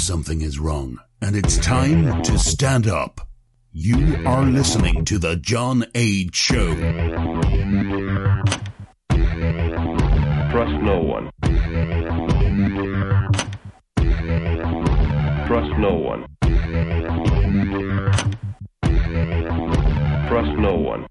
something 0.00 0.40
is 0.40 0.58
wrong 0.58 0.98
and 1.20 1.36
it's 1.36 1.58
time 1.58 2.22
to 2.22 2.38
stand 2.38 2.86
up. 2.86 3.20
You 3.70 4.16
are 4.26 4.44
listening 4.44 5.04
to 5.04 5.18
The 5.18 5.36
John 5.36 5.84
Age 5.94 6.34
Show. 6.34 6.74
Trust 10.50 10.82
no 10.82 11.00
one. 11.00 11.30
Trust 15.46 15.78
no 15.78 15.94
one. 15.94 16.26
Trust 20.28 20.58
no 20.58 20.76
one. 20.76 21.06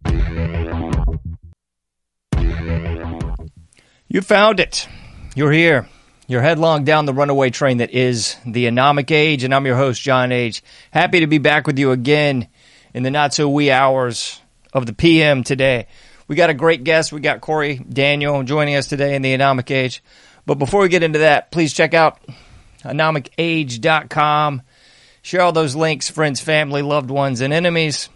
You 4.08 4.22
found 4.22 4.60
it. 4.60 4.88
You're 5.36 5.52
here. 5.52 5.88
You're 6.30 6.44
headlong 6.44 6.84
down 6.84 7.08
the 7.08 7.14
runaway 7.16 7.50
train 7.50 7.80
that 7.80 7.90
is 7.90 8.36
the 8.46 8.68
Anomic 8.68 9.10
Age, 9.10 9.44
and 9.44 9.52
I'm 9.52 9.66
your 9.66 9.76
host, 9.76 10.00
John 10.00 10.32
Age. 10.32 10.62
Happy 10.92 11.22
to 11.22 11.26
be 11.26 11.40
back 11.40 11.66
with 11.66 11.80
you 11.80 11.90
again 11.90 12.48
in 12.94 13.02
the 13.02 13.10
not 13.10 13.34
so 13.34 13.50
wee 13.50 13.72
hours 13.72 14.40
of 14.72 14.86
the 14.86 14.94
PM 14.94 15.44
today. 15.44 15.88
We 16.28 16.36
got 16.36 16.52
a 16.52 16.54
great 16.54 16.84
guest. 16.84 17.12
We 17.12 17.20
got 17.20 17.42
Corey 17.42 17.78
Daniel 17.78 18.44
joining 18.44 18.76
us 18.76 18.86
today 18.86 19.16
in 19.16 19.24
the 19.24 19.36
Anomic 19.36 19.72
Age. 19.72 20.04
But 20.46 20.60
before 20.60 20.82
we 20.82 20.88
get 20.90 21.02
into 21.02 21.18
that, 21.18 21.50
please 21.50 21.74
check 21.74 21.96
out 21.96 22.20
anomicage.com. 22.84 24.62
Share 25.24 25.42
all 25.42 25.52
those 25.52 25.76
links, 25.76 26.12
friends, 26.12 26.40
family, 26.40 26.84
loved 26.84 27.10
ones, 27.10 27.42
and 27.42 27.52
enemies. 27.52 28.08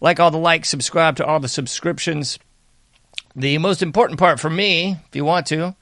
Like 0.00 0.18
all 0.18 0.32
the 0.32 0.36
likes, 0.36 0.68
subscribe 0.68 1.14
to 1.18 1.24
all 1.24 1.38
the 1.38 1.46
subscriptions. 1.46 2.40
The 3.36 3.56
most 3.58 3.82
important 3.82 4.18
part 4.18 4.40
for 4.40 4.50
me, 4.50 4.96
if 5.06 5.14
you 5.14 5.24
want 5.24 5.46
to, 5.46 5.76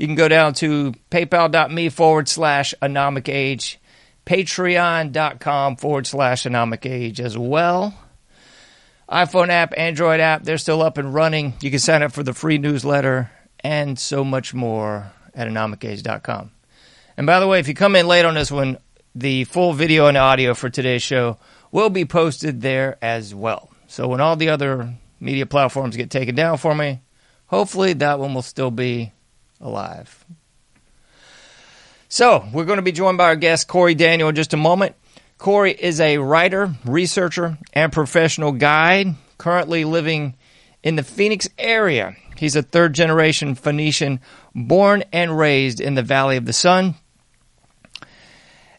you 0.00 0.06
can 0.06 0.16
go 0.16 0.28
down 0.28 0.54
to 0.54 0.94
paypal.me 1.10 1.90
forward 1.90 2.26
slash 2.26 2.72
anomic 2.80 3.28
age, 3.28 3.78
patreon.com 4.24 5.76
forward 5.76 6.06
slash 6.06 6.44
anomic 6.44 6.90
age 6.90 7.20
as 7.20 7.36
well. 7.36 7.92
iPhone 9.10 9.50
app, 9.50 9.74
Android 9.76 10.20
app, 10.20 10.42
they're 10.42 10.56
still 10.56 10.80
up 10.80 10.96
and 10.96 11.12
running. 11.12 11.52
You 11.60 11.68
can 11.68 11.80
sign 11.80 12.02
up 12.02 12.12
for 12.12 12.22
the 12.22 12.32
free 12.32 12.56
newsletter 12.56 13.30
and 13.62 13.98
so 13.98 14.24
much 14.24 14.54
more 14.54 15.12
at 15.34 15.46
anomicage.com. 15.46 16.50
And 17.18 17.26
by 17.26 17.38
the 17.38 17.46
way, 17.46 17.60
if 17.60 17.68
you 17.68 17.74
come 17.74 17.94
in 17.94 18.06
late 18.06 18.24
on 18.24 18.32
this 18.32 18.50
one, 18.50 18.78
the 19.14 19.44
full 19.44 19.74
video 19.74 20.06
and 20.06 20.16
audio 20.16 20.54
for 20.54 20.70
today's 20.70 21.02
show 21.02 21.36
will 21.72 21.90
be 21.90 22.06
posted 22.06 22.62
there 22.62 22.96
as 23.02 23.34
well. 23.34 23.68
So 23.86 24.08
when 24.08 24.22
all 24.22 24.36
the 24.36 24.48
other 24.48 24.94
media 25.20 25.44
platforms 25.44 25.94
get 25.94 26.08
taken 26.08 26.34
down 26.34 26.56
for 26.56 26.74
me, 26.74 27.02
hopefully 27.48 27.92
that 27.92 28.18
one 28.18 28.32
will 28.32 28.40
still 28.40 28.70
be 28.70 29.12
alive. 29.60 30.24
So, 32.08 32.44
we're 32.52 32.64
going 32.64 32.78
to 32.78 32.82
be 32.82 32.92
joined 32.92 33.18
by 33.18 33.24
our 33.24 33.36
guest, 33.36 33.68
Corey 33.68 33.94
Daniel, 33.94 34.30
in 34.30 34.34
just 34.34 34.52
a 34.52 34.56
moment. 34.56 34.96
Corey 35.38 35.72
is 35.72 36.00
a 36.00 36.18
writer, 36.18 36.74
researcher, 36.84 37.56
and 37.72 37.92
professional 37.92 38.52
guide, 38.52 39.14
currently 39.38 39.84
living 39.84 40.34
in 40.82 40.96
the 40.96 41.02
Phoenix 41.02 41.48
area. 41.56 42.16
He's 42.36 42.56
a 42.56 42.62
third 42.62 42.94
generation 42.94 43.54
Phoenician, 43.54 44.20
born 44.54 45.04
and 45.12 45.36
raised 45.36 45.80
in 45.80 45.94
the 45.94 46.02
Valley 46.02 46.36
of 46.36 46.46
the 46.46 46.52
Sun. 46.52 46.94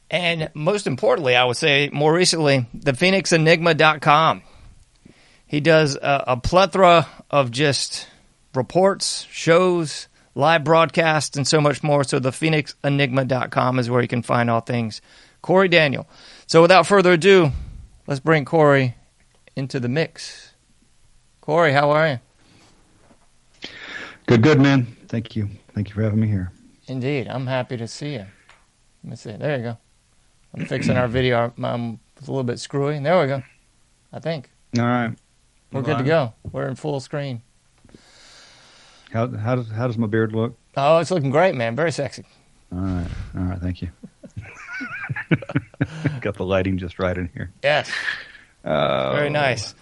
And 0.10 0.50
most 0.54 0.88
importantly, 0.88 1.36
I 1.36 1.46
would 1.46 1.58
say 1.58 1.90
more 1.94 2.14
recently, 2.14 2.66
the 2.74 2.92
PhoenixEnigma.com. 2.92 4.42
He 5.48 5.60
does 5.62 5.96
a, 5.96 6.24
a 6.28 6.38
plethora 6.38 7.08
of 7.30 7.52
just 7.52 8.08
reports, 8.54 9.26
shows, 9.32 10.08
live 10.36 10.64
broadcasts, 10.64 11.38
and 11.38 11.48
so 11.48 11.62
much 11.62 11.84
more. 11.84 12.04
So 12.04 12.20
the 12.20 12.32
PhoenixEnigma.com 12.32 13.80
is 13.80 13.90
where 13.90 14.02
you 14.02 14.08
can 14.08 14.22
find 14.22 14.50
all 14.50 14.62
things 14.62 15.02
Corey 15.42 15.68
Daniel. 15.68 16.08
So 16.48 16.62
without 16.62 16.88
further 16.88 17.14
ado, 17.14 17.52
let's 18.08 18.20
bring 18.20 18.46
Corey 18.46 18.96
into 19.56 19.80
the 19.80 19.90
mix. 19.90 20.54
Corey, 21.42 21.74
how 21.74 21.92
are 21.92 22.08
you? 22.08 22.20
Good, 24.28 24.44
good, 24.44 24.60
man. 24.62 24.86
Thank 25.08 25.36
you. 25.36 25.50
Thank 25.74 25.90
you 25.90 25.96
for 25.96 26.04
having 26.04 26.20
me 26.20 26.28
here. 26.28 26.52
Indeed. 26.88 27.28
I'm 27.28 27.48
happy 27.48 27.78
to 27.78 27.88
see 27.88 28.14
you. 28.14 28.26
Let 29.04 29.10
me 29.10 29.16
see. 29.16 29.32
There 29.34 29.58
you 29.58 29.64
go. 29.64 29.78
I'm 30.54 30.66
fixing 30.66 30.98
our 30.98 31.08
video. 31.08 31.54
I'm 31.58 32.00
a 32.18 32.20
little 32.20 32.44
bit 32.44 32.60
screwy. 32.60 33.00
There 33.00 33.20
we 33.20 33.28
go. 33.28 33.44
I 34.14 34.20
think. 34.20 34.50
All 34.78 34.86
right. 34.86 35.16
We're 35.72 35.82
good 35.82 36.00
to 36.00 36.04
go. 36.04 36.34
We're 36.52 36.68
in 36.68 36.76
full 36.76 37.00
screen. 37.00 37.42
How 39.12 39.28
how 39.28 39.56
does 39.56 39.70
how 39.70 39.88
does 39.88 39.98
my 39.98 40.08
beard 40.08 40.34
look? 40.34 40.58
Oh, 40.78 41.00
it's 41.00 41.12
looking 41.12 41.32
great, 41.32 41.56
man. 41.56 41.76
Very 41.76 41.92
sexy. 41.92 42.24
All 42.72 42.80
right, 42.80 43.08
all 43.36 43.44
right. 43.44 43.60
Thank 43.60 43.82
you. 43.82 43.90
Got 46.22 46.36
the 46.36 46.46
lighting 46.46 46.78
just 46.78 47.00
right 47.00 47.18
in 47.18 47.30
here. 47.34 47.52
Yes. 47.64 47.92
Oh. 48.64 49.12
Very 49.14 49.30
nice. 49.30 49.76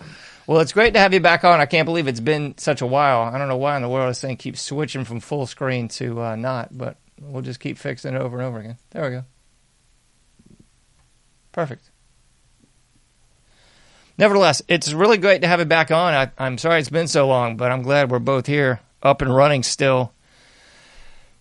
Well, 0.47 0.61
it's 0.61 0.73
great 0.73 0.93
to 0.95 0.99
have 0.99 1.13
you 1.13 1.19
back 1.19 1.43
on. 1.43 1.59
I 1.59 1.67
can't 1.67 1.85
believe 1.85 2.07
it's 2.07 2.19
been 2.19 2.57
such 2.57 2.81
a 2.81 2.87
while. 2.87 3.21
I 3.21 3.37
don't 3.37 3.47
know 3.47 3.57
why 3.57 3.75
in 3.75 3.83
the 3.83 3.89
world 3.89 4.09
this 4.09 4.21
thing 4.21 4.35
keeps 4.35 4.61
switching 4.61 5.03
from 5.03 5.19
full 5.19 5.45
screen 5.45 5.89
to 5.89 6.21
uh, 6.21 6.35
not, 6.35 6.75
but 6.75 6.97
we'll 7.21 7.43
just 7.43 7.59
keep 7.59 7.77
fixing 7.77 8.15
it 8.15 8.19
over 8.19 8.37
and 8.37 8.47
over 8.47 8.59
again. 8.59 8.77
There 8.89 9.03
we 9.03 9.09
go. 9.11 9.25
Perfect. 11.51 11.91
Nevertheless, 14.17 14.61
it's 14.67 14.91
really 14.91 15.17
great 15.17 15.41
to 15.41 15.47
have 15.47 15.59
you 15.59 15.65
back 15.65 15.91
on. 15.91 16.13
I, 16.13 16.31
I'm 16.37 16.57
sorry 16.57 16.79
it's 16.79 16.89
been 16.89 17.07
so 17.07 17.27
long, 17.27 17.55
but 17.55 17.71
I'm 17.71 17.83
glad 17.83 18.09
we're 18.09 18.19
both 18.19 18.47
here, 18.47 18.79
up 19.01 19.21
and 19.21 19.33
running 19.35 19.63
still. 19.63 20.13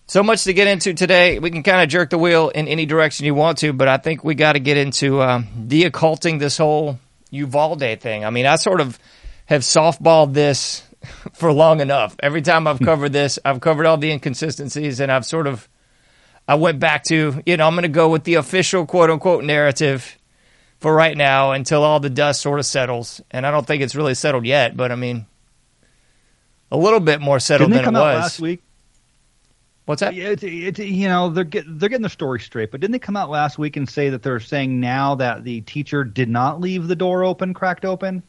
So 0.07 0.23
much 0.23 0.45
to 0.45 0.53
get 0.53 0.67
into 0.67 0.93
today. 0.93 1.37
We 1.37 1.51
can 1.51 1.61
kind 1.61 1.83
of 1.83 1.89
jerk 1.89 2.09
the 2.09 2.17
wheel 2.17 2.49
in 2.49 2.67
any 2.67 2.85
direction 2.85 3.25
you 3.25 3.35
want 3.35 3.59
to, 3.59 3.73
but 3.73 3.87
I 3.87 3.97
think 3.97 4.23
we 4.23 4.33
got 4.33 4.53
to 4.53 4.59
get 4.59 4.75
into 4.77 5.21
um, 5.21 5.47
de-occulting 5.67 6.39
this 6.39 6.57
whole 6.57 6.99
Uvalde 7.29 7.99
thing. 7.99 8.25
I 8.25 8.31
mean, 8.31 8.47
I 8.47 8.55
sort 8.55 8.81
of 8.81 8.97
have 9.45 9.61
softballed 9.61 10.33
this 10.33 10.83
for 11.33 11.51
long 11.51 11.79
enough. 11.79 12.15
Every 12.21 12.41
time 12.41 12.67
I've 12.67 12.79
covered 12.79 13.13
this, 13.13 13.37
I've 13.45 13.61
covered 13.61 13.85
all 13.85 13.97
the 13.97 14.11
inconsistencies, 14.11 14.99
and 14.99 15.11
I've 15.11 15.25
sort 15.25 15.47
of 15.47 15.69
I 16.47 16.55
went 16.55 16.79
back 16.79 17.03
to 17.05 17.43
you 17.45 17.57
know 17.57 17.67
I'm 17.67 17.73
going 17.73 17.83
to 17.83 17.89
go 17.89 18.09
with 18.09 18.23
the 18.23 18.35
official 18.35 18.85
quote 18.87 19.11
unquote 19.11 19.43
narrative 19.43 20.17
for 20.79 20.93
right 20.93 21.15
now 21.15 21.51
until 21.51 21.83
all 21.83 21.99
the 21.99 22.09
dust 22.09 22.41
sort 22.41 22.59
of 22.59 22.65
settles. 22.65 23.21
And 23.29 23.45
I 23.45 23.51
don't 23.51 23.67
think 23.67 23.83
it's 23.83 23.95
really 23.95 24.15
settled 24.15 24.45
yet, 24.45 24.75
but 24.75 24.91
I 24.91 24.95
mean, 24.95 25.27
a 26.71 26.77
little 26.77 26.99
bit 26.99 27.21
more 27.21 27.39
settled 27.39 27.69
Didn't 27.69 27.83
they 27.83 27.85
than 27.85 27.93
come 27.93 27.95
it 27.95 27.99
out 27.99 28.15
was. 28.15 28.23
last 28.23 28.39
week? 28.39 28.61
What's 29.85 30.01
that? 30.01 30.13
Yeah, 30.13 30.29
It's, 30.29 30.43
it's, 30.43 30.79
you 30.79 31.07
know 31.07 31.29
they're 31.29 31.43
get, 31.43 31.65
they're 31.67 31.89
getting 31.89 32.03
the 32.03 32.09
story 32.09 32.39
straight, 32.39 32.69
but 32.69 32.79
didn't 32.79 32.91
they 32.91 32.99
come 32.99 33.17
out 33.17 33.31
last 33.31 33.57
week 33.57 33.75
and 33.75 33.89
say 33.89 34.09
that 34.09 34.21
they're 34.21 34.39
saying 34.39 34.79
now 34.79 35.15
that 35.15 35.43
the 35.43 35.61
teacher 35.61 36.03
did 36.03 36.29
not 36.29 36.61
leave 36.61 36.87
the 36.87 36.95
door 36.95 37.23
open, 37.23 37.55
cracked 37.55 37.85
open? 37.85 38.21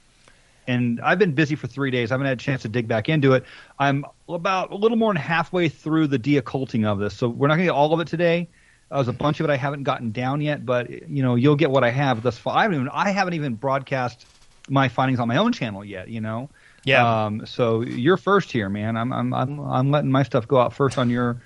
And 0.67 1.01
I've 1.03 1.19
been 1.19 1.33
busy 1.33 1.57
for 1.57 1.67
three 1.67 1.91
days. 1.91 2.11
I 2.11 2.15
haven't 2.15 2.29
had 2.29 2.39
a 2.39 2.43
chance 2.43 2.63
to 2.63 2.69
dig 2.69 2.89
back 2.89 3.09
into 3.11 3.35
it. 3.35 3.45
I'm 3.79 4.07
about 4.29 4.71
a 4.71 4.77
little 4.77 4.97
more 4.97 5.13
than 5.13 5.21
halfway 5.21 5.69
through 5.69 6.07
the 6.07 6.19
de-occulting 6.19 6.87
of 6.87 6.99
this, 6.99 7.15
so 7.15 7.29
we're 7.29 7.49
not 7.49 7.57
going 7.57 7.67
to 7.67 7.73
get 7.73 7.77
all 7.77 7.93
of 7.93 8.01
it 8.01 8.09
today. 8.09 8.49
Uh, 8.91 8.97
there's 8.97 9.09
a 9.09 9.13
bunch 9.13 9.41
of 9.41 9.45
it 9.45 9.51
I 9.51 9.57
haven't 9.57 9.83
gotten 9.83 10.13
down 10.13 10.41
yet, 10.41 10.65
but 10.65 10.89
you 10.89 11.23
know 11.23 11.35
you'll 11.35 11.57
get 11.57 11.71
what 11.71 11.85
I 11.85 11.91
have 11.91 12.23
thus 12.23 12.39
far. 12.39 12.57
I 12.57 12.63
haven't 12.63 12.77
even 12.77 12.89
I 12.89 13.11
haven't 13.11 13.35
even 13.35 13.55
broadcast 13.55 14.25
my 14.69 14.89
findings 14.89 15.21
on 15.21 15.29
my 15.29 15.37
own 15.37 15.53
channel 15.53 15.85
yet. 15.85 16.09
You 16.09 16.23
know. 16.23 16.49
Yeah. 16.85 17.25
Um, 17.27 17.47
so 17.47 17.83
you're 17.83 18.17
first 18.17 18.51
here, 18.53 18.69
man. 18.69 18.97
I'm 18.97 19.13
I'm 19.13 19.35
I'm 19.35 19.61
I'm 19.61 19.91
letting 19.91 20.11
my 20.11 20.23
stuff 20.23 20.49
go 20.49 20.59
out 20.59 20.73
first 20.73 20.99
on 20.99 21.11
your 21.11 21.41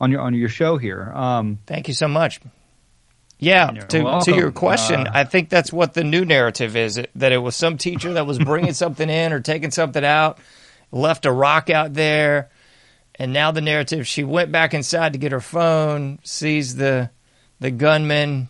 on 0.00 0.10
your 0.10 0.20
on 0.20 0.34
your 0.34 0.48
show 0.48 0.76
here. 0.76 1.12
Um, 1.14 1.58
Thank 1.66 1.88
you 1.88 1.94
so 1.94 2.08
much. 2.08 2.40
Yeah, 3.40 3.70
You're 3.72 3.84
to, 3.84 4.20
to 4.24 4.34
your 4.34 4.50
question, 4.50 5.06
Uh, 5.06 5.12
I 5.14 5.22
think 5.22 5.48
that's 5.48 5.72
what 5.72 5.94
the 5.94 6.02
new 6.02 6.24
narrative 6.24 6.76
is 6.76 7.00
that 7.14 7.32
it 7.32 7.38
was 7.38 7.54
some 7.54 7.78
teacher 7.78 8.14
that 8.14 8.26
was 8.26 8.36
bringing 8.36 8.72
something 8.74 9.08
in 9.08 9.32
or 9.32 9.38
taking 9.38 9.70
something 9.70 10.04
out, 10.04 10.38
left 10.90 11.24
a 11.24 11.30
rock 11.30 11.70
out 11.70 11.94
there, 11.94 12.50
and 13.14 13.32
now 13.32 13.52
the 13.52 13.60
narrative 13.60 14.08
she 14.08 14.24
went 14.24 14.50
back 14.50 14.74
inside 14.74 15.12
to 15.12 15.20
get 15.20 15.30
her 15.30 15.40
phone, 15.40 16.18
sees 16.24 16.74
the 16.76 17.10
the 17.60 17.70
gunman, 17.70 18.48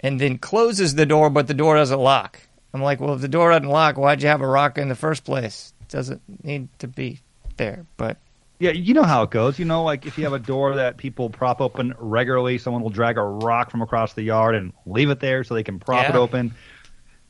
and 0.00 0.18
then 0.18 0.38
closes 0.38 0.94
the 0.94 1.06
door, 1.06 1.28
but 1.28 1.46
the 1.46 1.54
door 1.54 1.76
doesn't 1.76 2.00
lock. 2.00 2.40
I'm 2.76 2.82
like, 2.82 3.00
well, 3.00 3.14
if 3.14 3.22
the 3.22 3.28
door 3.28 3.50
doesn't 3.50 3.68
lock, 3.68 3.96
why'd 3.96 4.22
you 4.22 4.28
have 4.28 4.42
a 4.42 4.46
rock 4.46 4.76
in 4.76 4.88
the 4.88 4.94
first 4.94 5.24
place? 5.24 5.72
It 5.80 5.88
doesn't 5.88 6.20
need 6.44 6.68
to 6.80 6.88
be 6.88 7.20
there, 7.56 7.86
but 7.96 8.18
yeah, 8.58 8.70
you 8.70 8.94
know 8.94 9.02
how 9.02 9.22
it 9.22 9.30
goes. 9.30 9.58
You 9.58 9.64
know, 9.64 9.82
like 9.82 10.06
if 10.06 10.18
you 10.18 10.24
have 10.24 10.32
a 10.32 10.38
door 10.38 10.76
that 10.76 10.96
people 10.96 11.30
prop 11.30 11.60
open 11.60 11.94
regularly, 11.98 12.58
someone 12.58 12.82
will 12.82 12.90
drag 12.90 13.16
a 13.16 13.22
rock 13.22 13.70
from 13.70 13.82
across 13.82 14.12
the 14.12 14.22
yard 14.22 14.54
and 14.54 14.72
leave 14.84 15.10
it 15.10 15.20
there 15.20 15.44
so 15.44 15.54
they 15.54 15.62
can 15.62 15.78
prop 15.78 16.08
it 16.08 16.14
open. 16.16 16.54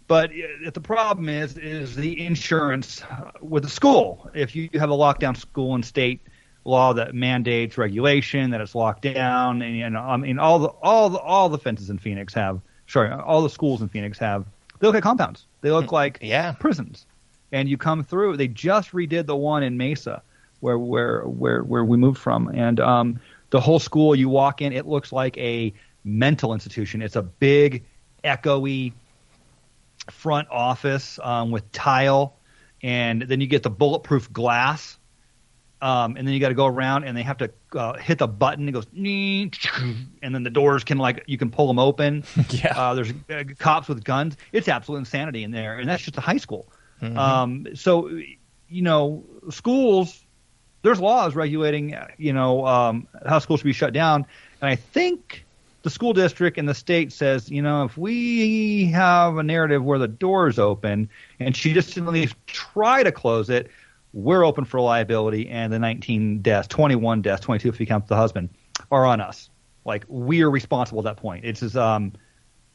But 0.08 0.31
the 0.72 0.81
problem 0.81 1.28
is 1.28 1.56
is 1.58 1.96
the 1.96 2.25
insurance 2.25 3.02
with 3.40 3.64
the 3.64 3.69
school. 3.69 4.31
If 4.34 4.54
you 4.54 4.69
have 4.75 4.90
a 4.90 4.96
lockdown 4.96 5.37
school 5.37 5.75
and 5.75 5.84
state 5.84 6.20
law 6.64 6.93
that 6.94 7.14
mandates 7.14 7.76
regulation 7.76 8.50
that 8.50 8.60
it's 8.60 8.75
locked 8.75 9.02
down, 9.02 9.62
and, 9.62 9.82
and 9.82 9.98
I 9.98 10.16
mean 10.16 10.38
all 10.38 10.60
the 10.60 10.69
all 10.69 11.10
the 11.10 11.19
all 11.19 11.48
the 11.48 11.58
fences 11.58 11.90
in 11.90 11.98
Phoenix 11.98 12.34
have 12.34 12.60
sorry 12.87 13.10
all 13.10 13.43
the 13.43 13.50
schools 13.50 13.82
in 13.82 13.88
Phoenix 13.88 14.19
have 14.19 14.46
they 14.78 14.87
look 14.87 14.94
like 14.94 15.02
compounds. 15.02 15.46
They 15.61 15.70
look 15.70 15.93
like 15.93 16.19
yeah. 16.20 16.52
prisons. 16.52 17.06
And 17.52 17.69
you 17.69 17.76
come 17.76 18.05
through. 18.05 18.37
They 18.37 18.49
just 18.49 18.93
redid 18.93 19.26
the 19.26 19.37
one 19.37 19.62
in 19.62 19.76
Mesa, 19.76 20.23
where 20.61 20.78
where 20.78 21.23
where 21.23 21.62
where 21.62 21.84
we 21.84 21.96
moved 21.96 22.19
from, 22.19 22.49
and 22.49 22.81
um, 22.81 23.20
the 23.50 23.61
whole 23.61 23.78
school. 23.78 24.14
You 24.14 24.28
walk 24.28 24.62
in, 24.62 24.73
it 24.73 24.87
looks 24.87 25.12
like 25.12 25.38
a 25.38 25.73
mental 26.05 26.52
institution. 26.52 27.02
It's 27.02 27.17
a 27.17 27.23
big, 27.23 27.84
echoey 28.25 28.93
front 30.11 30.49
office 30.50 31.19
um, 31.22 31.50
with 31.50 31.70
tile, 31.72 32.37
and 32.82 33.22
then 33.22 33.40
you 33.40 33.46
get 33.46 33.62
the 33.62 33.70
bulletproof 33.70 34.32
glass. 34.32 34.99
Um, 35.82 36.17
and 36.17 36.26
then 36.26 36.32
you 36.32 36.40
got 36.40 36.49
to 36.49 36.55
go 36.55 36.67
around, 36.67 37.05
and 37.05 37.17
they 37.17 37.23
have 37.23 37.37
to 37.38 37.50
uh, 37.75 37.94
hit 37.94 38.19
the 38.19 38.26
button. 38.26 38.69
It 38.69 38.73
goes, 38.73 38.87
and 38.94 40.34
then 40.34 40.43
the 40.43 40.50
doors 40.50 40.84
can 40.84 40.96
like 40.96 41.25
you 41.26 41.37
can 41.37 41.50
pull 41.50 41.67
them 41.67 41.78
open. 41.78 42.25
Yeah. 42.50 42.78
Uh, 42.78 42.94
there's 42.94 43.12
uh, 43.31 43.44
cops 43.58 43.88
with 43.88 44.02
guns. 44.05 44.37
It's 44.52 44.69
absolute 44.69 44.99
insanity 44.99 45.43
in 45.44 45.50
there, 45.50 45.78
and 45.78 45.88
that's 45.88 46.02
just 46.02 46.17
a 46.17 46.23
high 46.23 46.38
school. 46.38 46.67
Um, 47.02 47.67
so, 47.75 48.08
you 48.08 48.82
know, 48.82 49.25
schools. 49.50 50.23
There's 50.82 51.00
laws 51.00 51.34
regulating, 51.34 51.96
you 52.17 52.32
know, 52.32 52.64
um, 52.64 53.08
how 53.26 53.40
schools 53.40 53.61
should 53.61 53.67
be 53.67 53.72
shut 53.72 53.93
down, 53.93 54.25
and 54.61 54.70
I 54.70 54.76
think 54.76 55.44
the 55.87 55.90
school 55.90 56.12
district 56.12 56.58
and 56.58 56.69
the 56.69 56.75
state 56.75 57.12
says, 57.12 57.49
you 57.49 57.62
know, 57.62 57.84
if 57.84 57.96
we 57.96 58.87
have 58.87 59.37
a 59.37 59.43
narrative 59.44 59.84
where 59.84 60.00
the 60.00 60.08
door 60.08 60.49
is 60.49 60.58
open 60.58 61.08
and 61.38 61.56
she 61.56 61.72
just 61.72 61.94
didn't 61.94 62.08
at 62.08 62.12
least 62.12 62.34
try 62.49 63.05
to 63.05 63.12
close 63.12 63.49
it, 63.50 63.70
we're 64.17 64.47
open 64.47 64.65
for 64.65 64.81
liability, 64.81 65.47
and 65.51 65.71
the 65.71 65.79
19 65.79 66.41
deaths, 66.41 66.67
21 66.69 67.21
deaths, 67.21 67.43
22 67.43 67.69
if 67.69 67.79
you 67.79 67.87
count 67.87 68.09
the 68.09 68.17
husband, 68.17 68.49
are 68.91 69.05
on 69.05 69.21
us. 69.21 69.51
Like 69.85 70.07
we 70.09 70.43
are 70.43 70.51
responsible 70.51 71.01
at 71.01 71.05
that 71.05 71.21
point. 71.21 71.45
It's 71.45 71.61
just, 71.61 71.77
um, 71.77 72.15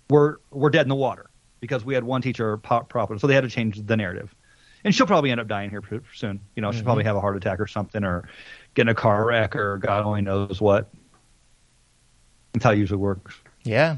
we're 0.08 0.38
we're 0.52 0.70
dead 0.70 0.84
in 0.84 0.90
the 0.90 0.96
water 0.96 1.32
because 1.60 1.84
we 1.84 1.96
had 1.96 2.04
one 2.04 2.22
teacher 2.22 2.58
pop 2.58 2.90
problem, 2.90 3.18
so 3.18 3.26
they 3.26 3.34
had 3.34 3.42
to 3.42 3.50
change 3.50 3.84
the 3.84 3.98
narrative. 3.98 4.36
And 4.84 4.94
she'll 4.94 5.08
probably 5.08 5.32
end 5.32 5.40
up 5.40 5.48
dying 5.48 5.72
here 5.72 5.82
soon. 6.14 6.42
You 6.56 6.62
know, 6.62 6.72
she'll 6.72 6.84
probably 6.84 7.06
have 7.06 7.16
a 7.16 7.22
heart 7.22 7.38
attack 7.38 7.60
or 7.60 7.68
something, 7.68 8.04
or 8.04 8.30
get 8.76 8.84
in 8.84 8.90
a 8.90 8.96
car 8.96 9.26
wreck, 9.26 9.56
or 9.56 9.80
God 9.80 10.06
only 10.06 10.22
knows 10.22 10.62
what. 10.62 10.92
That's 12.54 12.66
how 12.66 12.72
it 12.72 12.78
usually 12.78 12.98
works. 12.98 13.36
Yeah. 13.64 13.98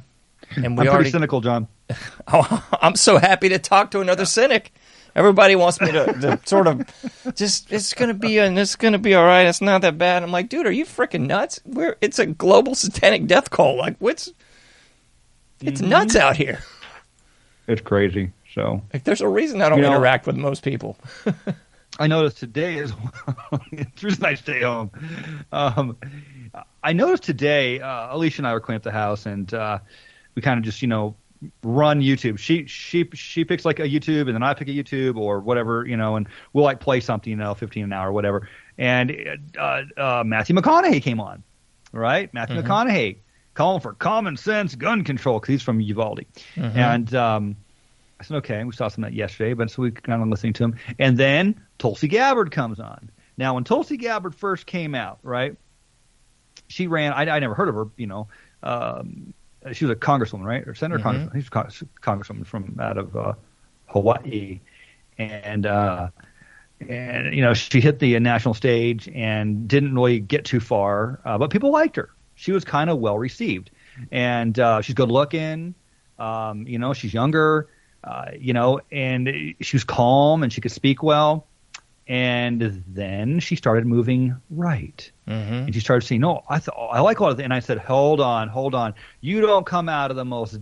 And 0.55 0.65
I'm 0.65 0.75
we 0.75 0.87
pretty 0.87 1.09
cynical, 1.09 1.41
John. 1.41 1.67
Oh, 2.27 2.65
I'm 2.81 2.95
so 2.95 3.17
happy 3.17 3.49
to 3.49 3.59
talk 3.59 3.91
to 3.91 3.99
another 3.99 4.25
cynic. 4.25 4.73
Everybody 5.15 5.55
wants 5.55 5.79
me 5.79 5.91
to, 5.91 6.05
to 6.05 6.39
sort 6.45 6.67
of 6.67 6.81
just 7.35 7.71
it's 7.71 7.93
gonna 7.93 8.13
be 8.15 8.39
and 8.39 8.57
it's 8.57 8.75
gonna 8.75 8.97
be 8.99 9.13
all 9.15 9.25
right. 9.25 9.45
It's 9.45 9.61
not 9.61 9.81
that 9.81 9.97
bad. 9.97 10.23
I'm 10.23 10.31
like, 10.31 10.49
dude, 10.49 10.65
are 10.65 10.71
you 10.71 10.85
freaking 10.85 11.27
nuts? 11.27 11.59
We're 11.65 11.97
it's 12.01 12.17
a 12.19 12.25
global 12.25 12.73
satanic 12.75 13.27
death 13.27 13.49
call. 13.49 13.77
Like, 13.77 13.95
what's 13.99 14.31
it's 15.61 15.79
Mm-hmm. 15.81 15.89
nuts 15.89 16.15
out 16.15 16.35
here. 16.35 16.59
It's 17.67 17.81
crazy. 17.81 18.31
So 18.53 18.81
Like, 18.93 19.03
there's 19.03 19.21
a 19.21 19.27
reason 19.27 19.61
I 19.61 19.69
don't 19.69 19.77
You 19.79 19.83
know- 19.83 19.93
interact 19.95 20.27
with 20.27 20.35
most 20.35 20.63
people. 20.63 20.97
I 21.99 22.07
noticed 22.07 22.39
today 22.39 22.83
well. 22.83 23.61
it's 23.71 24.03
reason 24.03 24.25
I 24.25 24.33
stay 24.33 24.61
home. 24.63 24.89
Um, 25.51 25.95
I 26.83 26.91
noticed 26.93 27.21
today, 27.23 27.79
uh, 27.79 28.15
Alicia 28.15 28.39
and 28.39 28.47
I 28.47 28.53
were 28.53 28.59
cleaning 28.59 28.77
up 28.77 28.83
the 28.83 28.91
house, 28.91 29.27
and 29.27 29.53
uh, 29.53 29.77
we 30.33 30.41
kind 30.41 30.57
of 30.57 30.63
just, 30.65 30.81
you 30.81 30.87
know, 30.87 31.15
run 31.63 32.01
YouTube. 32.01 32.39
She 32.39 32.65
she 32.65 33.09
she 33.13 33.45
picks 33.45 33.65
like 33.65 33.79
a 33.79 33.87
YouTube, 33.87 34.27
and 34.27 34.35
then 34.35 34.43
I 34.43 34.53
pick 34.53 34.67
a 34.67 34.71
YouTube 34.71 35.17
or 35.17 35.39
whatever, 35.39 35.85
you 35.85 35.97
know, 35.97 36.15
and 36.15 36.27
we'll 36.53 36.63
like 36.63 36.79
play 36.79 36.99
something, 36.99 37.29
you 37.29 37.37
know, 37.37 37.53
15 37.53 37.83
an 37.85 37.93
hour, 37.93 38.09
or 38.09 38.11
whatever. 38.11 38.49
And 38.77 39.39
uh, 39.57 39.83
uh, 39.97 40.23
Matthew 40.25 40.55
McConaughey 40.55 41.01
came 41.01 41.19
on, 41.19 41.43
right? 41.91 42.33
Matthew 42.33 42.57
McConaughey 42.61 43.17
calling 43.53 43.81
for 43.81 43.93
common 43.93 44.37
sense 44.37 44.75
gun 44.75 45.03
control 45.03 45.39
because 45.39 45.53
he's 45.53 45.61
from 45.61 45.79
Uvalde, 45.79 46.25
and 46.77 47.13
um, 47.15 47.55
I 48.23 48.23
said, 48.23 48.37
okay, 48.37 48.63
we 48.63 48.71
saw 48.71 48.87
some 48.87 49.03
of 49.03 49.11
that 49.11 49.15
yesterday, 49.15 49.53
but 49.53 49.69
so 49.69 49.81
we 49.81 49.91
kind 49.91 50.21
of 50.21 50.29
listening 50.29 50.53
to 50.53 50.63
him. 50.63 50.75
And 50.97 51.17
then 51.17 51.61
Tulsi 51.77 52.07
Gabbard 52.07 52.51
comes 52.51 52.79
on. 52.79 53.11
Now, 53.37 53.55
when 53.55 53.65
Tulsi 53.65 53.97
Gabbard 53.97 54.33
first 54.33 54.65
came 54.65 54.95
out, 54.95 55.19
right, 55.23 55.57
she 56.69 56.87
ran, 56.87 57.11
I, 57.11 57.23
I 57.23 57.39
never 57.39 57.53
heard 57.53 57.67
of 57.67 57.75
her, 57.75 57.87
you 57.97 58.07
know, 58.07 58.27
um, 58.61 59.33
she 59.71 59.85
was 59.85 59.91
a 59.91 59.95
congresswoman, 59.95 60.43
right? 60.43 60.67
Or 60.67 60.75
senator, 60.75 61.03
congresswoman. 61.03 61.35
She's 61.35 61.47
a 61.47 61.49
con- 61.49 61.71
congresswoman 62.01 62.45
from 62.45 62.77
out 62.79 62.97
of 62.97 63.15
uh, 63.15 63.33
Hawaii. 63.87 64.59
And, 65.17 65.65
uh, 65.65 66.09
and, 66.87 67.33
you 67.33 67.41
know, 67.41 67.53
she 67.53 67.79
hit 67.79 67.99
the 67.99 68.19
national 68.19 68.55
stage 68.55 69.07
and 69.13 69.67
didn't 69.67 69.95
really 69.95 70.19
get 70.19 70.45
too 70.45 70.59
far, 70.59 71.21
uh, 71.23 71.37
but 71.37 71.49
people 71.49 71.71
liked 71.71 71.95
her. 71.95 72.09
She 72.35 72.51
was 72.51 72.65
kind 72.65 72.89
of 72.89 72.97
well 72.99 73.17
received. 73.17 73.71
And 74.11 74.57
uh, 74.59 74.81
she's 74.81 74.95
good 74.95 75.11
looking. 75.11 75.75
Um, 76.17 76.67
you 76.67 76.79
know, 76.79 76.93
she's 76.93 77.13
younger 77.13 77.69
uh, 78.03 78.31
you 78.37 78.53
know, 78.53 78.81
and 78.91 79.55
she 79.61 79.75
was 79.75 79.83
calm 79.83 80.43
and 80.43 80.51
she 80.51 80.61
could 80.61 80.71
speak 80.71 81.01
well. 81.01 81.47
And 82.05 82.83
then 82.87 83.39
she 83.39 83.55
started 83.55 83.85
moving 83.85 84.35
right, 84.49 85.09
Mm-hmm. 85.27 85.53
and 85.53 85.73
she 85.73 85.79
started 85.79 86.05
saying, 86.05 86.21
"No, 86.21 86.43
I 86.49 86.59
th- 86.59 86.75
I 86.77 86.99
like 86.99 87.19
a 87.19 87.23
lot 87.23 87.31
of." 87.31 87.37
Th-. 87.37 87.45
And 87.45 87.53
I 87.53 87.59
said, 87.59 87.77
"Hold 87.77 88.19
on, 88.19 88.49
hold 88.49 88.75
on. 88.75 88.93
You 89.21 89.39
don't 89.41 89.65
come 89.65 89.87
out 89.87 90.11
of 90.11 90.17
the 90.17 90.25
most 90.25 90.59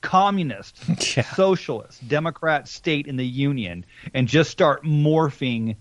communist, 0.00 0.78
Yeah. 1.16 1.22
socialist, 1.22 2.06
Democrat 2.08 2.68
state 2.68 3.06
in 3.06 3.16
the 3.16 3.26
union 3.26 3.84
and 4.12 4.26
just 4.28 4.50
start 4.50 4.84
morphing 4.84 5.76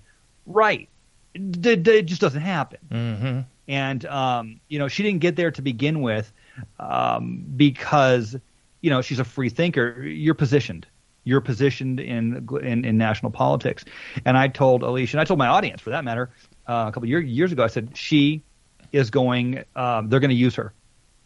right. 0.45 0.89
It, 1.33 1.65
it- 1.65 1.88
it 1.88 2.06
just 2.06 2.21
doesn't 2.21 2.42
happen." 2.42 2.80
Mm-hmm. 2.92 3.39
and 3.68 4.06
um, 4.06 4.60
you 4.68 4.77
know 4.80 4.88
she 4.88 5.04
didn't 5.04 5.21
get 5.21 5.36
there 5.36 5.51
to 5.51 5.62
begin 5.62 6.01
with 6.01 6.31
um, 6.80 7.44
because 7.56 8.36
you 8.81 8.89
know 8.89 9.01
she's 9.01 9.19
a 9.19 9.24
free 9.25 9.50
thinker. 9.50 10.04
You're 10.04 10.36
positioned. 10.36 10.86
You're 11.25 11.42
positioned 11.42 12.00
in, 12.01 12.48
in 12.62 12.86
in 12.86 12.98
national 12.98 13.31
politics. 13.31 13.86
And 14.25 14.38
I 14.38 14.50
told 14.50 14.83
Alicia, 14.83 15.15
and 15.18 15.21
I 15.21 15.25
told 15.25 15.39
my 15.39 15.48
audience 15.48 15.81
for 15.81 15.89
that 15.92 16.04
matter, 16.04 16.30
uh, 16.68 16.86
a 16.88 16.92
couple 16.92 17.04
of 17.04 17.10
year, 17.10 17.19
years 17.19 17.51
ago, 17.51 17.63
I 17.63 17.68
said 17.68 17.98
she 17.98 18.44
is 18.92 19.10
going. 19.10 19.63
Um, 19.75 20.10
they're 20.10 20.19
going 20.19 20.30
to 20.30 20.36
use 20.36 20.56
her. 20.56 20.74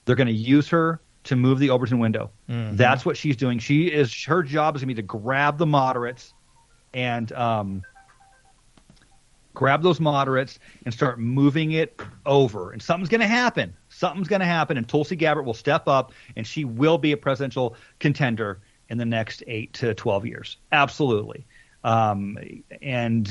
They're 0.06 0.16
going 0.16 0.28
to 0.28 0.34
use 0.34 0.70
her 0.70 1.02
to 1.26 1.36
move 1.36 1.60
the 1.60 1.72
Overton 1.72 2.00
window. 2.00 2.32
That's 2.78 3.06
what 3.06 3.18
she's 3.18 3.36
doing. 3.36 3.60
She 3.60 3.88
is 3.88 4.24
her 4.26 4.44
job 4.44 4.76
is 4.76 4.82
going 4.82 4.90
to 4.90 4.96
be 4.96 5.02
to 5.02 5.08
grab 5.08 5.58
the 5.58 5.66
moderates 5.66 6.34
and 6.94 7.30
um, 7.34 7.84
grab 9.54 9.84
those 9.84 10.00
moderates 10.00 10.60
and 10.86 10.94
start 10.94 11.20
moving 11.20 11.74
it 11.74 12.00
over. 12.26 12.72
And 12.72 12.82
something's 12.82 13.10
going 13.10 13.22
to 13.22 13.28
happen. 13.28 13.76
Something's 13.90 14.30
going 14.30 14.40
to 14.40 14.46
happen, 14.46 14.78
and 14.78 14.88
Tulsi 14.88 15.18
Gabbard 15.18 15.46
will 15.46 15.54
step 15.54 15.88
up, 15.88 16.14
and 16.36 16.48
she 16.48 16.64
will 16.64 16.98
be 16.98 17.12
a 17.12 17.18
presidential 17.18 17.76
contender 18.00 18.62
in 18.90 18.98
the 18.98 19.06
next 19.06 19.44
eight 19.48 19.74
to 19.74 19.94
twelve 19.94 20.26
years. 20.26 20.58
Absolutely. 20.72 21.46
Um, 21.84 22.38
and 22.82 23.30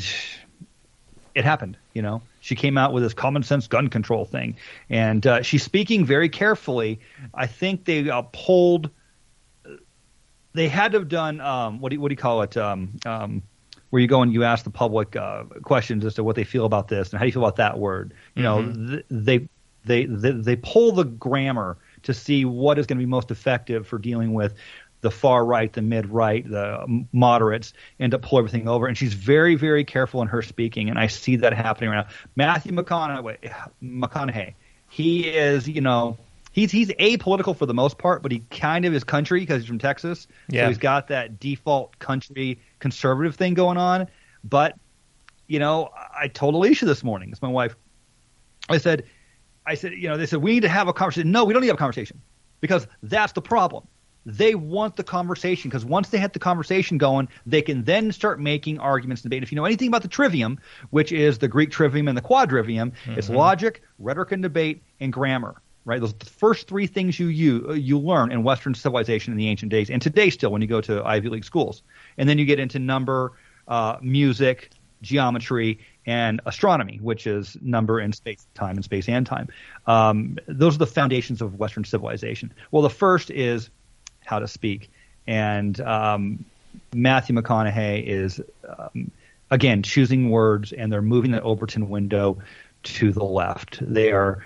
it 1.36 1.44
happened. 1.44 1.76
You 1.92 2.00
know, 2.00 2.22
she 2.40 2.54
came 2.54 2.78
out 2.78 2.94
with 2.94 3.02
this 3.02 3.12
common 3.12 3.42
sense 3.42 3.68
gun 3.68 3.88
control 3.88 4.24
thing, 4.24 4.56
and 4.88 5.24
uh, 5.26 5.42
she's 5.42 5.62
speaking 5.62 6.04
very 6.04 6.30
carefully. 6.30 6.98
I 7.34 7.46
think 7.46 7.84
they 7.84 8.08
uh, 8.08 8.22
pulled. 8.32 8.90
They 10.54 10.68
had 10.68 10.92
to 10.92 10.98
have 10.98 11.08
done 11.08 11.42
um, 11.42 11.80
what 11.80 11.90
do 11.90 11.96
you, 11.96 12.00
what 12.00 12.08
do 12.08 12.14
you 12.14 12.16
call 12.16 12.40
it? 12.40 12.56
Um, 12.56 12.98
um, 13.04 13.42
where 13.90 14.00
you 14.00 14.08
go 14.08 14.22
and 14.22 14.32
you 14.32 14.44
ask 14.44 14.64
the 14.64 14.70
public 14.70 15.14
uh, 15.14 15.44
questions 15.62 16.04
as 16.04 16.14
to 16.14 16.24
what 16.24 16.36
they 16.36 16.44
feel 16.44 16.64
about 16.64 16.88
this 16.88 17.10
and 17.10 17.18
how 17.18 17.24
do 17.24 17.28
you 17.28 17.32
feel 17.32 17.44
about 17.44 17.56
that 17.56 17.78
word. 17.78 18.14
You 18.34 18.42
know, 18.42 18.72
th- 18.72 19.04
they, 19.10 19.48
they 19.84 20.06
they 20.06 20.30
they 20.32 20.56
pull 20.56 20.92
the 20.92 21.04
grammar 21.04 21.76
to 22.02 22.14
see 22.14 22.46
what 22.46 22.78
is 22.78 22.86
going 22.86 22.98
to 22.98 23.02
be 23.02 23.06
most 23.06 23.30
effective 23.30 23.86
for 23.86 23.98
dealing 23.98 24.32
with 24.32 24.54
the 25.00 25.10
far 25.10 25.44
right, 25.44 25.72
the 25.72 25.82
mid 25.82 26.06
right, 26.06 26.48
the 26.48 27.06
moderates, 27.12 27.72
and 27.98 28.10
to 28.12 28.18
pull 28.18 28.38
everything 28.38 28.68
over. 28.68 28.86
And 28.86 28.96
she's 28.96 29.14
very, 29.14 29.54
very 29.54 29.84
careful 29.84 30.22
in 30.22 30.28
her 30.28 30.42
speaking, 30.42 30.90
and 30.90 30.98
I 30.98 31.06
see 31.06 31.36
that 31.36 31.52
happening 31.52 31.90
right 31.90 32.06
now. 32.06 32.12
Matthew 32.34 32.72
McConaughey, 32.72 33.52
McConaughey, 33.82 34.54
he 34.88 35.28
is, 35.28 35.68
you 35.68 35.80
know, 35.80 36.16
he's 36.52 36.72
he's 36.72 36.88
apolitical 36.88 37.56
for 37.56 37.66
the 37.66 37.74
most 37.74 37.98
part, 37.98 38.22
but 38.22 38.32
he 38.32 38.40
kind 38.50 38.84
of 38.84 38.94
is 38.94 39.04
country 39.04 39.40
because 39.40 39.62
he's 39.62 39.68
from 39.68 39.78
Texas. 39.78 40.26
Yeah. 40.48 40.64
So 40.64 40.68
he's 40.68 40.78
got 40.78 41.08
that 41.08 41.38
default 41.38 41.98
country 41.98 42.58
conservative 42.80 43.36
thing 43.36 43.54
going 43.54 43.76
on. 43.76 44.08
But 44.42 44.76
you 45.46 45.60
know, 45.60 45.90
I 46.18 46.28
told 46.28 46.54
Alicia 46.54 46.86
this 46.86 47.04
morning, 47.04 47.30
it's 47.30 47.42
my 47.42 47.48
wife. 47.48 47.76
I 48.68 48.78
said, 48.78 49.04
I 49.64 49.74
said, 49.74 49.92
you 49.92 50.08
know, 50.08 50.16
they 50.16 50.26
said 50.26 50.42
we 50.42 50.54
need 50.54 50.60
to 50.60 50.68
have 50.68 50.88
a 50.88 50.92
conversation. 50.92 51.30
No, 51.30 51.44
we 51.44 51.52
don't 51.52 51.62
need 51.62 51.68
to 51.68 51.72
have 51.72 51.78
a 51.78 51.78
conversation 51.78 52.20
because 52.60 52.86
that's 53.02 53.32
the 53.32 53.42
problem. 53.42 53.86
They 54.26 54.56
want 54.56 54.96
the 54.96 55.04
conversation 55.04 55.70
because 55.70 55.84
once 55.84 56.08
they 56.08 56.18
have 56.18 56.32
the 56.32 56.40
conversation 56.40 56.98
going, 56.98 57.28
they 57.46 57.62
can 57.62 57.84
then 57.84 58.10
start 58.10 58.40
making 58.40 58.80
arguments 58.80 59.22
and 59.22 59.30
debate. 59.30 59.44
If 59.44 59.52
you 59.52 59.56
know 59.56 59.64
anything 59.64 59.86
about 59.86 60.02
the 60.02 60.08
trivium, 60.08 60.58
which 60.90 61.12
is 61.12 61.38
the 61.38 61.46
Greek 61.46 61.70
trivium 61.70 62.08
and 62.08 62.18
the 62.18 62.22
quadrivium, 62.22 62.92
it's 63.16 63.30
logic, 63.30 63.82
rhetoric 64.00 64.32
and 64.32 64.42
debate, 64.42 64.82
and 64.98 65.12
grammar. 65.12 65.62
Right, 65.84 66.00
those 66.00 66.12
are 66.12 66.18
the 66.18 66.26
first 66.26 66.66
three 66.66 66.88
things 66.88 67.20
you 67.20 67.28
you 67.28 67.72
you 67.74 68.00
learn 68.00 68.32
in 68.32 68.42
Western 68.42 68.74
civilization 68.74 69.32
in 69.32 69.38
the 69.38 69.48
ancient 69.48 69.70
days, 69.70 69.88
and 69.88 70.02
today 70.02 70.30
still 70.30 70.50
when 70.50 70.60
you 70.60 70.66
go 70.66 70.80
to 70.80 71.04
Ivy 71.04 71.28
League 71.28 71.44
schools, 71.44 71.84
and 72.18 72.28
then 72.28 72.38
you 72.38 72.44
get 72.44 72.58
into 72.58 72.80
number, 72.80 73.34
uh, 73.68 73.96
music, 74.02 74.70
geometry, 75.02 75.78
and 76.04 76.40
astronomy, 76.44 76.98
which 77.00 77.28
is 77.28 77.56
number 77.62 78.00
and 78.00 78.12
space, 78.16 78.44
time 78.54 78.74
and 78.74 78.84
space 78.84 79.08
and 79.08 79.24
time. 79.24 79.46
Um, 79.86 80.38
those 80.48 80.74
are 80.74 80.78
the 80.78 80.88
foundations 80.88 81.40
of 81.40 81.54
Western 81.54 81.84
civilization. 81.84 82.52
Well, 82.72 82.82
the 82.82 82.90
first 82.90 83.30
is 83.30 83.70
how 84.26 84.40
to 84.40 84.48
speak, 84.48 84.90
and 85.26 85.80
um, 85.80 86.44
Matthew 86.94 87.34
McConaughey 87.34 88.04
is 88.04 88.40
um, 88.78 89.10
again 89.50 89.82
choosing 89.82 90.28
words, 90.30 90.72
and 90.72 90.92
they're 90.92 91.00
moving 91.00 91.30
the 91.30 91.40
Overton 91.40 91.88
window 91.88 92.38
to 92.82 93.12
the 93.12 93.24
left. 93.24 93.78
They 93.80 94.12
are 94.12 94.44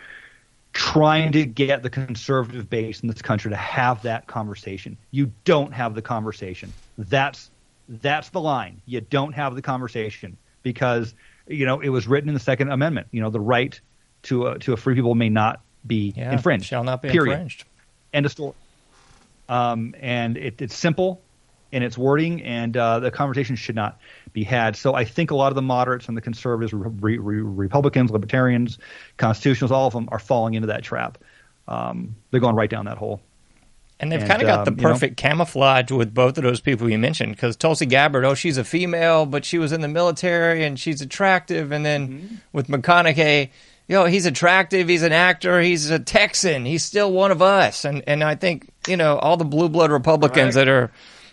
trying 0.72 1.32
to 1.32 1.44
get 1.44 1.82
the 1.82 1.90
conservative 1.90 2.70
base 2.70 3.00
in 3.00 3.08
this 3.08 3.20
country 3.22 3.50
to 3.50 3.56
have 3.56 4.02
that 4.02 4.26
conversation. 4.26 4.96
You 5.10 5.32
don't 5.44 5.72
have 5.72 5.94
the 5.94 6.02
conversation. 6.02 6.72
That's 6.96 7.50
that's 7.88 8.28
the 8.28 8.40
line. 8.40 8.80
You 8.86 9.00
don't 9.00 9.32
have 9.32 9.54
the 9.56 9.62
conversation 9.62 10.36
because 10.62 11.14
you 11.48 11.66
know 11.66 11.80
it 11.80 11.88
was 11.88 12.06
written 12.06 12.28
in 12.28 12.34
the 12.34 12.40
Second 12.40 12.70
Amendment. 12.70 13.08
You 13.10 13.20
know 13.22 13.30
the 13.30 13.40
right 13.40 13.78
to 14.24 14.48
a, 14.48 14.58
to 14.60 14.72
a 14.74 14.76
free 14.76 14.94
people 14.94 15.14
may 15.14 15.30
not 15.30 15.60
be 15.86 16.12
Yeah, 16.16 16.32
infringed. 16.32 16.66
shall 16.66 16.84
not 16.84 17.00
be 17.02 17.08
period. 17.08 17.32
infringed. 17.32 17.64
End 18.12 18.26
of 18.26 18.32
story. 18.32 18.54
Um, 19.50 19.94
and 20.00 20.36
it, 20.36 20.62
it's 20.62 20.74
simple 20.76 21.20
in 21.72 21.82
its 21.82 21.98
wording, 21.98 22.42
and 22.42 22.76
uh, 22.76 23.00
the 23.00 23.10
conversation 23.10 23.56
should 23.56 23.76
not 23.76 23.98
be 24.32 24.42
had. 24.44 24.76
So 24.76 24.94
I 24.94 25.04
think 25.04 25.30
a 25.30 25.36
lot 25.36 25.52
of 25.52 25.56
the 25.56 25.62
moderates 25.62 26.08
and 26.08 26.16
the 26.16 26.20
conservatives, 26.20 26.72
re- 26.72 27.18
re- 27.18 27.40
Republicans, 27.42 28.10
libertarians, 28.10 28.78
Constitutionals, 29.18 29.70
all 29.70 29.86
of 29.86 29.92
them 29.92 30.08
are 30.12 30.18
falling 30.18 30.54
into 30.54 30.68
that 30.68 30.82
trap. 30.82 31.18
Um, 31.68 32.16
they're 32.30 32.40
going 32.40 32.56
right 32.56 32.70
down 32.70 32.86
that 32.86 32.98
hole. 32.98 33.20
And 34.00 34.10
they've 34.10 34.26
kind 34.26 34.40
of 34.40 34.46
got 34.48 34.66
um, 34.66 34.74
the 34.74 34.80
you 34.80 34.86
know- 34.88 34.92
perfect 34.94 35.16
camouflage 35.18 35.90
with 35.90 36.14
both 36.14 36.38
of 36.38 36.44
those 36.44 36.60
people 36.60 36.88
you 36.88 36.98
mentioned. 36.98 37.32
Because 37.32 37.54
Tulsi 37.54 37.84
Gabbard, 37.86 38.24
oh, 38.24 38.34
she's 38.34 38.56
a 38.56 38.64
female, 38.64 39.26
but 39.26 39.44
she 39.44 39.58
was 39.58 39.72
in 39.72 39.82
the 39.82 39.88
military 39.88 40.64
and 40.64 40.80
she's 40.80 41.02
attractive. 41.02 41.70
And 41.70 41.84
then 41.84 42.08
Mm-hmm. 42.08 42.34
with 42.52 42.68
McConaughey, 42.68 43.50
you 43.88 43.94
know, 43.96 44.06
he's 44.06 44.24
attractive. 44.24 44.88
He's 44.88 45.02
an 45.02 45.12
actor. 45.12 45.60
He's 45.60 45.90
a 45.90 45.98
Texan. 45.98 46.64
He's 46.64 46.82
still 46.82 47.12
one 47.12 47.30
of 47.30 47.42
us. 47.42 47.84
And 47.84 48.02
and 48.06 48.24
I 48.24 48.36
think 48.36 48.69
you 48.88 48.96
know 48.96 49.18
all 49.18 49.36
the 49.36 49.44
blue 49.44 49.68
blood 49.68 49.90
Republicans 49.90 50.56
Right. 50.56 50.64
that 50.64 50.68
are 50.68 50.90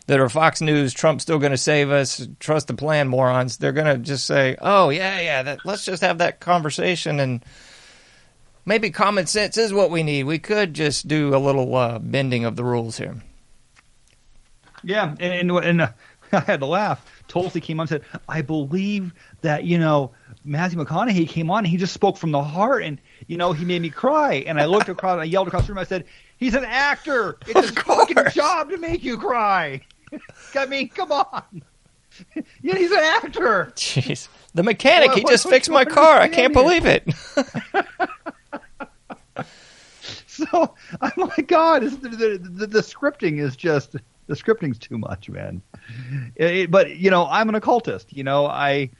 that 0.07 0.19
are 0.19 0.29
Fox 0.29 0.61
News, 0.61 0.93
Trump's 0.93 1.23
still 1.23 1.37
going 1.39 1.51
to 1.51 1.57
save 1.57 1.91
us. 1.91 2.27
Trust 2.39 2.67
the 2.67 2.73
plan, 2.73 3.07
morons. 3.09 3.57
They're 3.57 3.73
going 3.73 3.87
to 3.87 3.97
just 3.97 4.25
say, 4.25 4.55
oh 4.61 4.89
yeah, 4.89 5.19
yeah. 5.19 5.43
That, 5.43 5.59
let's 5.65 5.83
just 5.85 6.01
have 6.01 6.17
that 6.19 6.39
conversation 6.39 7.19
and. 7.19 7.43
Maybe 8.65 8.89
common 8.89 9.27
sense 9.27 9.57
is 9.57 9.71
what 9.71 9.91
we 9.91 10.03
need. 10.03 10.25
We 10.25 10.39
could 10.39 10.73
just 10.73 11.07
do 11.07 11.33
a 11.33 11.39
little 11.39 11.73
uh, 11.73 11.99
bending 11.99 12.43
of 12.43 12.57
the 12.57 12.65
rules 12.65 12.97
here. 12.97 13.15
Yeah, 14.83 15.15
and 15.19 15.51
and, 15.51 15.51
and 15.65 15.81
uh, 15.81 15.89
I 16.33 16.39
had 16.41 16.59
to 16.59 16.65
laugh. 16.65 17.05
Tulsi 17.27 17.61
came 17.61 17.79
on 17.79 17.83
and 17.85 17.89
said, 17.89 18.01
"I 18.27 18.41
believe 18.41 19.13
that 19.41 19.63
you 19.63 19.77
know 19.77 20.11
Matthew 20.43 20.79
McConaughey 20.79 21.27
came 21.27 21.49
on. 21.49 21.59
and 21.59 21.67
He 21.67 21.77
just 21.77 21.93
spoke 21.93 22.17
from 22.17 22.31
the 22.31 22.43
heart, 22.43 22.83
and 22.83 22.99
you 23.27 23.37
know 23.37 23.53
he 23.53 23.65
made 23.65 23.81
me 23.81 23.89
cry." 23.89 24.35
And 24.45 24.59
I 24.59 24.65
looked 24.65 24.89
across, 24.89 25.13
and 25.13 25.21
I 25.21 25.25
yelled 25.25 25.47
across 25.47 25.65
the 25.67 25.73
room. 25.73 25.79
I 25.79 25.85
said, 25.85 26.05
"He's 26.37 26.53
an 26.53 26.65
actor. 26.65 27.37
It's 27.47 27.69
his 27.69 27.71
fucking 27.71 28.17
job 28.31 28.69
to 28.71 28.77
make 28.77 29.03
you 29.03 29.17
cry." 29.17 29.81
I 30.55 30.65
mean, 30.65 30.89
come 30.89 31.11
on. 31.11 31.63
yeah, 32.61 32.75
he's 32.75 32.91
an 32.91 32.99
actor. 32.99 33.73
Jeez. 33.75 34.27
The 34.53 34.63
mechanic, 34.63 35.09
What- 35.09 35.17
he 35.17 35.23
what- 35.23 35.31
just 35.31 35.49
fixed 35.49 35.69
my 35.69 35.85
car. 35.85 36.19
I 36.19 36.27
can't 36.29 36.53
believe 36.53 36.85
it. 36.85 37.07
So 40.27 40.75
I'm 41.01 41.11
like, 41.17 41.47
God, 41.47 41.81
the, 41.81 42.09
the, 42.09 42.37
the, 42.37 42.67
the 42.67 42.79
scripting 42.81 43.39
is 43.39 43.55
just 43.55 43.95
the 44.27 44.35
scripting's 44.35 44.77
too 44.77 44.99
much, 44.99 45.31
man. 45.31 45.63
It- 46.35 46.55
it- 46.55 46.71
but 46.71 46.95
you 46.97 47.09
know, 47.09 47.25
I'm 47.25 47.49
an 47.49 47.55
occultist. 47.55 48.13
You 48.15 48.23
know, 48.23 48.45
I 48.45 48.91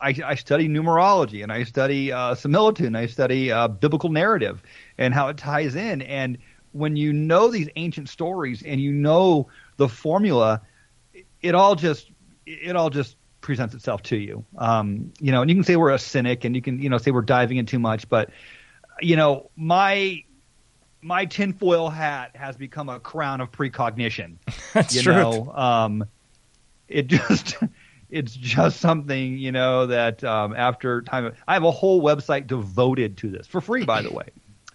I, 0.00 0.12
I 0.24 0.34
study 0.34 0.68
numerology 0.68 1.44
and 1.44 1.52
I 1.52 1.62
study 1.62 2.10
uh, 2.10 2.34
similitude 2.34 2.88
and 2.88 2.96
I 2.96 3.06
study 3.06 3.52
uh, 3.52 3.68
biblical 3.68 4.10
narrative 4.10 4.60
and 4.98 5.14
how 5.14 5.28
it 5.28 5.36
ties 5.36 5.76
in. 5.76 6.02
And 6.02 6.36
when 6.72 6.96
you 6.96 7.12
know 7.12 7.48
these 7.48 7.68
ancient 7.76 8.08
stories 8.08 8.62
and 8.62 8.80
you 8.80 8.92
know 8.92 9.48
the 9.76 9.88
formula, 9.88 10.62
it 11.40 11.54
all 11.54 11.74
just 11.74 12.10
it 12.46 12.76
all 12.76 12.90
just 12.90 13.16
presents 13.40 13.74
itself 13.74 14.02
to 14.02 14.16
you. 14.16 14.44
Um, 14.56 15.12
you 15.20 15.32
know, 15.32 15.42
and 15.42 15.50
you 15.50 15.56
can 15.56 15.64
say 15.64 15.76
we're 15.76 15.90
a 15.90 15.98
cynic 15.98 16.44
and 16.44 16.54
you 16.56 16.62
can 16.62 16.80
you 16.80 16.88
know 16.88 16.98
say 16.98 17.10
we're 17.10 17.22
diving 17.22 17.58
in 17.58 17.66
too 17.66 17.78
much, 17.78 18.08
but 18.08 18.30
you 19.00 19.16
know 19.16 19.50
my 19.56 20.24
my 21.02 21.26
tinfoil 21.26 21.90
hat 21.90 22.36
has 22.36 22.56
become 22.56 22.88
a 22.88 23.00
crown 23.00 23.40
of 23.40 23.50
precognition. 23.50 24.38
That's 24.72 24.94
you 24.94 25.02
true. 25.02 25.14
know, 25.14 25.52
um, 25.52 26.04
it 26.88 27.08
just 27.08 27.56
it's 28.10 28.34
just 28.34 28.80
something 28.80 29.36
you 29.36 29.52
know 29.52 29.86
that 29.86 30.24
um, 30.24 30.54
after 30.56 31.02
time, 31.02 31.34
I 31.46 31.54
have 31.54 31.64
a 31.64 31.70
whole 31.70 32.00
website 32.02 32.46
devoted 32.46 33.18
to 33.18 33.30
this 33.30 33.46
for 33.46 33.60
free, 33.60 33.84
by 33.84 34.02
the 34.02 34.12
way. 34.12 34.28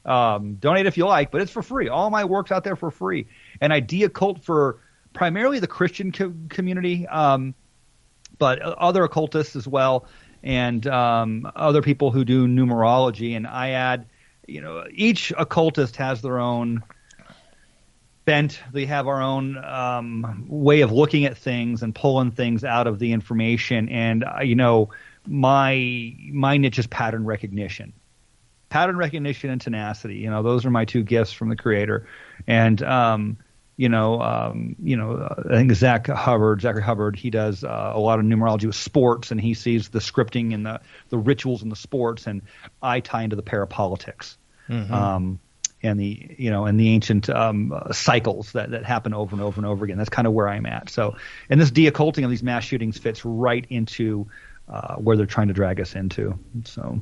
Um, 0.07 0.55
donate 0.55 0.85
if 0.85 0.97
you 0.97 1.05
like, 1.05 1.31
but 1.31 1.41
it's 1.41 1.51
for 1.51 1.61
free. 1.61 1.89
All 1.89 2.09
my 2.09 2.23
work's 2.23 2.51
out 2.51 2.63
there 2.63 2.77
for 2.77 2.89
free, 2.89 3.27
and 3.59 3.73
I 3.73 3.81
de-occult 3.81 4.43
for 4.43 4.79
primarily 5.13 5.59
the 5.59 5.67
Christian 5.67 6.11
co- 6.11 6.33
community, 6.49 7.05
um, 7.07 7.53
but 8.39 8.61
other 8.61 9.03
occultists 9.03 9.55
as 9.55 9.67
well, 9.67 10.07
and 10.43 10.87
um, 10.87 11.51
other 11.55 11.81
people 11.81 12.11
who 12.11 12.23
do 12.23 12.47
numerology. 12.47 13.35
And 13.35 13.45
I 13.45 13.71
add, 13.71 14.05
you 14.47 14.61
know, 14.61 14.85
each 14.91 15.33
occultist 15.37 15.97
has 15.97 16.21
their 16.21 16.39
own 16.39 16.83
bent. 18.27 18.61
They 18.71 18.85
have 18.85 19.07
our 19.07 19.21
own 19.21 19.57
um, 19.57 20.45
way 20.47 20.81
of 20.81 20.91
looking 20.91 21.25
at 21.25 21.37
things 21.37 21.81
and 21.81 21.95
pulling 21.95 22.31
things 22.31 22.63
out 22.63 22.85
of 22.85 22.99
the 22.99 23.13
information. 23.13 23.89
And 23.89 24.23
uh, 24.23 24.41
you 24.41 24.55
know, 24.55 24.91
my 25.25 26.13
my 26.31 26.57
niche 26.57 26.77
is 26.77 26.87
pattern 26.87 27.25
recognition, 27.25 27.93
pattern 28.69 28.97
recognition 28.97 29.49
and 29.49 29.61
tenacity. 29.61 30.15
You 30.15 30.29
know, 30.29 30.43
those 30.43 30.65
are 30.65 30.69
my 30.69 30.85
two 30.85 31.03
gifts 31.03 31.31
from 31.31 31.49
the 31.49 31.55
Creator. 31.55 32.07
And 32.47 32.81
um, 32.83 33.37
you 33.77 33.89
know, 33.89 34.21
um, 34.21 34.75
you 34.81 34.97
know, 34.97 35.35
I 35.49 35.55
think 35.55 35.71
Zach 35.73 36.07
Hubbard, 36.07 36.61
Zachary 36.61 36.81
Hubbard, 36.81 37.15
he 37.15 37.29
does 37.29 37.63
uh, 37.63 37.91
a 37.93 37.99
lot 37.99 38.19
of 38.19 38.25
numerology 38.25 38.65
with 38.65 38.75
sports, 38.75 39.31
and 39.31 39.39
he 39.39 39.53
sees 39.53 39.89
the 39.89 39.99
scripting 39.99 40.53
and 40.53 40.65
the 40.65 40.81
the 41.09 41.17
rituals 41.17 41.61
in 41.61 41.69
the 41.69 41.75
sports, 41.75 42.25
and 42.25 42.41
I 42.81 42.99
tie 42.99 43.23
into 43.23 43.35
the 43.35 43.43
parapolitics. 43.43 44.37
Um, 44.91 45.39
and 45.83 45.99
the 45.99 46.35
you 46.37 46.49
know 46.49 46.65
and 46.65 46.79
the 46.79 46.89
ancient 46.89 47.29
um, 47.29 47.71
uh, 47.71 47.93
cycles 47.93 48.51
that, 48.53 48.71
that 48.71 48.83
happen 48.83 49.13
over 49.13 49.35
and 49.35 49.43
over 49.43 49.59
and 49.59 49.65
over 49.65 49.85
again. 49.85 49.97
That's 49.97 50.09
kind 50.09 50.27
of 50.27 50.33
where 50.33 50.49
I'm 50.49 50.65
at. 50.65 50.89
So, 50.89 51.15
and 51.49 51.61
this 51.61 51.69
de-occulting 51.69 52.23
of 52.23 52.31
these 52.31 52.43
mass 52.43 52.63
shootings 52.63 52.97
fits 52.97 53.23
right 53.23 53.65
into 53.69 54.27
uh, 54.67 54.95
where 54.95 55.15
they're 55.15 55.27
trying 55.27 55.49
to 55.49 55.53
drag 55.53 55.79
us 55.79 55.95
into. 55.95 56.37
So, 56.65 56.99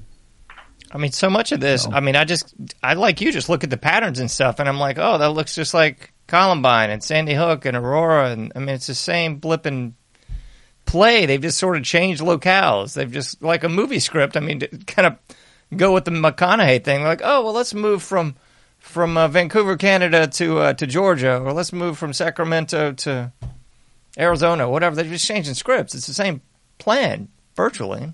I 0.96 0.98
mean, 0.98 1.12
so 1.12 1.30
much 1.30 1.52
of 1.52 1.60
this. 1.60 1.86
I 1.86 2.00
mean, 2.00 2.16
I 2.16 2.24
just, 2.24 2.56
I 2.82 2.94
like 2.94 3.20
you, 3.20 3.34
just 3.34 3.50
look 3.50 3.66
at 3.66 3.70
the 3.70 3.76
patterns 3.76 4.22
and 4.22 4.32
stuff, 4.32 4.60
and 4.60 4.70
I'm 4.70 4.80
like, 4.80 4.98
oh, 4.98 5.18
that 5.18 5.32
looks 5.32 5.54
just 5.54 5.74
like 5.74 6.14
Columbine 6.28 6.90
and 6.90 7.04
Sandy 7.04 7.34
Hook 7.34 7.66
and 7.66 7.76
Aurora, 7.76 8.32
and 8.32 8.54
I 8.56 8.60
mean, 8.60 8.70
it's 8.70 8.88
the 8.88 8.96
same 8.96 9.42
blipping 9.42 9.92
play. 10.86 11.26
They've 11.26 11.42
just 11.42 11.60
sort 11.60 11.76
of 11.76 11.84
changed 11.84 12.22
locales. 12.22 12.94
They've 12.94 13.12
just 13.12 13.42
like 13.42 13.66
a 13.66 13.70
movie 13.70 14.00
script. 14.00 14.38
I 14.38 14.40
mean, 14.40 14.62
to 14.62 14.68
kind 14.88 15.06
of 15.08 15.18
go 15.76 15.94
with 15.94 16.06
the 16.06 16.12
McConaughey 16.12 16.82
thing. 16.82 17.04
Like, 17.04 17.20
oh, 17.26 17.44
well, 17.44 17.54
let's 17.54 17.74
move 17.74 18.02
from 18.02 18.36
from 18.80 19.18
uh, 19.18 19.28
Vancouver, 19.28 19.76
Canada, 19.76 20.28
to 20.28 20.60
uh, 20.60 20.74
to 20.76 20.88
Georgia, 20.88 21.40
or 21.40 21.52
let's 21.52 21.74
move 21.74 21.98
from 21.98 22.14
Sacramento 22.14 22.94
to 22.94 23.34
Arizona, 24.18 24.70
whatever. 24.70 24.96
They're 24.96 25.04
just 25.04 25.28
changing 25.28 25.56
scripts. 25.56 25.94
It's 25.94 26.08
the 26.08 26.14
same 26.14 26.40
plan 26.78 27.28
virtually. 27.54 28.14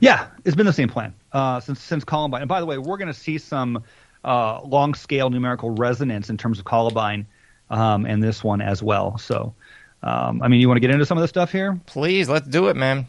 Yeah, 0.00 0.28
it's 0.44 0.56
been 0.56 0.66
the 0.66 0.72
same 0.72 0.88
plan 0.88 1.14
uh, 1.32 1.60
since 1.60 1.80
since 1.80 2.04
Columbine. 2.04 2.42
And 2.42 2.48
by 2.48 2.60
the 2.60 2.66
way, 2.66 2.78
we're 2.78 2.96
going 2.96 3.08
to 3.08 3.14
see 3.14 3.38
some 3.38 3.84
uh, 4.24 4.60
long 4.62 4.94
scale 4.94 5.30
numerical 5.30 5.70
resonance 5.70 6.30
in 6.30 6.36
terms 6.36 6.58
of 6.58 6.64
Columbine 6.64 7.26
um, 7.70 8.06
and 8.06 8.22
this 8.22 8.42
one 8.42 8.60
as 8.60 8.82
well. 8.82 9.18
So, 9.18 9.54
um, 10.02 10.42
I 10.42 10.48
mean, 10.48 10.60
you 10.60 10.68
want 10.68 10.76
to 10.76 10.80
get 10.80 10.90
into 10.90 11.06
some 11.06 11.18
of 11.18 11.22
this 11.22 11.30
stuff 11.30 11.52
here? 11.52 11.80
Please, 11.86 12.28
let's 12.28 12.46
do 12.46 12.68
it, 12.68 12.76
man. 12.76 13.06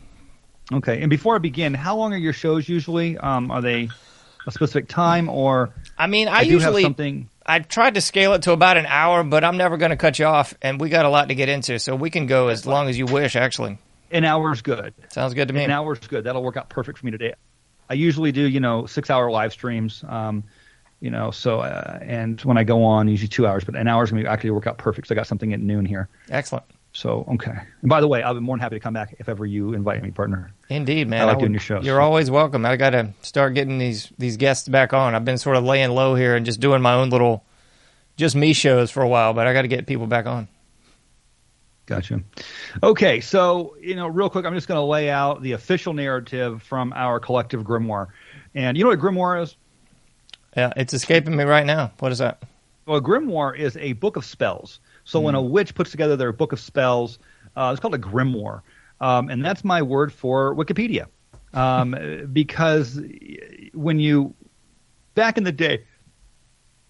Okay. 0.72 1.02
And 1.02 1.10
before 1.10 1.36
I 1.36 1.40
begin, 1.40 1.74
how 1.74 1.96
long 1.98 2.14
are 2.14 2.18
your 2.18 2.34
shows 2.34 2.70
usually? 2.70 3.18
Um, 3.18 3.50
are 3.52 3.62
they 3.62 3.90
a 4.46 4.52
specific 4.52 4.88
time 4.88 5.30
or? 5.30 5.72
I 5.98 6.08
mean, 6.08 6.28
I, 6.28 6.40
I, 6.40 6.42
usually 6.42 6.84
something. 6.84 7.30
I 7.46 7.60
tried 7.60 7.96
to 7.96 8.02
scale 8.02 8.34
it 8.34 8.44
to 8.44 8.52
about 8.52 8.78
an 8.78 8.86
hour, 8.86 9.24
but 9.24 9.44
I'm 9.44 9.58
never 9.58 9.78
going 9.78 9.90
to 9.90 9.98
cut 9.98 10.20
you 10.20 10.26
off, 10.26 10.54
and 10.62 10.80
we 10.80 10.90
got 10.90 11.06
a 11.06 11.10
lot 11.10 11.30
to 11.30 11.36
get 11.36 11.50
into, 11.50 11.80
so 11.80 11.96
we 11.96 12.12
can 12.12 12.28
go 12.28 12.50
as 12.50 12.68
long 12.68 12.90
as 12.90 12.98
you 12.98 13.08
wish. 13.08 13.36
Actually, 13.36 13.80
An 14.12 14.26
hour's 14.26 14.62
good. 14.62 14.94
sounds 15.10 15.34
good 15.34 15.48
to 15.48 15.54
me. 15.54 15.64
An 15.64 15.72
hour's 15.72 16.00
good. 16.00 16.24
That'll 16.24 16.44
work 16.44 16.58
out 16.58 16.70
perfect 16.70 16.98
for 17.00 17.06
me 17.06 17.12
today. 17.12 17.34
I 17.90 17.94
usually 17.96 18.32
do, 18.32 18.42
you 18.42 18.60
know, 18.60 18.86
six 18.86 19.10
hour 19.10 19.30
live 19.32 19.52
streams. 19.52 20.04
Um, 20.08 20.44
you 21.02 21.10
know, 21.10 21.32
so 21.32 21.62
uh, 21.62 21.98
and 22.02 22.40
when 22.42 22.58
I 22.58 22.64
go 22.64 22.84
on, 22.84 23.08
usually 23.08 23.28
two 23.30 23.48
hours, 23.48 23.64
but 23.64 23.76
an 23.76 23.88
hour's 23.88 24.12
gonna 24.12 24.28
actually 24.30 24.52
work 24.52 24.68
out 24.68 24.78
perfect. 24.78 25.08
So 25.08 25.14
I 25.14 25.18
got 25.18 25.28
something 25.28 25.54
at 25.54 25.60
noon 25.62 25.86
here. 25.86 26.10
Excellent, 26.30 26.66
So 26.92 27.26
okay. 27.36 27.54
And 27.82 27.90
by 27.90 28.02
the 28.02 28.08
way, 28.08 28.22
I'll 28.22 28.34
be 28.34 28.42
more 28.42 28.56
than 28.58 28.62
happy 28.62 28.76
to 28.76 28.80
come 28.82 28.94
back 28.94 29.16
if 29.18 29.30
ever 29.30 29.46
you 29.46 29.74
invite 29.74 30.04
me, 30.04 30.12
partner. 30.12 30.52
indeed, 30.70 31.08
man. 31.08 31.22
I 31.22 31.26
like 31.26 31.36
would- 31.38 31.44
doing 31.44 31.54
your 31.54 31.62
shows. 31.62 31.86
You're 31.86 32.02
always 32.02 32.30
welcome. 32.30 32.66
I 32.66 32.76
got 32.76 32.90
to 32.92 33.14
start 33.22 33.54
getting 33.54 33.78
these 33.78 34.12
these 34.18 34.36
guests 34.38 34.68
back 34.68 34.92
on. 34.94 35.16
I've 35.16 35.24
been 35.26 35.38
sort 35.38 35.56
of 35.56 35.64
laying 35.64 35.92
low 35.92 36.16
here 36.16 36.36
and 36.36 36.46
just 36.46 36.60
doing 36.60 36.82
my 36.82 36.94
own 36.96 37.10
little, 37.12 37.46
just 38.18 38.36
me 38.36 38.52
shows 38.54 38.92
for 38.92 39.02
a 39.02 39.08
while, 39.08 39.34
but 39.34 39.48
I 39.48 39.54
got 39.54 39.62
to 39.62 39.68
get 39.70 39.88
people 39.88 40.06
back 40.06 40.26
on. 40.26 40.48
Gotcha. 41.90 42.22
Okay, 42.84 43.20
so 43.20 43.76
you 43.82 43.96
know, 43.96 44.08
real 44.08 44.30
quick, 44.30 44.46
I'm 44.46 44.54
just 44.54 44.68
going 44.68 44.78
to 44.78 44.86
lay 44.86 45.10
out 45.10 45.42
the 45.42 45.54
official 45.54 45.94
narrative 45.94 46.62
from 46.62 46.94
our 46.94 47.20
collective 47.20 47.64
grimoire. 47.64 48.10
And 48.54 48.78
you 48.78 48.84
know 48.84 48.92
what 48.92 49.00
a 49.00 49.02
grimoire 49.02 49.42
is? 49.42 49.56
Yeah, 50.56 50.72
it's 50.78 50.94
escaping 50.94 51.36
me 51.36 51.46
right 51.46 51.66
now. 51.66 51.92
What 51.98 52.12
is 52.12 52.20
that? 52.20 52.44
Well, 52.86 52.98
a 52.98 53.02
grimoire 53.02 53.58
is 53.58 53.76
a 53.78 53.94
book 53.94 54.18
of 54.18 54.26
spells. 54.26 54.80
So 55.04 55.20
when 55.20 55.34
a 55.34 55.42
witch 55.42 55.74
puts 55.74 55.90
together 55.90 56.16
their 56.16 56.32
book 56.32 56.54
of 56.54 56.60
spells, 56.60 57.18
uh, 57.56 57.72
it's 57.74 57.80
called 57.80 57.96
a 57.96 58.00
grimoire, 58.00 58.62
um, 59.02 59.30
and 59.30 59.44
that's 59.44 59.64
my 59.64 59.82
word 59.82 60.14
for 60.14 60.54
Wikipedia, 60.56 61.08
um, 61.56 62.30
because 62.32 63.02
when 63.74 64.00
you 64.00 64.36
back 65.16 65.40
in 65.40 65.44
the 65.44 65.52
day, 65.52 65.86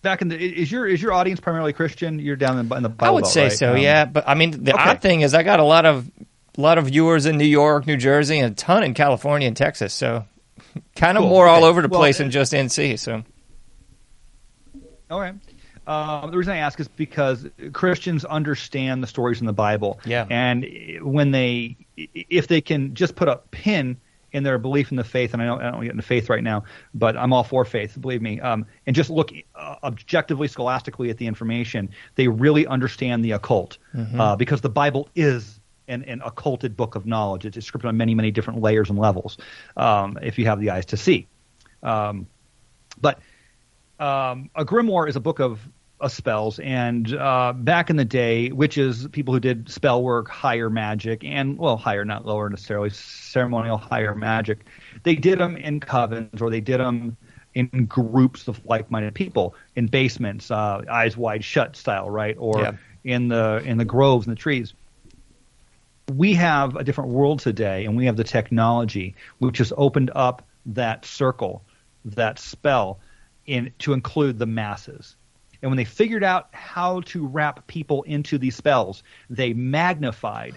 back 0.01 0.21
in 0.21 0.27
the 0.29 0.37
is 0.37 0.71
your 0.71 0.87
is 0.87 1.01
your 1.01 1.13
audience 1.13 1.39
primarily 1.39 1.73
Christian? 1.73 2.19
You're 2.19 2.35
down 2.35 2.57
in, 2.59 2.71
in 2.73 2.83
the 2.83 2.89
Bible 2.89 3.05
I 3.05 3.09
would 3.11 3.21
Belt, 3.23 3.33
say 3.33 3.43
right? 3.43 3.51
so, 3.51 3.71
Um, 3.73 3.77
yeah. 3.77 4.05
But 4.05 4.27
I 4.27 4.33
mean, 4.35 4.51
the 4.63 4.73
okay. 4.73 4.89
odd 4.91 5.01
thing 5.01 5.21
is, 5.21 5.33
I 5.33 5.43
got 5.43 5.59
a 5.59 5.63
lot 5.63 5.85
of 5.85 6.09
a 6.57 6.61
lot 6.61 6.77
of 6.77 6.85
viewers 6.87 7.25
in 7.25 7.37
New 7.37 7.45
York, 7.45 7.87
New 7.87 7.97
Jersey, 7.97 8.39
and 8.39 8.51
a 8.51 8.55
ton 8.55 8.83
in 8.83 8.93
California 8.93 9.47
and 9.47 9.55
Texas. 9.55 9.93
So, 9.93 10.25
kind 10.95 11.17
of 11.17 11.21
Cool. 11.21 11.29
more 11.29 11.47
all 11.47 11.63
over 11.63 11.81
the 11.81 11.87
Well, 11.87 11.99
place 11.99 12.17
than 12.17 12.31
just 12.31 12.51
NC. 12.53 12.99
So, 12.99 13.23
All 15.09 15.19
right. 15.19 15.35
Um, 15.87 16.29
the 16.29 16.37
reason 16.37 16.53
I 16.53 16.57
ask 16.57 16.79
is 16.79 16.87
because 16.87 17.47
Christians 17.73 18.23
understand 18.23 19.01
the 19.01 19.07
stories 19.07 19.39
in 19.41 19.47
the 19.47 19.53
Bible. 19.53 19.99
Yeah. 20.05 20.27
And 20.29 20.65
when 21.01 21.31
they, 21.31 21.77
if 21.97 22.47
they 22.47 22.61
can 22.61 22.93
just 22.93 23.15
put 23.15 23.27
a 23.27 23.37
pin 23.49 23.97
in 24.31 24.43
their 24.43 24.57
belief 24.57 24.91
in 24.91 24.97
the 24.97 25.03
faith, 25.03 25.33
and 25.33 25.41
I 25.41 25.45
don't, 25.45 25.61
I 25.61 25.71
don't 25.71 25.81
get 25.81 25.91
into 25.91 26.03
faith 26.03 26.29
right 26.29 26.43
now, 26.43 26.63
but 26.93 27.17
I'm 27.17 27.33
all 27.33 27.43
for 27.43 27.65
faith, 27.65 27.99
believe 27.99 28.21
me, 28.21 28.39
um, 28.39 28.65
and 28.85 28.95
just 28.95 29.09
look 29.09 29.31
uh, 29.55 29.75
objectively, 29.83 30.47
scholastically 30.47 31.09
at 31.09 31.17
the 31.17 31.27
information, 31.27 31.89
they 32.15 32.27
really 32.27 32.67
understand 32.67 33.25
the 33.25 33.31
occult 33.31 33.77
uh, 34.19 34.35
because 34.35 34.61
the 34.61 34.69
Bible 34.69 35.09
is 35.15 35.59
an, 35.87 36.03
an 36.03 36.21
occulted 36.23 36.77
book 36.77 36.95
of 36.95 37.05
knowledge. 37.05 37.45
It's 37.45 37.57
scripted 37.69 37.87
on 37.87 37.97
many, 37.97 38.15
many 38.15 38.31
different 38.31 38.61
layers 38.61 38.89
and 38.89 38.99
levels 38.99 39.37
um, 39.75 40.17
if 40.21 40.37
you 40.37 40.45
have 40.45 40.59
the 40.59 40.69
eyes 40.69 40.85
to 40.87 40.97
see. 40.97 41.27
Um, 41.81 42.27
but 43.01 43.19
um, 43.99 44.49
a 44.55 44.63
grimoire 44.63 45.09
is 45.09 45.15
a 45.15 45.19
book 45.19 45.39
of, 45.39 45.67
of 45.99 46.11
spells, 46.11 46.59
and 46.59 47.13
uh, 47.13 47.53
back 47.53 47.89
in 47.89 47.95
the 47.97 48.05
day, 48.05 48.51
witches, 48.51 49.07
people 49.09 49.33
who 49.33 49.39
did 49.39 49.69
spell 49.69 50.01
work, 50.01 50.29
higher 50.29 50.69
magic, 50.69 51.23
and 51.23 51.57
well, 51.57 51.77
higher, 51.77 52.05
not 52.05 52.25
lower 52.25 52.49
necessarily, 52.49 52.89
ceremonial 52.89 53.77
higher 53.77 54.15
magic, 54.15 54.65
they 55.03 55.15
did 55.15 55.39
them 55.39 55.57
in 55.57 55.79
covens 55.79 56.41
or 56.41 56.49
they 56.49 56.61
did 56.61 56.79
them 56.79 57.17
in 57.53 57.85
groups 57.85 58.47
of 58.47 58.63
like-minded 58.65 59.13
people 59.13 59.55
in 59.75 59.87
basements, 59.87 60.51
uh, 60.51 60.81
eyes 60.89 61.17
wide 61.17 61.43
shut 61.43 61.75
style, 61.75 62.09
right, 62.09 62.35
or 62.39 62.61
Yeah. 62.61 62.71
in 63.03 63.27
the 63.27 63.61
in 63.65 63.77
the 63.77 63.85
groves 63.85 64.27
and 64.27 64.35
the 64.35 64.39
trees 64.39 64.73
we 66.11 66.33
have 66.33 66.75
a 66.75 66.83
different 66.83 67.11
world 67.11 67.39
today, 67.39 67.85
and 67.85 67.95
we 67.95 68.05
have 68.05 68.17
the 68.17 68.23
technology 68.23 69.15
which 69.39 69.59
has 69.59 69.71
opened 69.77 70.11
up 70.15 70.47
that 70.65 71.05
circle, 71.05 71.63
that 72.05 72.39
spell, 72.39 72.99
in 73.45 73.73
to 73.79 73.93
include 73.93 74.39
the 74.39 74.45
masses. 74.45 75.15
And 75.61 75.69
when 75.71 75.77
they 75.77 75.85
figured 75.85 76.23
out 76.23 76.47
how 76.51 77.01
to 77.01 77.27
wrap 77.27 77.67
people 77.67 78.03
into 78.03 78.37
these 78.37 78.55
spells, 78.55 79.03
they 79.29 79.53
magnified 79.53 80.55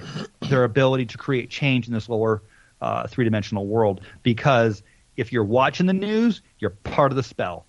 their 0.48 0.64
ability 0.64 1.06
to 1.06 1.18
create 1.18 1.50
change 1.50 1.88
in 1.88 1.94
this 1.94 2.08
lower 2.08 2.42
uh, 2.80 3.06
three-dimensional 3.06 3.66
world. 3.66 4.00
Because 4.22 4.82
if 5.16 5.32
you're 5.32 5.44
watching 5.44 5.86
the 5.86 5.92
news, 5.92 6.42
you're 6.58 6.70
part 6.70 7.12
of 7.12 7.16
the 7.16 7.22
spell. 7.22 7.66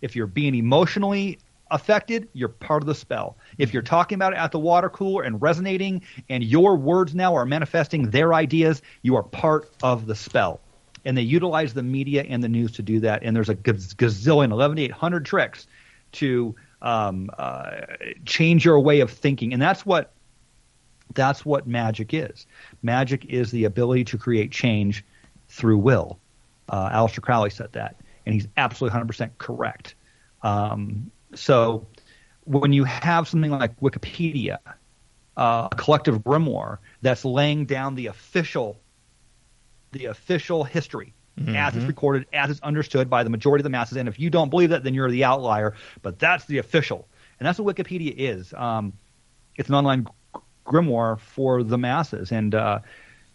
If 0.00 0.14
you're 0.14 0.26
being 0.26 0.54
emotionally 0.54 1.38
affected, 1.70 2.28
you're 2.32 2.48
part 2.48 2.82
of 2.82 2.86
the 2.86 2.94
spell. 2.94 3.36
If 3.58 3.72
you're 3.72 3.82
talking 3.82 4.16
about 4.16 4.32
it 4.32 4.38
at 4.38 4.52
the 4.52 4.58
water 4.58 4.88
cooler 4.88 5.22
and 5.22 5.40
resonating, 5.40 6.02
and 6.28 6.42
your 6.42 6.76
words 6.76 7.14
now 7.14 7.34
are 7.34 7.44
manifesting 7.44 8.10
their 8.10 8.32
ideas, 8.32 8.82
you 9.02 9.16
are 9.16 9.22
part 9.22 9.70
of 9.82 10.06
the 10.06 10.14
spell. 10.14 10.60
And 11.04 11.16
they 11.16 11.22
utilize 11.22 11.74
the 11.74 11.82
media 11.82 12.24
and 12.28 12.42
the 12.42 12.48
news 12.48 12.72
to 12.72 12.82
do 12.82 13.00
that. 13.00 13.22
And 13.22 13.34
there's 13.34 13.48
a 13.48 13.54
gaz- 13.54 13.94
gazillion, 13.94 14.50
11,800 14.50 15.24
tricks 15.24 15.66
to 16.12 16.54
um, 16.82 17.30
uh, 17.38 17.80
change 18.24 18.64
your 18.64 18.80
way 18.80 19.00
of 19.00 19.10
thinking. 19.10 19.52
And 19.52 19.60
that's 19.60 19.84
what 19.84 20.12
that's 21.14 21.44
what 21.44 21.66
magic 21.66 22.12
is. 22.12 22.46
Magic 22.82 23.24
is 23.26 23.50
the 23.50 23.64
ability 23.64 24.04
to 24.04 24.18
create 24.18 24.52
change 24.52 25.04
through 25.48 25.78
will. 25.78 26.18
Uh, 26.68 26.90
Aleister 26.90 27.22
Crowley 27.22 27.50
said 27.50 27.72
that, 27.72 27.96
and 28.26 28.34
he's 28.34 28.46
absolutely 28.56 29.00
100% 29.00 29.30
correct. 29.38 29.94
Um, 30.42 31.10
so 31.34 31.86
when 32.44 32.72
you 32.72 32.84
have 32.84 33.26
something 33.26 33.50
like 33.50 33.78
Wikipedia, 33.80 34.58
uh, 35.36 35.68
a 35.72 35.76
collective 35.76 36.18
grimoire 36.18 36.78
that's 37.00 37.24
laying 37.24 37.64
down 37.64 37.94
the 37.94 38.06
official, 38.06 38.78
the 39.92 40.06
official 40.06 40.64
history 40.64 41.14
as 41.46 41.76
it's 41.76 41.86
recorded, 41.86 42.26
as 42.32 42.50
it's 42.50 42.60
understood 42.60 43.08
by 43.08 43.22
the 43.22 43.30
majority 43.30 43.60
of 43.60 43.64
the 43.64 43.70
masses, 43.70 43.96
and 43.96 44.08
if 44.08 44.18
you 44.18 44.30
don't 44.30 44.50
believe 44.50 44.70
that, 44.70 44.84
then 44.84 44.94
you're 44.94 45.10
the 45.10 45.24
outlier. 45.24 45.74
But 46.02 46.18
that's 46.18 46.44
the 46.46 46.58
official, 46.58 47.06
and 47.38 47.46
that's 47.46 47.58
what 47.58 47.76
Wikipedia 47.76 48.14
is. 48.16 48.52
Um, 48.54 48.92
it's 49.56 49.68
an 49.68 49.74
online 49.74 50.04
g- 50.04 50.40
grimoire 50.66 51.18
for 51.18 51.62
the 51.62 51.78
masses, 51.78 52.32
and 52.32 52.54
uh, 52.54 52.80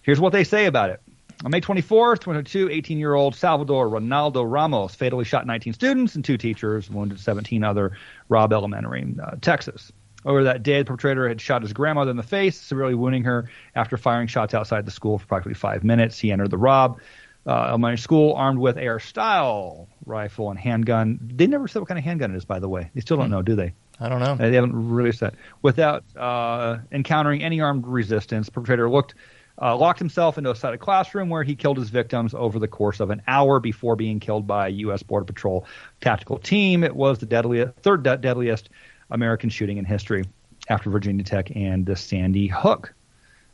here's 0.01 0.19
what 0.19 0.33
they 0.33 0.43
say 0.43 0.65
about 0.65 0.89
it. 0.89 1.01
On 1.43 1.51
May 1.51 1.59
24th, 1.59 2.19
2022, 2.21 2.69
18 2.69 2.97
year 2.99 3.15
old 3.15 3.35
Salvador 3.35 3.89
Ronaldo 3.89 4.49
Ramos 4.49 4.95
fatally 4.95 5.25
shot 5.25 5.45
19 5.45 5.73
students 5.73 6.15
and 6.15 6.23
two 6.23 6.37
teachers, 6.37 6.89
wounded 6.89 7.19
17 7.19 7.63
other, 7.63 7.97
Robb 8.29 8.53
Elementary, 8.53 9.13
uh, 9.21 9.31
Texas. 9.41 9.91
Over 10.25 10.45
that 10.45 10.63
day, 10.63 10.79
the 10.79 10.85
perpetrator 10.85 11.27
had 11.27 11.41
shot 11.41 11.61
his 11.63 11.73
grandmother 11.73 12.11
in 12.11 12.17
the 12.17 12.23
face, 12.23 12.59
severely 12.59 12.95
wounding 12.95 13.25
her 13.25 13.49
after 13.75 13.97
firing 13.97 14.27
shots 14.27 14.53
outside 14.53 14.85
the 14.85 14.91
school 14.91 15.17
for 15.17 15.25
approximately 15.25 15.55
five 15.55 15.83
minutes. 15.83 16.17
He 16.17 16.31
entered 16.31 16.49
the 16.49 16.57
Robb 16.57 17.01
uh, 17.45 17.65
Elementary 17.69 17.97
School 17.97 18.33
armed 18.33 18.59
with 18.59 18.77
AR-style 18.77 19.87
rifle 20.05 20.49
and 20.49 20.59
handgun. 20.59 21.19
They 21.21 21.47
never 21.47 21.67
said 21.67 21.79
what 21.79 21.87
kind 21.89 21.97
of 21.97 22.03
handgun 22.05 22.33
it 22.33 22.37
is, 22.37 22.45
by 22.45 22.59
the 22.59 22.69
way. 22.69 22.89
They 22.93 23.01
still 23.01 23.17
don't 23.17 23.29
know, 23.29 23.41
do 23.41 23.55
they? 23.55 23.73
I 23.99 24.09
don't 24.09 24.19
know. 24.19 24.31
Uh, 24.33 24.35
They 24.49 24.53
haven't 24.55 24.75
released 24.89 25.19
that. 25.19 25.35
Without 25.61 26.03
uh, 26.15 26.79
encountering 26.91 27.43
any 27.43 27.61
armed 27.61 27.85
resistance, 27.85 28.49
perpetrator 28.49 28.89
looked, 28.89 29.15
uh, 29.61 29.75
locked 29.77 29.99
himself 29.99 30.37
into 30.37 30.49
a 30.51 30.55
side 30.55 30.79
classroom 30.79 31.29
where 31.29 31.43
he 31.43 31.55
killed 31.55 31.77
his 31.77 31.89
victims 31.89 32.33
over 32.33 32.59
the 32.59 32.67
course 32.67 32.99
of 32.99 33.09
an 33.11 33.21
hour 33.27 33.59
before 33.59 33.95
being 33.95 34.19
killed 34.19 34.47
by 34.47 34.67
a 34.67 34.71
U.S. 34.71 35.03
Border 35.03 35.25
Patrol 35.25 35.65
tactical 36.01 36.39
team. 36.39 36.83
It 36.83 36.95
was 36.95 37.19
the 37.19 37.25
deadliest, 37.27 37.75
third 37.77 38.03
de- 38.03 38.17
deadliest 38.17 38.69
American 39.11 39.49
shooting 39.49 39.77
in 39.77 39.85
history 39.85 40.23
after 40.69 40.89
Virginia 40.89 41.23
Tech 41.23 41.51
and 41.55 41.85
the 41.85 41.95
Sandy 41.95 42.47
Hook 42.47 42.93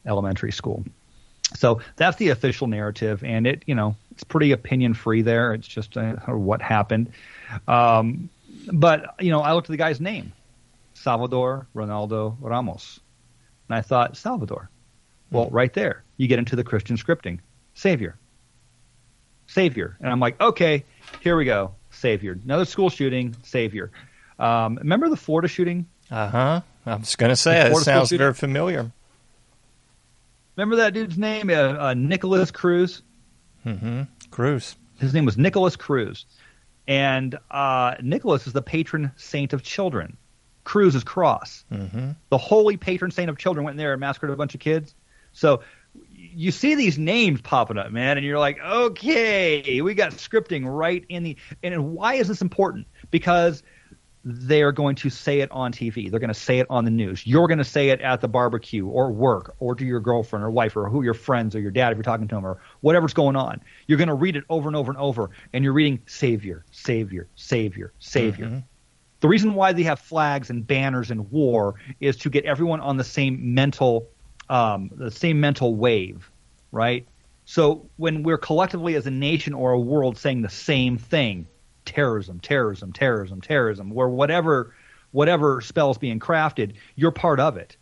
Elementary 0.06 0.52
School. 0.52 0.86
So 1.56 1.82
that's 1.96 2.18
the 2.18 2.30
official 2.30 2.68
narrative, 2.68 3.24
and 3.24 3.48
it, 3.48 3.64
you 3.66 3.74
know, 3.76 3.96
it's 4.12 4.24
pretty 4.24 4.52
opinion 4.52 4.94
free 4.94 5.22
there. 5.22 5.54
It's 5.54 5.68
just 5.68 5.98
uh, 5.98 6.16
what 6.28 6.62
happened. 6.62 7.12
Um, 7.68 8.30
but 8.72 9.16
you 9.20 9.32
know, 9.32 9.42
I 9.42 9.54
looked 9.54 9.68
at 9.68 9.72
the 9.72 9.78
guy's 9.78 10.00
name, 10.00 10.32
Salvador 10.94 11.68
Ronaldo 11.76 12.36
Ramos, 12.40 13.00
and 13.68 13.76
I 13.76 13.82
thought 13.82 14.16
Salvador. 14.16 14.70
Well, 15.32 15.50
right 15.50 15.74
there, 15.74 16.04
you 16.18 16.28
get 16.28 16.40
into 16.40 16.56
the 16.56 16.64
Christian 16.64 16.98
scripting, 16.98 17.40
Savior, 17.74 18.16
Savior, 19.48 19.98
and 20.00 20.12
I'm 20.12 20.20
like, 20.20 20.40
okay, 20.42 20.84
here 21.22 21.36
we 21.36 21.46
go, 21.46 21.74
Savior. 21.92 22.38
Another 22.44 22.66
school 22.66 22.90
shooting, 22.90 23.36
Savior. 23.44 23.92
Um, 24.38 24.76
remember 24.76 25.10
the 25.10 25.18
Florida 25.18 25.48
shooting? 25.48 25.88
Uh 26.12 26.30
huh. 26.30 26.62
I 26.86 26.96
was 26.96 27.16
going 27.16 27.30
to 27.30 27.36
say, 27.36 27.60
it 27.60 27.70
Florida 27.70 27.86
sounds 27.86 28.12
very 28.12 28.34
familiar. 28.34 28.92
Remember 30.60 30.76
that 30.76 30.94
dude's 30.94 31.18
name, 31.18 31.50
uh, 31.50 31.54
uh, 31.54 31.94
Nicholas 31.94 32.52
Cruz? 32.52 33.02
Mm-hmm. 33.66 34.02
Cruz. 34.30 34.76
His 35.00 35.14
name 35.14 35.24
was 35.24 35.38
Nicholas 35.38 35.78
Cruz, 35.78 36.26
and 36.86 37.40
uh, 37.50 37.96
Nicholas 38.02 38.46
is 38.46 38.52
the 38.52 38.62
patron 38.62 39.14
saint 39.16 39.54
of 39.54 39.64
children. 39.64 40.18
Cruz 40.66 40.96
is 40.96 41.06
cross. 41.06 41.64
Mm-hmm. 41.72 42.10
The 42.28 42.38
holy 42.38 42.76
patron 42.76 43.10
saint 43.10 43.30
of 43.30 43.38
children 43.38 43.64
went 43.64 43.76
in 43.76 43.78
there 43.78 43.94
and 43.94 44.02
massacred 44.02 44.32
a 44.32 44.36
bunch 44.36 44.54
of 44.54 44.60
kids. 44.60 44.94
So 45.32 45.62
you 46.14 46.52
see 46.52 46.76
these 46.76 46.98
names 46.98 47.40
popping 47.40 47.78
up, 47.78 47.94
man, 47.94 48.18
and 48.18 48.26
you're 48.26 48.38
like, 48.38 48.60
okay, 48.60 49.80
we 49.80 49.94
got 49.94 50.12
scripting 50.12 50.66
right 50.66 51.06
in 51.08 51.24
the. 51.24 51.38
And 51.64 51.94
why 51.94 52.16
is 52.16 52.28
this 52.28 52.42
important? 52.42 52.86
Because 53.12 53.64
they 54.26 54.62
are 54.62 54.72
going 54.72 54.96
to 54.96 55.10
say 55.10 55.40
it 55.40 55.50
on 55.52 55.72
TV. 55.72 56.12
They're 56.12 56.20
going 56.20 56.28
to 56.28 56.34
say 56.34 56.60
it 56.60 56.68
on 56.70 56.84
the 56.84 56.92
news. 56.92 57.26
You're 57.26 57.48
going 57.48 57.60
to 57.60 57.64
say 57.64 57.90
it 57.90 58.02
at 58.02 58.20
the 58.20 58.28
barbecue 58.28 58.86
or 58.86 59.12
work 59.12 59.56
or 59.60 59.76
to 59.76 59.86
your 59.86 60.02
girlfriend 60.02 60.44
or 60.44 60.52
wife 60.52 60.76
or 60.76 60.90
who 60.90 61.04
your 61.04 61.14
friends 61.14 61.56
or 61.56 61.62
your 61.62 61.72
dad 61.72 61.92
if 61.92 61.98
you're 61.98 62.04
talking 62.04 62.28
to 62.28 62.36
them 62.36 62.46
or 62.46 62.60
whatever's 62.82 63.14
going 63.14 63.36
on. 63.38 63.62
You're 63.88 63.98
going 63.98 64.10
to 64.10 64.14
read 64.14 64.36
it 64.36 64.44
over 64.50 64.68
and 64.68 64.76
over 64.76 64.92
and 64.92 65.00
over, 65.00 65.30
and 65.54 65.64
you're 65.64 65.74
reading 65.74 66.02
Savior, 66.06 66.66
Savior, 66.72 67.28
Savior, 67.36 67.94
Savior. 68.00 68.64
The 69.22 69.28
reason 69.28 69.54
why 69.54 69.74
they 69.74 69.84
have 69.84 70.00
flags 70.00 70.50
and 70.50 70.66
banners 70.66 71.12
and 71.12 71.30
war 71.32 71.76
is 72.00 72.18
to 72.18 72.30
get 72.30 72.46
everyone 72.46 72.80
on 72.82 72.98
the 72.98 73.04
same 73.04 73.54
mental, 73.54 74.08
um, 74.50 74.90
the 74.96 75.12
same 75.12 75.40
mental 75.42 75.76
wave, 75.76 76.30
right? 76.72 77.06
So 77.46 77.90
when 77.98 78.24
we're 78.24 78.38
collectively 78.38 78.96
as 78.96 79.08
a 79.08 79.12
nation 79.12 79.54
or 79.54 79.72
a 79.72 79.80
world 79.80 80.18
saying 80.18 80.42
the 80.42 80.50
same 80.50 80.98
thing, 80.98 81.48
terrorism, 81.90 82.40
terrorism, 82.40 82.94
terrorism, 82.94 83.42
terrorism, 83.42 83.90
where 83.90 84.08
whatever, 84.08 84.74
whatever 85.12 85.62
spell 85.62 85.92
is 85.92 85.98
being 85.98 86.20
crafted, 86.20 86.76
you're 86.96 87.12
part 87.12 87.40
of 87.40 87.58
it. 87.58 87.76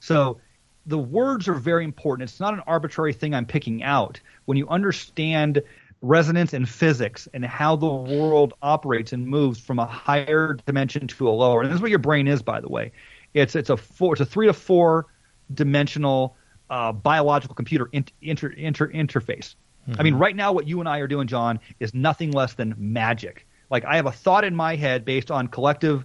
So 0.00 0.40
the 0.86 0.98
words 0.98 1.48
are 1.48 1.54
very 1.54 1.84
important. 1.84 2.30
It's 2.30 2.40
not 2.40 2.54
an 2.54 2.62
arbitrary 2.66 3.12
thing 3.12 3.34
I'm 3.34 3.46
picking 3.46 3.82
out. 3.82 4.20
When 4.44 4.56
you 4.56 4.68
understand 4.68 5.62
resonance 6.00 6.52
and 6.52 6.68
physics 6.68 7.28
and 7.34 7.44
how 7.44 7.76
the 7.76 7.86
world 7.86 8.54
operates 8.62 9.12
and 9.12 9.26
moves 9.26 9.58
from 9.58 9.78
a 9.78 9.86
higher 9.86 10.56
dimension 10.66 11.08
to 11.08 11.28
a 11.28 11.30
lower, 11.30 11.62
and 11.62 11.70
this 11.70 11.76
is 11.76 11.82
what 11.82 11.90
your 11.90 11.98
brain 11.98 12.28
is, 12.28 12.42
by 12.42 12.60
the 12.60 12.68
way. 12.68 12.92
It's 13.34 13.54
it's 13.54 13.70
a 13.70 13.76
four, 13.76 14.14
it's 14.14 14.20
a 14.20 14.26
three 14.26 14.46
to 14.46 14.52
four 14.52 15.06
dimensional 15.52 16.36
uh, 16.70 16.92
biological 16.92 17.54
computer 17.54 17.88
inter, 17.92 18.12
inter, 18.22 18.48
inter, 18.48 18.88
interface. 18.88 19.54
I 19.96 20.02
mean, 20.02 20.14
right 20.14 20.34
now, 20.34 20.52
what 20.52 20.66
you 20.66 20.80
and 20.80 20.88
I 20.88 20.98
are 20.98 21.06
doing, 21.06 21.28
John, 21.28 21.60
is 21.80 21.94
nothing 21.94 22.32
less 22.32 22.54
than 22.54 22.74
magic. 22.76 23.46
Like 23.70 23.84
I 23.84 23.96
have 23.96 24.06
a 24.06 24.12
thought 24.12 24.44
in 24.44 24.54
my 24.54 24.76
head 24.76 25.04
based 25.04 25.30
on 25.30 25.48
collective 25.48 26.04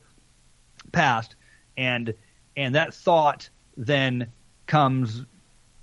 past, 0.91 1.35
and 1.77 2.13
and 2.55 2.75
that 2.75 2.93
thought 2.93 3.49
then 3.77 4.31
comes 4.67 5.25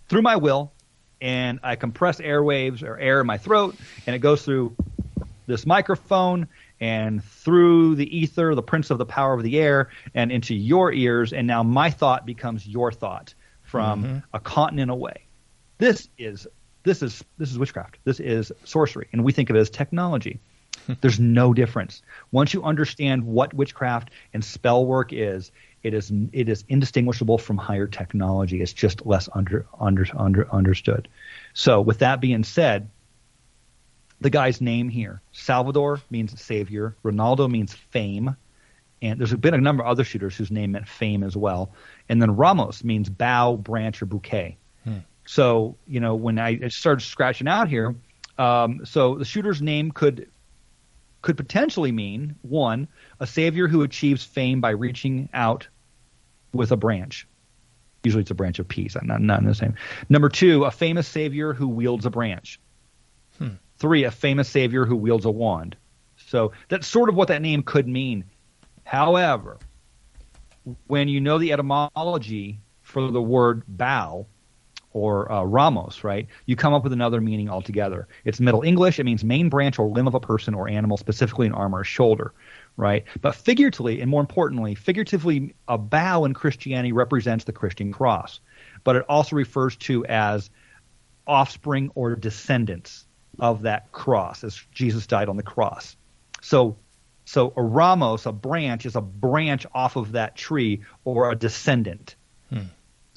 through 0.09 0.23
my 0.23 0.37
will, 0.37 0.73
and 1.21 1.61
I 1.63 1.77
compress 1.77 2.21
airwaves 2.21 2.83
or 2.83 2.99
air 2.99 3.21
in 3.21 3.27
my 3.27 3.39
throat, 3.39 3.77
and 4.07 4.15
it 4.15 4.21
goes 4.21 4.45
through 4.45 4.77
this 5.47 5.67
microphone 5.67 6.49
and 6.81 7.23
through 7.25 7.97
the 7.97 8.19
ether, 8.19 8.55
the 8.55 8.63
prince 8.63 8.91
of 8.91 8.99
the 8.99 9.07
power 9.07 9.35
of 9.35 9.43
the 9.43 9.59
air, 9.59 9.91
and 10.15 10.33
into 10.33 10.55
your 10.55 10.93
ears, 10.93 11.33
and 11.33 11.47
now 11.47 11.63
my 11.63 11.91
thought 11.91 12.25
becomes 12.25 12.67
your 12.67 12.93
thought 12.93 13.35
from 13.63 14.05
mm-hmm. 14.05 14.19
a 14.33 14.41
continent 14.41 14.91
away. 14.91 15.27
This 15.79 16.09
is 16.19 16.47
this 16.83 17.03
is 17.03 17.23
this 17.39 17.51
is 17.51 17.59
witchcraft. 17.59 17.99
This 18.05 18.21
is 18.21 18.53
sorcery, 18.65 19.09
and 19.13 19.25
we 19.25 19.33
think 19.33 19.51
of 19.51 19.57
it 19.57 19.61
as 19.61 19.71
technology. 19.71 20.41
There's 21.01 21.21
no 21.21 21.53
difference. 21.53 22.03
Once 22.31 22.55
you 22.55 22.63
understand 22.63 23.25
what 23.25 23.53
witchcraft 23.53 24.11
and 24.33 24.45
spell 24.45 24.85
work 24.85 25.13
is, 25.13 25.53
it 25.83 25.95
is 25.95 26.13
it 26.33 26.49
is 26.49 26.65
indistinguishable 26.69 27.39
from 27.39 27.57
higher 27.57 27.87
technology. 27.87 28.61
It's 28.61 28.73
just 28.73 29.07
less 29.07 29.29
under 29.33 29.67
under 29.79 30.07
under 30.17 30.53
understood. 30.53 31.09
So, 31.55 31.81
with 31.81 31.99
that 31.99 32.21
being 32.21 32.45
said, 32.45 32.91
the 34.21 34.31
guy's 34.31 34.61
name 34.61 34.89
here, 34.89 35.23
Salvador 35.33 36.01
means 36.11 36.41
savior. 36.41 36.97
Ronaldo 37.03 37.51
means 37.51 37.73
fame, 37.73 38.37
and 39.01 39.19
there's 39.19 39.35
been 39.35 39.55
a 39.55 39.59
number 39.59 39.83
of 39.83 39.89
other 39.89 40.05
shooters 40.05 40.37
whose 40.37 40.51
name 40.51 40.73
meant 40.73 40.89
fame 40.89 41.23
as 41.23 41.37
well. 41.37 41.73
And 42.09 42.21
then 42.21 42.37
Ramos 42.37 42.85
means 42.85 43.09
bough, 43.09 43.57
branch, 43.57 44.03
or 44.03 44.07
bouquet. 44.07 44.59
So, 45.31 45.77
you 45.87 46.01
know, 46.01 46.17
when 46.17 46.41
I 46.41 46.67
started 46.71 47.03
scratching 47.03 47.47
out 47.47 47.69
here, 47.69 47.95
um, 48.37 48.85
so 48.85 49.15
the 49.15 49.25
shooter's 49.25 49.63
name 49.63 49.93
could 49.93 50.29
could 51.23 51.37
potentially 51.37 51.93
mean 51.93 52.35
one, 52.43 52.89
a 53.21 53.29
savior 53.29 53.69
who 53.69 53.83
achieves 53.83 54.25
fame 54.25 54.61
by 54.61 54.71
reaching 54.71 55.29
out 55.33 55.69
with 56.53 56.73
a 56.73 56.77
branch. 56.77 57.29
Usually 58.03 58.23
it's 58.23 58.33
a 58.33 58.35
branch 58.35 58.59
of 58.59 58.67
peace. 58.67 58.97
I'm 58.97 59.07
not, 59.07 59.21
not 59.21 59.39
in 59.39 59.47
the 59.47 59.55
same. 59.55 59.77
Number 60.09 60.29
two, 60.29 60.65
a 60.65 60.73
famous 60.73 61.07
savior 61.07 61.53
who 61.53 61.69
wields 61.69 62.07
a 62.07 62.11
branch. 62.11 62.59
Three, 63.79 64.03
a 64.03 64.11
famous 64.11 64.49
savior 64.49 64.85
who 64.85 64.97
wields 64.97 65.27
a 65.27 65.31
wand. 65.31 65.77
So 66.27 66.51
that's 66.69 66.89
sort 66.89 67.09
of 67.09 67.15
what 67.15 67.29
that 67.29 67.41
name 67.41 67.63
could 67.63 67.87
mean. 67.87 68.25
However, 68.83 69.59
when 70.89 71.07
you 71.07 71.21
know 71.21 71.39
the 71.39 71.53
etymology 71.53 72.59
for 72.83 73.13
the 73.13 73.23
word 73.23 73.63
bow 73.69 74.27
or 74.93 75.31
uh, 75.31 75.43
ramos, 75.45 76.03
right, 76.03 76.27
you 76.47 76.57
come 76.57 76.75
up 76.75 76.83
with 76.83 76.93
another 76.93 77.21
meaning 77.21 77.49
altogether. 77.49 78.09
It's 78.25 78.41
Middle 78.41 78.63
English. 78.63 78.99
It 78.99 79.05
means 79.05 79.23
main 79.23 79.49
branch 79.49 79.79
or 79.79 79.89
limb 79.89 80.09
of 80.09 80.15
a 80.15 80.21
person 80.21 80.55
or 80.55 80.69
animal, 80.69 80.97
specifically 80.97 81.47
an 81.47 81.53
arm 81.53 81.75
or 81.75 81.83
a 81.83 81.85
shoulder, 81.85 82.33
right? 82.77 83.05
But 83.21 83.37
figuratively, 83.37 84.01
and 84.01 84.11
more 84.11 84.21
importantly, 84.21 84.75
figuratively, 84.75 85.55
a 85.69 85.79
bow 85.79 86.25
in 86.25 86.35
Christianity 86.35 86.93
represents 86.93 87.45
the 87.45 87.53
Christian 87.53 87.93
cross, 87.93 88.41
but 88.83 88.97
it 88.97 89.05
also 89.09 89.37
refers 89.37 89.77
to 89.77 90.05
as 90.07 90.51
offspring 91.27 91.93
or 91.95 92.17
descendants 92.17 93.07
of 93.39 93.63
that 93.63 93.93
cross, 93.93 94.43
as 94.43 94.61
Jesus 94.73 95.07
died 95.07 95.29
on 95.29 95.37
the 95.37 95.43
cross. 95.43 95.97
So, 96.41 96.77
so 97.25 97.53
a 97.57 97.63
ramos, 97.63 98.27
a 98.27 98.33
branch, 98.33 98.87
is 98.87 98.97
a 98.97 99.01
branch 99.01 99.67
off 99.73 99.95
of 99.95 100.13
that 100.13 100.35
tree 100.35 100.83
or 101.05 101.31
a 101.31 101.37
descendant. 101.37 102.17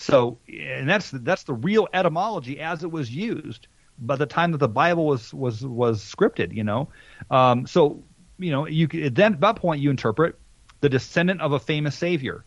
So, 0.03 0.37
and 0.49 0.89
that's 0.89 1.11
that's 1.11 1.43
the 1.43 1.53
real 1.53 1.87
etymology 1.93 2.59
as 2.59 2.83
it 2.83 2.91
was 2.91 3.09
used 3.09 3.67
by 3.97 4.17
the 4.17 4.25
time 4.25 4.51
that 4.51 4.57
the 4.57 4.67
Bible 4.67 5.05
was 5.05 5.33
was 5.33 5.65
was 5.65 6.03
scripted. 6.03 6.53
You 6.53 6.65
know, 6.65 6.89
um, 7.31 7.67
so 7.67 8.03
you 8.37 8.51
know 8.51 8.67
you 8.67 8.87
then 8.87 9.35
at 9.35 9.39
that 9.39 9.55
point 9.55 9.81
you 9.81 9.89
interpret 9.89 10.37
the 10.81 10.89
descendant 10.89 11.39
of 11.39 11.53
a 11.53 11.59
famous 11.59 11.97
savior, 11.97 12.43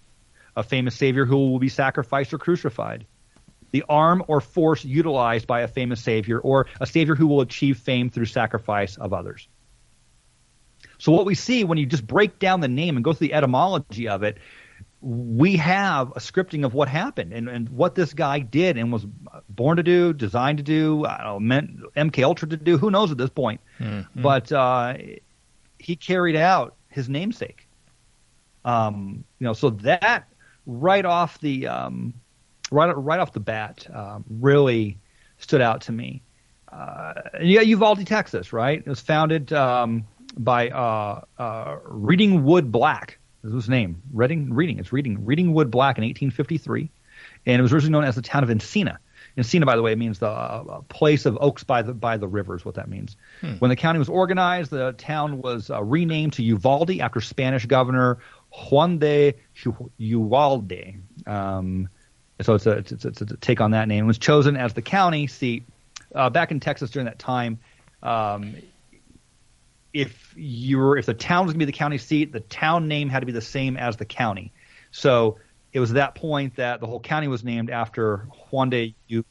a 0.54 0.62
famous 0.62 0.94
savior 0.96 1.24
who 1.24 1.50
will 1.50 1.58
be 1.58 1.70
sacrificed 1.70 2.34
or 2.34 2.38
crucified, 2.38 3.06
the 3.70 3.84
arm 3.88 4.22
or 4.28 4.42
force 4.42 4.84
utilized 4.84 5.46
by 5.46 5.62
a 5.62 5.68
famous 5.68 6.02
savior, 6.02 6.38
or 6.38 6.66
a 6.78 6.86
savior 6.86 7.14
who 7.14 7.26
will 7.26 7.40
achieve 7.40 7.78
fame 7.78 8.10
through 8.10 8.26
sacrifice 8.26 8.98
of 8.98 9.14
others. 9.14 9.48
So 10.98 11.10
what 11.10 11.24
we 11.24 11.34
see 11.34 11.64
when 11.64 11.78
you 11.78 11.86
just 11.86 12.06
break 12.06 12.38
down 12.38 12.60
the 12.60 12.68
name 12.68 12.96
and 12.96 13.04
go 13.04 13.14
through 13.14 13.28
the 13.28 13.34
etymology 13.34 14.08
of 14.08 14.24
it, 14.24 14.36
we 15.00 15.56
have 15.56 16.10
a 16.10 16.20
scripting 16.20 16.64
of 16.64 16.74
what 16.74 16.88
happened 16.88 17.32
and, 17.32 17.48
and 17.48 17.68
what 17.68 17.94
this 17.94 18.14
guy 18.14 18.38
did 18.38 18.76
and 18.76 18.92
was 18.92 19.06
born 19.48 19.76
to 19.76 19.82
do, 19.82 20.12
designed 20.12 20.58
to 20.58 20.64
do, 20.64 21.04
I 21.04 21.18
don't 21.18 21.26
know, 21.26 21.40
meant 21.40 21.80
MK 21.94 22.24
Ultra 22.24 22.48
to 22.48 22.56
do. 22.56 22.78
Who 22.78 22.90
knows 22.90 23.10
at 23.10 23.18
this 23.18 23.30
point? 23.30 23.60
But 24.22 24.50
uh, 24.50 24.94
he 25.78 25.96
carried 25.96 26.36
out 26.36 26.76
his 26.88 27.08
namesake. 27.08 27.68
Um, 28.64 29.24
you 29.38 29.44
know, 29.44 29.52
so 29.52 29.70
that 29.70 30.28
right 30.66 31.04
off 31.04 31.38
the 31.40 31.68
um, 31.68 32.14
right 32.70 32.90
right 32.90 33.20
off 33.20 33.32
the 33.32 33.40
bat 33.40 33.86
um, 33.94 34.24
really 34.28 34.98
stood 35.38 35.60
out 35.60 35.82
to 35.82 35.92
me. 35.92 36.22
Uh, 36.72 37.14
got 37.34 37.66
Uvalde, 37.66 38.06
Texas, 38.06 38.52
right? 38.52 38.78
It 38.78 38.88
was 38.88 39.00
founded 39.00 39.52
um, 39.52 40.04
by 40.36 40.70
uh, 40.70 41.20
uh, 41.38 41.76
Reading 41.84 42.44
Wood 42.44 42.72
Black. 42.72 43.18
Is 43.46 43.52
his 43.52 43.68
name? 43.68 44.02
Reading, 44.12 44.52
Reading. 44.52 44.78
It's 44.78 44.92
Reading, 44.92 45.24
Reading 45.24 45.54
Wood 45.54 45.70
Black 45.70 45.98
in 45.98 46.02
1853, 46.02 46.90
and 47.46 47.58
it 47.58 47.62
was 47.62 47.72
originally 47.72 47.92
known 47.92 48.04
as 48.04 48.16
the 48.16 48.22
town 48.22 48.42
of 48.42 48.50
Encina. 48.50 48.98
Encina, 49.36 49.66
by 49.66 49.76
the 49.76 49.82
way, 49.82 49.94
means 49.94 50.18
the 50.18 50.28
uh, 50.28 50.80
place 50.88 51.26
of 51.26 51.36
oaks 51.40 51.62
by 51.62 51.82
the 51.82 51.92
by 51.92 52.16
the 52.16 52.26
river 52.26 52.56
is 52.56 52.64
what 52.64 52.74
that 52.76 52.88
means. 52.88 53.16
When 53.58 53.68
the 53.68 53.76
county 53.76 53.98
was 53.98 54.08
organized, 54.08 54.70
the 54.70 54.92
town 54.92 55.42
was 55.42 55.70
uh, 55.70 55.82
renamed 55.82 56.34
to 56.34 56.42
Uvalde 56.42 57.00
after 57.00 57.20
Spanish 57.20 57.66
governor 57.66 58.18
Juan 58.70 58.98
de 58.98 59.34
Uvalde. 59.98 60.94
Um, 61.26 61.88
so 62.40 62.54
it's 62.54 62.66
a, 62.66 62.70
it's, 62.72 62.92
it's 63.04 63.20
a 63.20 63.36
take 63.36 63.60
on 63.60 63.72
that 63.72 63.88
name. 63.88 64.04
It 64.04 64.06
was 64.06 64.18
chosen 64.18 64.56
as 64.56 64.74
the 64.74 64.82
county 64.82 65.26
seat 65.26 65.64
uh, 66.14 66.30
back 66.30 66.50
in 66.50 66.60
Texas 66.60 66.90
during 66.90 67.06
that 67.06 67.18
time. 67.18 67.58
Um, 68.02 68.54
if 70.00 70.34
you 70.36 70.78
were 70.78 70.98
if 70.98 71.06
the 71.06 71.14
town 71.14 71.46
was 71.46 71.54
going 71.54 71.60
to 71.60 71.66
be 71.66 71.72
the 71.72 71.76
county 71.76 71.98
seat, 71.98 72.32
the 72.32 72.40
town 72.40 72.88
name 72.88 73.08
had 73.08 73.20
to 73.20 73.26
be 73.26 73.32
the 73.32 73.40
same 73.40 73.76
as 73.76 73.96
the 73.96 74.04
county. 74.04 74.52
So 74.90 75.38
it 75.72 75.80
was 75.80 75.90
at 75.90 75.94
that 75.94 76.14
point 76.14 76.56
that 76.56 76.80
the 76.80 76.86
whole 76.86 77.00
county 77.00 77.28
was 77.28 77.42
named 77.42 77.70
after 77.70 78.28
Juan 78.50 78.70
de 78.70 78.94
U, 79.08 79.24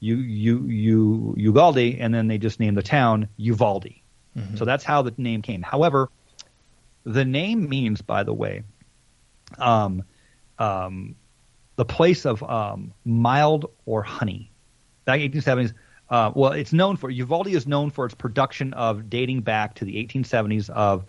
U, 0.00 0.16
U, 0.16 0.66
U, 0.66 1.34
Ugalde, 1.52 1.96
and 2.00 2.12
then 2.12 2.26
they 2.26 2.38
just 2.38 2.58
named 2.58 2.76
the 2.76 2.82
town 2.82 3.28
Uvalde. 3.36 3.94
So 4.56 4.64
that's 4.64 4.84
how 4.84 5.02
the 5.02 5.12
name 5.16 5.42
came. 5.42 5.62
However, 5.62 6.10
the 7.04 7.24
name 7.24 7.68
means, 7.68 8.02
by 8.02 8.22
the 8.22 8.32
way, 8.32 8.62
um, 9.58 10.04
um, 10.58 11.16
the 11.76 11.84
place 11.84 12.26
of 12.26 12.42
um, 12.42 12.92
mild 13.04 13.70
or 13.86 14.02
honey. 14.02 14.52
Back 15.04 15.20
in 15.20 15.30
the 15.30 15.40
1870s, 15.40 15.74
uh, 16.10 16.32
well, 16.34 16.52
it's 16.52 16.72
known 16.72 16.96
for 16.96 17.08
Uvalde 17.08 17.48
is 17.48 17.66
known 17.66 17.90
for 17.90 18.04
its 18.04 18.14
production 18.14 18.72
of 18.74 19.08
dating 19.08 19.42
back 19.42 19.74
to 19.76 19.84
the 19.84 19.94
1870s 20.04 20.68
of 20.70 21.04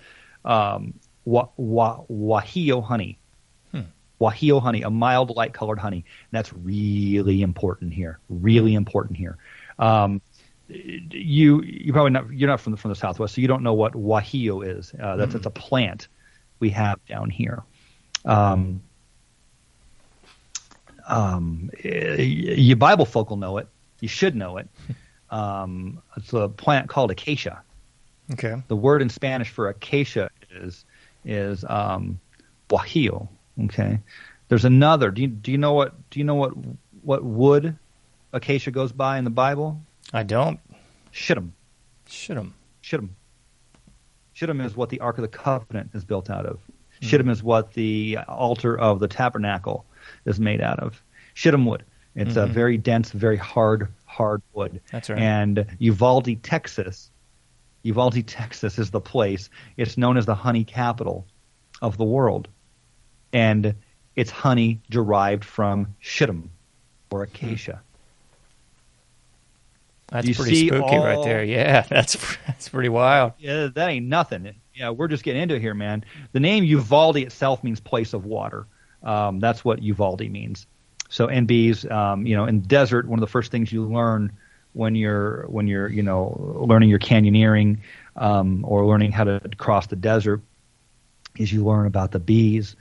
um, 0.45 0.93
wa, 1.25 1.49
wa, 1.57 2.03
guajillo 2.09 2.83
honey. 2.83 3.17
guajillo 4.21 4.61
honey, 4.61 4.83
a 4.83 4.91
mild, 4.91 5.35
light-colored 5.35 5.79
honey. 5.79 5.97
And 5.97 6.31
that's 6.31 6.53
really 6.53 7.41
important 7.41 7.93
here. 7.93 8.19
Really 8.29 8.75
important 8.75 9.17
here. 9.17 9.37
Um, 9.79 10.21
you 10.69 11.61
you 11.63 11.91
probably 11.91 12.11
not 12.11 12.31
you're 12.31 12.47
not 12.47 12.61
from 12.61 12.71
the 12.71 12.77
from 12.77 12.89
the 12.89 12.95
Southwest, 12.95 13.35
so 13.35 13.41
you 13.41 13.47
don't 13.47 13.63
know 13.63 13.73
what 13.73 13.93
guajillo 13.93 14.65
is. 14.65 14.93
Uh, 14.97 15.17
that's 15.17 15.35
it's 15.35 15.45
a 15.45 15.49
plant 15.49 16.07
we 16.59 16.69
have 16.69 17.03
down 17.07 17.29
here. 17.29 17.63
Um, 18.23 18.81
um, 21.07 21.71
you 21.83 22.75
Bible 22.77 23.05
folk 23.05 23.31
will 23.31 23.37
know 23.37 23.57
it. 23.57 23.67
You 24.01 24.07
should 24.07 24.35
know 24.35 24.57
it. 24.57 24.67
Um, 25.31 26.01
it's 26.17 26.33
a 26.33 26.49
plant 26.49 26.89
called 26.89 27.09
acacia. 27.09 27.63
Okay. 28.33 28.61
The 28.67 28.75
word 28.75 29.01
in 29.01 29.09
Spanish 29.09 29.49
for 29.49 29.69
acacia 29.69 30.29
is 30.53 30.83
is 31.23 31.63
um, 31.69 32.19
guajillo. 32.69 33.29
Okay. 33.63 33.99
There's 34.49 34.65
another. 34.65 35.09
Do 35.09 35.21
you 35.21 35.29
do 35.29 35.51
you 35.53 35.57
know 35.57 35.71
what 35.71 35.93
do 36.09 36.19
you 36.19 36.25
know 36.25 36.35
what 36.35 36.51
what 37.01 37.23
wood 37.23 37.77
acacia 38.33 38.71
goes 38.71 38.91
by 38.91 39.17
in 39.17 39.23
the 39.23 39.29
Bible? 39.29 39.79
I 40.11 40.23
don't. 40.23 40.59
Shittim. 41.11 41.53
Shittim. 42.07 42.53
Shittim. 42.81 43.15
Shittim 44.33 44.59
is 44.59 44.75
what 44.75 44.89
the 44.89 44.99
Ark 44.99 45.17
of 45.17 45.21
the 45.21 45.29
Covenant 45.29 45.91
is 45.93 46.03
built 46.03 46.29
out 46.29 46.45
of. 46.45 46.59
Shittim 47.01 47.29
is 47.29 47.41
what 47.41 47.73
the 47.73 48.19
altar 48.27 48.77
of 48.77 48.99
the 48.99 49.07
tabernacle 49.07 49.85
is 50.25 50.39
made 50.39 50.61
out 50.61 50.79
of. 50.79 51.01
Shittim 51.33 51.65
wood. 51.65 51.83
It's 52.15 52.35
a 52.35 52.45
very 52.45 52.77
dense, 52.77 53.11
very 53.11 53.37
hard, 53.37 53.87
hard 54.05 54.41
wood. 54.53 54.81
That's 54.91 55.09
right. 55.09 55.19
And 55.19 55.65
Uvalde, 55.79 56.43
Texas, 56.43 57.09
Uvalde, 57.83 58.27
Texas 58.27 58.77
is 58.77 58.91
the 58.91 59.01
place. 59.01 59.49
It's 59.77 59.97
known 59.97 60.17
as 60.17 60.25
the 60.25 60.35
honey 60.35 60.63
capital 60.63 61.25
of 61.81 61.97
the 61.97 62.03
world. 62.03 62.47
And 63.33 63.75
it's 64.15 64.29
honey 64.29 64.81
derived 64.89 65.45
from 65.45 65.95
shittim 65.99 66.51
or 67.09 67.23
acacia. 67.23 67.81
That's 70.07 70.27
You 70.27 70.35
pretty 70.35 70.67
spooky 70.67 70.97
right 70.97 71.23
there. 71.23 71.43
Yeah, 71.43 71.81
that's 71.89 72.17
that's 72.45 72.67
pretty 72.67 72.89
wild. 72.89 73.31
Yeah, 73.39 73.69
that 73.73 73.89
ain't 73.89 74.07
nothing. 74.07 74.53
Yeah, 74.73 74.89
we're 74.89 75.07
just 75.07 75.23
getting 75.23 75.41
into 75.41 75.55
it 75.55 75.61
here, 75.61 75.73
man. 75.73 76.03
The 76.33 76.41
name 76.41 76.65
Uvalde 76.65 77.17
itself 77.17 77.63
means 77.63 77.79
place 77.79 78.13
of 78.13 78.25
water. 78.25 78.67
Um, 79.03 79.39
that's 79.39 79.63
what 79.63 79.81
Uvalde 79.81 80.29
means. 80.29 80.67
So 81.11 81.27
NBs, 81.27 81.89
um, 81.91 82.25
you 82.25 82.35
know, 82.35 82.45
in 82.45 82.61
desert, 82.61 83.07
one 83.07 83.19
of 83.19 83.21
the 83.21 83.31
first 83.31 83.51
things 83.51 83.71
you 83.71 83.83
learn 83.85 84.31
when 84.73 84.95
you're 84.95 85.45
when 85.47 85.67
you're 85.67 85.89
you 85.89 86.01
know 86.01 86.57
learning 86.65 86.89
your 86.89 86.99
canyoneering 86.99 87.79
um, 88.15 88.63
or 88.65 88.85
learning 88.85 89.11
how 89.11 89.25
to 89.25 89.41
cross 89.57 89.87
the 89.87 89.95
desert 89.95 90.41
is 91.37 91.51
you 91.51 91.65
learn 91.65 91.85
about 91.85 92.11
the 92.11 92.19
bees 92.19 92.75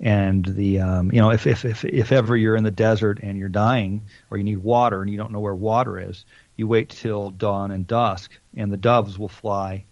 and 0.00 0.44
the 0.44 0.80
um, 0.80 1.12
you 1.12 1.20
know 1.20 1.30
if, 1.30 1.46
if 1.46 1.64
if 1.64 1.84
if 1.84 2.10
ever 2.10 2.36
you're 2.36 2.56
in 2.56 2.64
the 2.64 2.70
desert 2.70 3.20
and 3.22 3.38
you're 3.38 3.48
dying 3.48 4.02
or 4.30 4.36
you 4.36 4.44
need 4.44 4.58
water 4.58 5.00
and 5.00 5.10
you 5.10 5.16
don't 5.16 5.30
know 5.30 5.40
where 5.40 5.54
water 5.54 5.98
is 5.98 6.24
you 6.56 6.66
wait 6.66 6.88
till 6.88 7.30
dawn 7.30 7.70
and 7.70 7.86
dusk 7.86 8.32
and 8.56 8.72
the 8.72 8.76
doves 8.76 9.18
will 9.18 9.28
fly. 9.28 9.84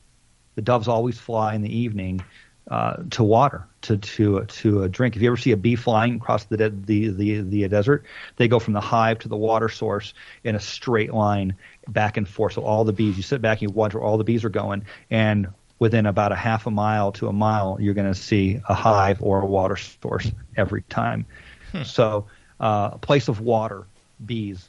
The 0.57 0.63
doves 0.63 0.89
always 0.89 1.19
fly 1.19 1.55
in 1.55 1.63
the 1.63 1.77
evening 1.77 2.25
uh, 2.71 2.97
to 3.11 3.23
water 3.23 3.67
to 3.83 3.99
to 3.99 4.45
to 4.47 4.83
a 4.83 4.89
drink. 4.89 5.17
If 5.17 5.23
you 5.23 5.29
ever 5.29 5.37
see 5.37 5.53
a 5.53 5.57
bee 5.57 5.77
flying 5.77 6.17
across 6.17 6.45
the, 6.45 6.57
the 6.57 7.09
the 7.09 7.41
the 7.43 7.69
desert, 7.69 8.05
they 8.37 8.49
go 8.49 8.59
from 8.59 8.73
the 8.73 8.81
hive 8.81 9.19
to 9.21 9.29
the 9.29 9.37
water 9.37 9.69
source 9.69 10.15
in 10.43 10.55
a 10.55 10.61
straight 10.61 11.13
line 11.13 11.57
back 11.89 12.17
and 12.17 12.27
forth. 12.27 12.55
So 12.55 12.63
all 12.63 12.85
the 12.85 12.93
bees, 12.93 13.17
you 13.17 13.23
sit 13.23 13.43
back 13.43 13.61
and 13.61 13.71
you 13.71 13.75
watch 13.75 13.95
where 13.95 14.03
all 14.03 14.17
the 14.17 14.25
bees 14.25 14.45
are 14.45 14.51
going, 14.51 14.87
and 15.11 15.49
within 15.79 16.07
about 16.07 16.33
a 16.33 16.37
half 16.37 16.67
a 16.67 16.71
mile 16.71 17.13
to 17.13 17.29
a 17.29 17.33
mile, 17.33 17.77
you're 17.81 17.95
going 17.95 18.13
to 18.13 18.19
see 18.19 18.61
a 18.69 18.75
hive 18.75 19.23
or 19.23 19.43
a 19.43 19.47
water 19.47 19.77
source 19.77 20.31
every 20.57 20.83
time. 20.83 21.27
Hmm. 21.73 21.83
So 21.83 22.27
uh, 22.61 22.91
a 22.93 22.99
place 22.99 23.29
of 23.29 23.41
water, 23.41 23.85
bees. 24.25 24.69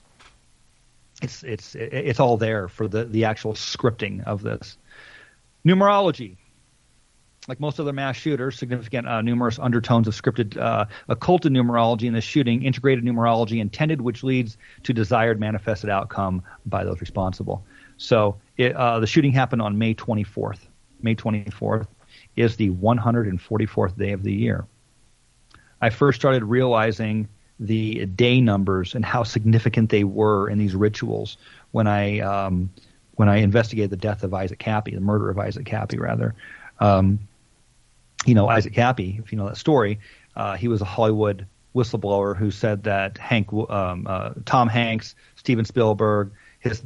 It's 1.21 1.43
it's 1.43 1.75
it's 1.75 2.19
all 2.19 2.35
there 2.35 2.67
for 2.67 2.89
the 2.89 3.05
the 3.05 3.23
actual 3.23 3.53
scripting 3.53 4.25
of 4.25 4.41
this. 4.41 4.77
Numerology 5.65 6.35
like 7.47 7.59
most 7.59 7.79
other 7.79 7.93
mass 7.93 8.15
shooters, 8.15 8.57
significant 8.57 9.07
uh, 9.07 9.21
numerous 9.21 9.59
undertones 9.59 10.07
of 10.07 10.15
scripted 10.15 10.57
uh, 10.57 10.85
occulted 11.09 11.51
numerology 11.51 12.03
in 12.03 12.13
the 12.13 12.21
shooting, 12.21 12.63
integrated 12.63 13.03
numerology 13.03 13.59
intended, 13.59 14.01
which 14.01 14.23
leads 14.23 14.57
to 14.83 14.93
desired 14.93 15.39
manifested 15.39 15.89
outcome 15.89 16.43
by 16.65 16.83
those 16.83 17.01
responsible. 17.01 17.63
So 17.97 18.37
it, 18.57 18.75
uh, 18.75 18.99
the 18.99 19.07
shooting 19.07 19.31
happened 19.31 19.61
on 19.61 19.77
May 19.77 19.93
24th. 19.93 20.59
May 21.01 21.15
24th 21.15 21.87
is 22.35 22.55
the 22.55 22.71
144th 22.71 23.97
day 23.97 24.11
of 24.11 24.23
the 24.23 24.33
year. 24.33 24.65
I 25.81 25.89
first 25.89 26.19
started 26.19 26.43
realizing 26.43 27.27
the 27.59 28.05
day 28.05 28.41
numbers 28.41 28.95
and 28.95 29.05
how 29.05 29.23
significant 29.23 29.89
they 29.89 30.03
were 30.03 30.49
in 30.49 30.57
these 30.57 30.75
rituals 30.75 31.37
when 31.71 31.87
I 31.87 32.19
um, 32.19 32.69
when 33.13 33.29
I 33.29 33.37
investigated 33.37 33.91
the 33.91 33.97
death 33.97 34.23
of 34.23 34.33
Isaac 34.33 34.59
Kappy, 34.59 34.93
the 34.93 34.99
murder 34.99 35.29
of 35.29 35.39
Isaac 35.39 35.65
Kappy, 35.65 35.97
rather. 35.97 36.35
Um, 36.79 37.19
you 38.25 38.33
know, 38.33 38.47
Isaac 38.47 38.73
Kappy, 38.73 39.19
if 39.19 39.31
you 39.31 39.37
know 39.37 39.47
that 39.47 39.57
story, 39.57 39.99
uh, 40.35 40.55
he 40.55 40.67
was 40.67 40.81
a 40.81 40.85
Hollywood 40.85 41.47
whistleblower 41.75 42.35
who 42.35 42.51
said 42.51 42.83
that 42.83 43.17
Hank, 43.17 43.51
um, 43.51 44.07
uh, 44.07 44.31
Tom 44.45 44.69
Hanks, 44.69 45.15
Steven 45.35 45.65
Spielberg, 45.65 46.31
his 46.59 46.81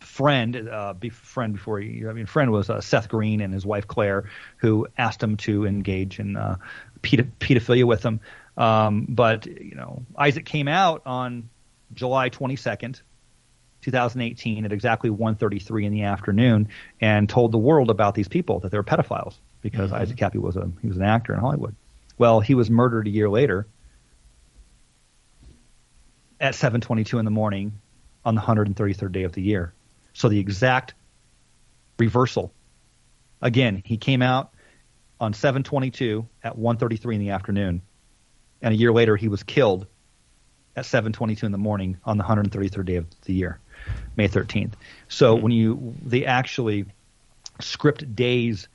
friend, 0.00 0.68
uh, 0.68 0.94
friend 1.10 1.54
before 1.54 1.80
he, 1.80 2.06
I 2.06 2.12
mean, 2.12 2.26
friend 2.26 2.50
was 2.50 2.68
uh, 2.68 2.80
Seth 2.80 3.08
Green 3.08 3.40
and 3.40 3.54
his 3.54 3.64
wife 3.64 3.86
Claire, 3.86 4.28
who 4.58 4.88
asked 4.98 5.22
him 5.22 5.36
to 5.38 5.64
engage 5.64 6.18
in 6.18 6.36
uh, 6.36 6.56
pedophilia 7.02 7.84
with 7.84 8.04
him. 8.04 8.20
Um, 8.56 9.06
but 9.08 9.46
you 9.46 9.74
know, 9.74 10.02
Isaac 10.16 10.44
came 10.44 10.68
out 10.68 11.02
on 11.06 11.48
July 11.94 12.30
22nd, 12.30 13.00
2018, 13.82 14.64
at 14.64 14.72
exactly 14.72 15.10
1:33 15.10 15.84
in 15.84 15.92
the 15.92 16.02
afternoon, 16.02 16.68
and 17.00 17.28
told 17.28 17.52
the 17.52 17.58
world 17.58 17.90
about 17.90 18.14
these 18.14 18.28
people 18.28 18.60
that 18.60 18.70
they 18.70 18.78
were 18.78 18.84
pedophiles 18.84 19.36
because 19.70 19.90
mm-hmm. 19.90 20.02
Isaac 20.02 20.16
Kappy 20.16 20.38
was 20.38 20.56
a 20.56 20.70
he 20.80 20.86
was 20.86 20.96
an 20.96 21.02
actor 21.02 21.34
in 21.34 21.40
Hollywood. 21.40 21.74
Well, 22.16 22.38
he 22.40 22.54
was 22.54 22.70
murdered 22.70 23.08
a 23.08 23.10
year 23.10 23.28
later 23.28 23.66
at 26.40 26.54
7:22 26.54 27.18
in 27.18 27.24
the 27.24 27.32
morning 27.32 27.80
on 28.24 28.36
the 28.36 28.40
133rd 28.40 29.10
day 29.10 29.24
of 29.24 29.32
the 29.32 29.42
year. 29.42 29.72
So 30.12 30.28
the 30.28 30.38
exact 30.38 30.94
reversal. 31.98 32.52
Again, 33.42 33.82
he 33.84 33.96
came 33.96 34.22
out 34.22 34.52
on 35.20 35.32
7:22 35.32 36.26
at 36.44 36.56
1:33 36.56 37.14
in 37.16 37.20
the 37.20 37.30
afternoon, 37.30 37.82
and 38.62 38.72
a 38.72 38.76
year 38.76 38.92
later 38.92 39.16
he 39.16 39.26
was 39.26 39.42
killed 39.42 39.88
at 40.76 40.84
7:22 40.84 41.42
in 41.42 41.50
the 41.50 41.58
morning 41.58 41.98
on 42.04 42.18
the 42.18 42.24
133rd 42.24 42.86
day 42.86 42.96
of 42.96 43.06
the 43.22 43.32
year, 43.32 43.58
May 44.14 44.28
13th. 44.28 44.74
So 45.08 45.34
mm-hmm. 45.34 45.42
when 45.42 45.52
you 45.52 45.94
they 46.04 46.24
actually 46.24 46.86
script 47.60 48.14
days 48.14 48.68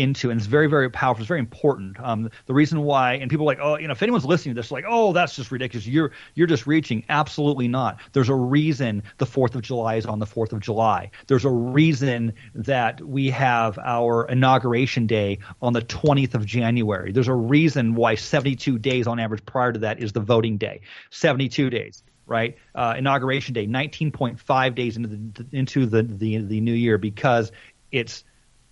into, 0.00 0.30
and 0.30 0.40
it's 0.40 0.46
very, 0.46 0.66
very 0.66 0.90
powerful. 0.90 1.22
It's 1.22 1.28
very 1.28 1.40
important. 1.40 2.00
Um, 2.00 2.30
the 2.46 2.54
reason 2.54 2.82
why, 2.82 3.14
and 3.14 3.30
people 3.30 3.44
are 3.44 3.52
like, 3.54 3.58
oh, 3.60 3.78
you 3.78 3.86
know, 3.86 3.92
if 3.92 4.02
anyone's 4.02 4.24
listening 4.24 4.54
to 4.54 4.60
this, 4.60 4.70
like, 4.70 4.84
oh, 4.88 5.12
that's 5.12 5.36
just 5.36 5.50
ridiculous. 5.50 5.86
You're 5.86 6.12
you're 6.34 6.46
just 6.46 6.66
reaching. 6.66 7.04
Absolutely 7.08 7.68
not. 7.68 8.00
There's 8.12 8.28
a 8.28 8.34
reason 8.34 9.02
the 9.18 9.26
Fourth 9.26 9.54
of 9.54 9.62
July 9.62 9.96
is 9.96 10.06
on 10.06 10.18
the 10.18 10.26
Fourth 10.26 10.52
of 10.52 10.60
July. 10.60 11.10
There's 11.26 11.44
a 11.44 11.50
reason 11.50 12.34
that 12.54 13.00
we 13.00 13.30
have 13.30 13.78
our 13.78 14.26
inauguration 14.26 15.06
day 15.06 15.38
on 15.60 15.72
the 15.72 15.82
20th 15.82 16.34
of 16.34 16.46
January. 16.46 17.12
There's 17.12 17.28
a 17.28 17.34
reason 17.34 17.94
why 17.94 18.14
72 18.14 18.78
days 18.78 19.06
on 19.06 19.18
average 19.18 19.44
prior 19.44 19.72
to 19.72 19.80
that 19.80 20.00
is 20.00 20.12
the 20.12 20.20
voting 20.20 20.56
day. 20.56 20.80
72 21.10 21.70
days 21.70 22.02
right? 22.26 22.56
Uh, 22.76 22.94
inauguration 22.96 23.54
day, 23.54 23.66
19.5 23.66 24.74
days 24.76 24.96
into 24.96 25.08
the 25.08 25.46
into 25.50 25.84
the, 25.84 26.04
the 26.04 26.38
the 26.38 26.60
new 26.60 26.72
year 26.72 26.96
because 26.96 27.50
it's 27.90 28.22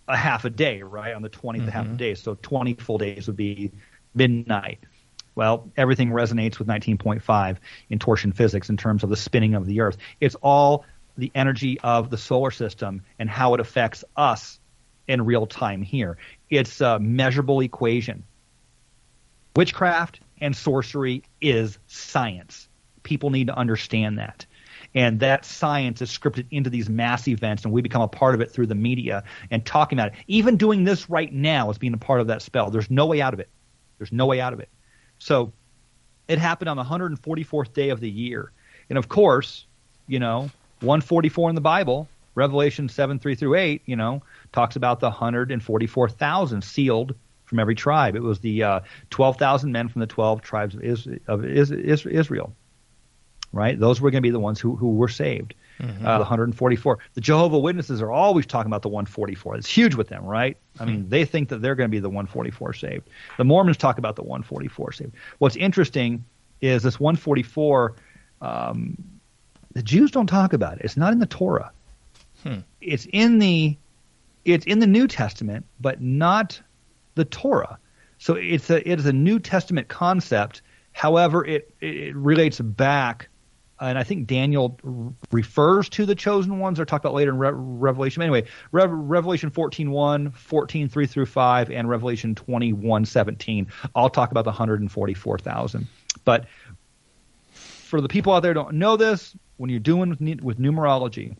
a 0.09 0.17
half 0.17 0.45
a 0.45 0.51
day, 0.51 0.83
right? 0.83 1.15
On 1.15 1.23
the 1.23 1.31
20th, 1.31 1.59
mm-hmm. 1.59 1.69
half 1.69 1.87
a 1.87 1.91
day. 1.91 2.15
So 2.15 2.37
20 2.41 2.75
full 2.75 2.99
days 2.99 3.27
would 3.27 3.37
be 3.37 3.71
midnight. 4.15 4.81
Well, 5.35 5.71
everything 5.77 6.11
resonates 6.11 6.59
with 6.59 6.67
19.5 6.67 7.59
in 7.91 7.99
torsion 7.99 8.33
physics 8.33 8.71
in 8.71 8.77
terms 8.77 9.05
of 9.05 9.11
the 9.11 9.17
spinning 9.17 9.55
of 9.55 9.67
the 9.67 9.83
Earth. 9.83 9.97
It's 10.21 10.35
all 10.37 10.85
the 11.17 11.31
energy 11.35 11.79
of 11.81 12.11
the 12.11 12.19
solar 12.19 12.51
system 12.51 13.03
and 13.19 13.31
how 13.31 13.55
it 13.55 13.61
affects 13.61 14.05
us 14.17 14.59
in 15.07 15.25
real 15.25 15.47
time 15.47 15.83
here. 15.83 16.17
It's 16.51 16.81
a 16.81 16.99
measurable 16.99 17.61
equation. 17.61 18.25
Witchcraft 19.55 20.21
and 20.41 20.57
sorcery 20.57 21.23
is 21.41 21.79
science. 21.87 22.69
People 23.03 23.31
need 23.31 23.47
to 23.49 23.57
understand 23.57 24.19
that 24.19 24.47
and 24.95 25.21
that 25.21 25.45
science 25.45 26.01
is 26.03 26.11
scripted 26.11 26.47
into 26.51 26.71
these 26.71 26.89
mass 26.89 27.29
events 27.29 27.65
and 27.65 27.73
we 27.73 27.83
become 27.83 28.03
a 28.03 28.09
part 28.09 28.35
of 28.35 28.41
it 28.41 28.51
through 28.51 28.67
the 28.67 28.75
media 28.75 29.23
and 29.51 29.65
talking 29.65 29.99
about 29.99 30.13
it. 30.13 30.19
Even 30.27 30.57
doing 30.57 30.85
this 30.85 31.11
right 31.11 31.33
now 31.33 31.71
is 31.71 31.79
being 31.79 31.95
a 31.95 31.99
part 31.99 32.21
of 32.21 32.27
that 32.29 32.43
spell. 32.43 32.71
There's 32.71 32.91
no 32.91 33.07
way 33.07 33.21
out 33.21 33.35
of 33.35 33.41
it. 33.41 33.49
There's 33.99 34.13
no 34.13 34.27
way 34.27 34.41
out 34.41 34.53
of 34.53 34.61
it. 34.61 34.69
So 35.19 35.53
it 36.27 36.39
happened 36.39 36.69
on 36.69 36.77
the 36.77 36.85
144th 36.85 37.73
day 37.73 37.91
of 37.91 38.01
the 38.01 38.11
year. 38.11 38.53
And 38.89 38.99
of 38.99 39.09
course 39.09 39.67
you 40.09 40.19
know 40.19 40.51
144 40.81 41.51
in 41.51 41.55
the 41.55 41.61
bible 41.61 42.09
revelation 42.35 42.89
7 42.89 43.19
3 43.19 43.35
through 43.35 43.55
8 43.55 43.83
you 43.85 43.97
know 43.97 44.23
talks 44.53 44.75
about 44.75 45.01
the 45.01 45.11
144000 45.11 46.65
sealed 46.65 47.15
from 47.45 47.59
every 47.59 47.75
tribe. 47.75 48.15
It 48.15 48.23
was 48.23 48.41
the 48.41 48.63
uh, 48.63 48.81
12000 49.09 49.73
men 49.73 49.89
from 49.89 50.01
the 50.01 50.07
12 50.07 50.43
tribes 50.43 50.77
of, 51.27 51.45
Israel 51.47 52.53
right? 53.53 53.79
Those 53.79 54.01
were 54.01 54.11
going 54.11 54.23
to 54.23 54.27
be 54.27 54.31
the 54.31 54.41
ones 54.41 54.61
who, 54.61 54.77
who 54.77 54.95
were 54.95 55.09
saved. 55.09 55.55
Mm-hmm. 55.81 56.05
Uh, 56.05 56.15
the 56.15 56.25
144. 56.25 56.99
The 57.15 57.21
Jehovah 57.21 57.59
Witnesses 57.59 58.03
are 58.03 58.11
always 58.11 58.47
talking 58.47 58.69
about 58.69 58.83
the 58.83 58.89
144. 58.89 59.57
It's 59.57 59.69
huge 59.69 59.95
with 59.95 60.09
them, 60.09 60.25
right? 60.25 60.57
I 60.81 60.85
mean, 60.85 61.03
hmm. 61.03 61.09
they 61.09 61.25
think 61.25 61.51
that 61.51 61.63
they're 61.63 61.77
going 61.77 61.89
to 61.89 61.95
be 61.95 62.01
the 62.01 62.09
144 62.09 62.73
saved. 62.73 63.09
The 63.37 63.45
Mormons 63.45 63.77
talk 63.77 63.99
about 63.99 64.17
the 64.17 64.23
144 64.23 64.93
saved. 64.93 65.13
What's 65.39 65.55
interesting 65.55 66.25
is 66.61 66.83
this 66.83 66.99
144. 66.99 67.95
Um, 68.41 68.97
the 69.73 69.83
Jews 69.83 70.11
don't 70.11 70.27
talk 70.27 70.53
about 70.53 70.79
it. 70.79 70.85
It's 70.85 70.97
not 70.97 71.13
in 71.13 71.21
the 71.21 71.27
Torah. 71.27 71.71
Hmm. 72.43 72.59
It's 72.81 73.07
in 73.13 73.39
the 73.39 73.77
it's 74.45 74.67
in 74.67 74.79
the 74.79 74.87
New 74.87 75.07
Testament, 75.07 75.67
but 75.81 76.01
not 76.01 76.61
the 77.15 77.25
Torah. 77.25 77.79
So 78.19 78.35
it's 78.35 78.71
a 78.71 78.89
it 78.89 78.99
is 78.99 79.07
a 79.07 79.13
New 79.13 79.39
Testament 79.39 79.89
concept. 79.89 80.63
However, 80.93 81.45
it 81.45 81.73
it 81.81 82.17
relates 82.17 82.61
back 82.61 83.29
and 83.81 83.99
I 83.99 84.03
think 84.03 84.27
Daniel 84.27 84.79
refers 85.31 85.89
to 85.91 86.07
the 86.07 86.15
chosen 86.15 86.59
ones. 86.59 86.77
They're 86.77 86.87
talked 86.87 87.05
about 87.05 87.15
later 87.15 87.31
in 87.31 87.39
Re- 87.39 87.51
Revelation. 87.53 88.23
Anyway, 88.23 88.45
Re- 88.73 88.87
Revelation 88.87 89.51
14, 89.51 89.91
1, 89.91 90.31
14, 90.33 90.89
3 90.89 91.07
through 91.07 91.27
5, 91.27 91.71
and 91.71 91.89
Revelation 91.89 92.35
21, 92.35 93.05
17. 93.05 93.69
I'll 93.95 94.11
talk 94.11 94.31
about 94.31 94.45
the 94.45 94.51
144,000. 94.51 95.87
But 96.25 96.47
for 97.53 98.01
the 98.01 98.09
people 98.09 98.33
out 98.33 98.41
there 98.41 98.55
don't 98.55 98.75
know 98.75 98.97
this, 98.97 99.37
when 99.57 99.71
you're 99.71 99.81
doing 99.81 100.11
with, 100.11 100.21
with 100.41 100.59
numerology, 100.59 101.37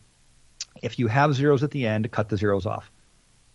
if 0.81 0.97
you 0.99 1.07
have 1.07 1.33
zeros 1.33 1.63
at 1.63 1.71
the 1.71 1.87
end, 1.87 2.09
cut 2.11 2.29
the 2.29 2.37
zeros 2.37 2.65
off. 2.65 2.89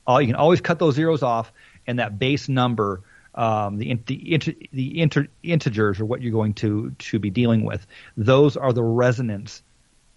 All, 0.07 0.21
you 0.21 0.27
can 0.27 0.37
always 0.37 0.61
cut 0.61 0.79
those 0.79 0.95
zeros 0.95 1.23
off, 1.23 1.53
and 1.87 1.99
that 1.99 2.19
base 2.19 2.49
number– 2.49 3.03
um, 3.35 3.79
the 3.79 3.95
the, 4.07 4.35
inter, 4.35 4.53
the 4.73 5.01
inter, 5.01 5.27
integers 5.43 6.01
are 6.01 6.05
what 6.05 6.23
you're 6.23 6.33
going 6.33 6.55
to 6.55 6.91
to 6.91 7.19
be 7.19 7.31
dealing 7.31 7.65
with. 7.65 7.87
Those 8.17 8.57
are 8.57 8.73
the 8.73 8.83
resonance. 8.83 9.63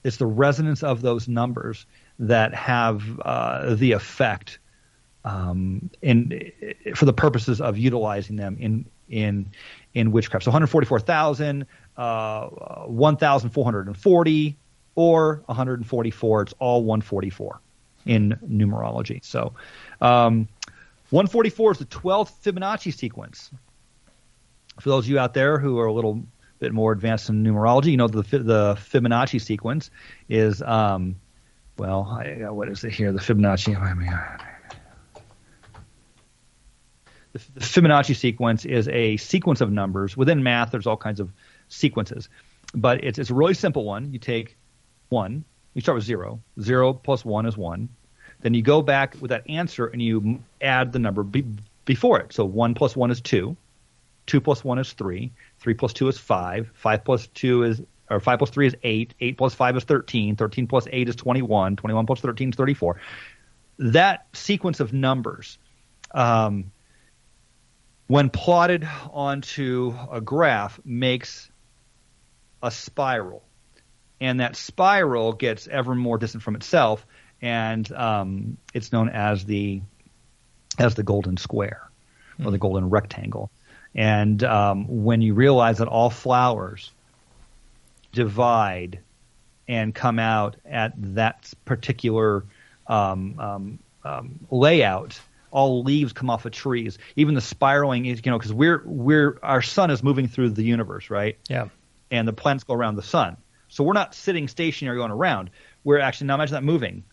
It's 0.04 0.18
the 0.18 0.28
resonance 0.28 0.84
of 0.84 1.02
those 1.02 1.28
numbers 1.28 1.86
that 2.20 2.54
have 2.54 3.20
uh, 3.20 3.76
the 3.76 3.94
effect 3.94 4.60
um, 5.26 5.90
in 6.02 6.52
for 6.96 7.06
the 7.06 7.14
purposes 7.14 7.60
of 7.60 7.78
utilizing 7.78 8.36
them 8.36 8.58
in 8.60 8.86
in 9.10 9.50
in 9.94 10.12
witchcraft. 10.12 10.46
So 10.46 10.52
144,000, 10.52 11.66
uh, 11.98 12.48
1,440, 12.48 14.58
or 14.96 15.44
144. 15.46 16.42
It's 16.42 16.54
all 16.60 16.84
144 16.84 17.60
in 18.06 18.38
numerology. 18.48 19.24
So 19.24 19.54
um, 20.02 20.48
144 21.10 21.72
is 21.72 21.78
the 21.78 21.86
12th 21.86 22.32
Fibonacci 22.44 22.94
sequence. 22.94 23.50
For 24.80 24.90
those 24.90 25.06
of 25.06 25.10
you 25.10 25.20
out 25.20 25.34
there 25.34 25.58
who 25.58 25.80
are 25.80 25.86
a 25.86 25.94
little 25.94 26.24
bit 26.60 26.74
more 26.74 26.92
advanced 26.92 27.30
in 27.30 27.44
numerology, 27.44 27.92
you 27.92 27.98
know 27.98 28.08
the 28.08 28.22
the 28.22 28.76
Fibonacci 28.76 29.40
sequence 29.42 29.90
is 30.28 30.62
um, 30.62 31.16
well, 31.78 32.08
I, 32.20 32.50
what 32.50 32.70
is 32.70 32.84
it 32.84 32.92
here? 32.94 33.12
The 33.12 33.20
Fibonacci. 33.20 33.76
The, 37.34 37.40
the 37.54 37.60
Fibonacci 37.60 38.16
sequence 38.16 38.66
is 38.66 38.88
a 38.90 39.18
sequence 39.18 39.62
of 39.62 39.72
numbers. 39.72 40.18
Within 40.18 40.44
math, 40.44 40.72
there's 40.72 40.88
all 40.88 40.98
kinds 40.98 41.20
of 41.20 41.32
sequences, 41.70 42.30
but 42.74 43.04
it's 43.04 43.18
it's 43.18 43.30
a 43.30 43.34
really 43.34 43.54
simple 43.54 43.86
one. 43.86 44.12
You 44.12 44.20
take 44.20 44.58
one, 45.10 45.46
you 45.74 45.82
start 45.82 45.96
with 45.96 46.06
zero. 46.06 46.42
Zero 46.60 46.94
plus 46.94 47.24
one 47.24 47.46
is 47.46 47.56
one. 47.56 47.90
Then 48.48 48.54
you 48.54 48.62
go 48.62 48.82
back 48.82 49.18
with 49.20 49.32
that 49.32 49.50
answer 49.50 49.88
and 49.88 50.02
you 50.02 50.42
add 50.62 50.94
the 50.94 51.00
number 51.00 51.22
be, 51.22 51.44
before 51.84 52.22
it. 52.22 52.32
So 52.32 52.46
one 52.46 52.76
plus 52.76 52.96
one 52.96 53.12
is 53.12 53.20
two. 53.20 53.58
Two 54.26 54.40
plus 54.40 54.64
one 54.64 54.80
is 54.80 54.94
three. 54.94 55.34
Three 55.60 55.74
plus 55.74 55.92
two 55.92 56.08
is 56.08 56.18
five. 56.18 56.72
Five 56.74 57.04
plus 57.04 57.28
two 57.28 57.64
is 57.64 57.82
or 58.10 58.22
five 58.22 58.40
plus 58.40 58.50
three 58.50 58.68
is 58.68 58.76
eight. 58.84 59.14
Eight 59.20 59.38
plus 59.38 59.54
five 59.54 59.76
is 59.76 59.84
thirteen. 59.84 60.38
Thirteen 60.38 60.66
plus 60.66 60.88
eight 60.90 61.10
is 61.10 61.18
twenty-one. 61.18 61.76
Twenty-one 61.76 62.06
plus 62.06 62.22
thirteen 62.22 62.52
is 62.52 62.56
thirty-four. 62.56 63.02
That 63.80 64.26
sequence 64.32 64.80
of 64.80 64.94
numbers, 64.94 65.58
um, 66.12 66.72
when 68.08 68.30
plotted 68.30 68.88
onto 69.12 69.94
a 70.10 70.22
graph, 70.22 70.80
makes 70.86 71.52
a 72.64 72.72
spiral, 72.72 73.44
and 74.22 74.40
that 74.40 74.56
spiral 74.56 75.34
gets 75.34 75.68
ever 75.68 75.94
more 75.94 76.18
distant 76.18 76.44
from 76.44 76.56
itself, 76.56 77.06
and 77.42 77.92
um, 77.92 78.58
it's 78.74 78.92
known 78.92 79.10
as 79.10 79.46
the 79.46 79.82
as 80.80 80.96
the 80.96 81.04
golden 81.04 81.38
square 81.38 81.90
or 82.44 82.52
the 82.52 82.58
golden 82.58 82.90
rectangle. 82.90 83.50
And 83.96 84.44
um, 84.44 85.04
when 85.04 85.22
you 85.22 85.34
realize 85.34 85.80
that 85.80 85.88
all 85.88 86.10
flowers 86.10 86.92
divide 88.12 89.00
and 89.68 89.94
come 89.94 90.20
out 90.20 90.56
at 90.66 90.94
that 91.16 91.52
particular 91.66 92.46
um, 92.86 93.40
um, 93.40 93.80
um, 94.04 94.40
layout, 94.52 95.20
all 95.52 95.84
leaves 95.84 96.14
come 96.14 96.30
off 96.30 96.46
of 96.46 96.52
trees. 96.52 97.00
Even 97.16 97.36
the 97.36 97.42
spiraling 97.42 98.06
is, 98.06 98.22
you 98.24 98.32
know, 98.32 98.38
because 98.38 98.54
we're 98.54 98.82
we're 98.86 99.40
our 99.42 99.62
sun 99.62 99.90
is 99.90 100.04
moving 100.04 100.28
through 100.28 100.50
the 100.50 100.64
universe, 100.64 101.10
right? 101.10 101.38
Yeah. 101.50 101.70
And 102.12 102.28
the 102.28 102.34
planets 102.34 102.64
go 102.64 102.74
around 102.74 102.96
the 102.96 103.04
sun, 103.04 103.36
so 103.68 103.84
we're 103.84 103.94
not 103.94 104.16
sitting 104.16 104.48
stationary 104.48 104.98
going 104.98 105.12
around. 105.12 105.50
We're 105.84 106.00
actually 106.00 106.28
now 106.28 106.36
imagine 106.36 106.54
that 106.54 106.64
moving. 106.64 107.04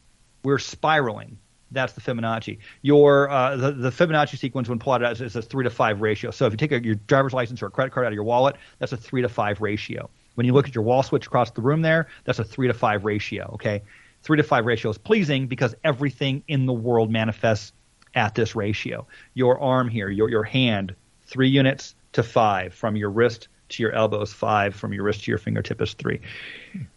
We're 0.44 0.58
spiraling. 0.58 1.38
That's 1.70 1.94
the 1.94 2.00
Fibonacci. 2.00 2.58
Your 2.82 3.28
uh, 3.28 3.56
the, 3.56 3.72
the 3.72 3.90
Fibonacci 3.90 4.38
sequence 4.38 4.68
when 4.68 4.78
plotted 4.78 5.06
out 5.06 5.20
is 5.20 5.34
a 5.34 5.42
three 5.42 5.64
to 5.64 5.70
five 5.70 6.00
ratio. 6.00 6.30
So 6.30 6.46
if 6.46 6.52
you 6.52 6.56
take 6.56 6.72
a, 6.72 6.82
your 6.82 6.94
driver's 6.94 7.32
license 7.32 7.62
or 7.62 7.66
a 7.66 7.70
credit 7.70 7.92
card 7.92 8.06
out 8.06 8.12
of 8.12 8.14
your 8.14 8.24
wallet, 8.24 8.56
that's 8.78 8.92
a 8.92 8.96
three 8.96 9.22
to 9.22 9.28
five 9.28 9.60
ratio. 9.60 10.08
When 10.36 10.46
you 10.46 10.52
look 10.52 10.68
at 10.68 10.74
your 10.74 10.84
wall 10.84 11.02
switch 11.02 11.26
across 11.26 11.50
the 11.50 11.62
room 11.62 11.82
there, 11.82 12.08
that's 12.24 12.38
a 12.38 12.44
three 12.44 12.68
to 12.68 12.74
five 12.74 13.04
ratio. 13.04 13.50
Okay, 13.54 13.82
three 14.22 14.36
to 14.36 14.42
five 14.42 14.66
ratio 14.66 14.90
is 14.90 14.98
pleasing 14.98 15.46
because 15.46 15.74
everything 15.82 16.44
in 16.46 16.66
the 16.66 16.72
world 16.72 17.10
manifests 17.10 17.72
at 18.14 18.34
this 18.34 18.54
ratio. 18.54 19.06
Your 19.32 19.58
arm 19.60 19.88
here, 19.88 20.08
your 20.08 20.30
your 20.30 20.44
hand, 20.44 20.94
three 21.26 21.48
units 21.48 21.94
to 22.12 22.22
five 22.22 22.72
from 22.72 22.94
your 22.94 23.10
wrist 23.10 23.48
to 23.70 23.82
your 23.82 23.92
elbow 23.92 24.20
is 24.20 24.32
five, 24.32 24.74
from 24.76 24.92
your 24.92 25.04
wrist 25.04 25.24
to 25.24 25.30
your 25.30 25.38
fingertip 25.38 25.80
is 25.80 25.94
three. 25.94 26.20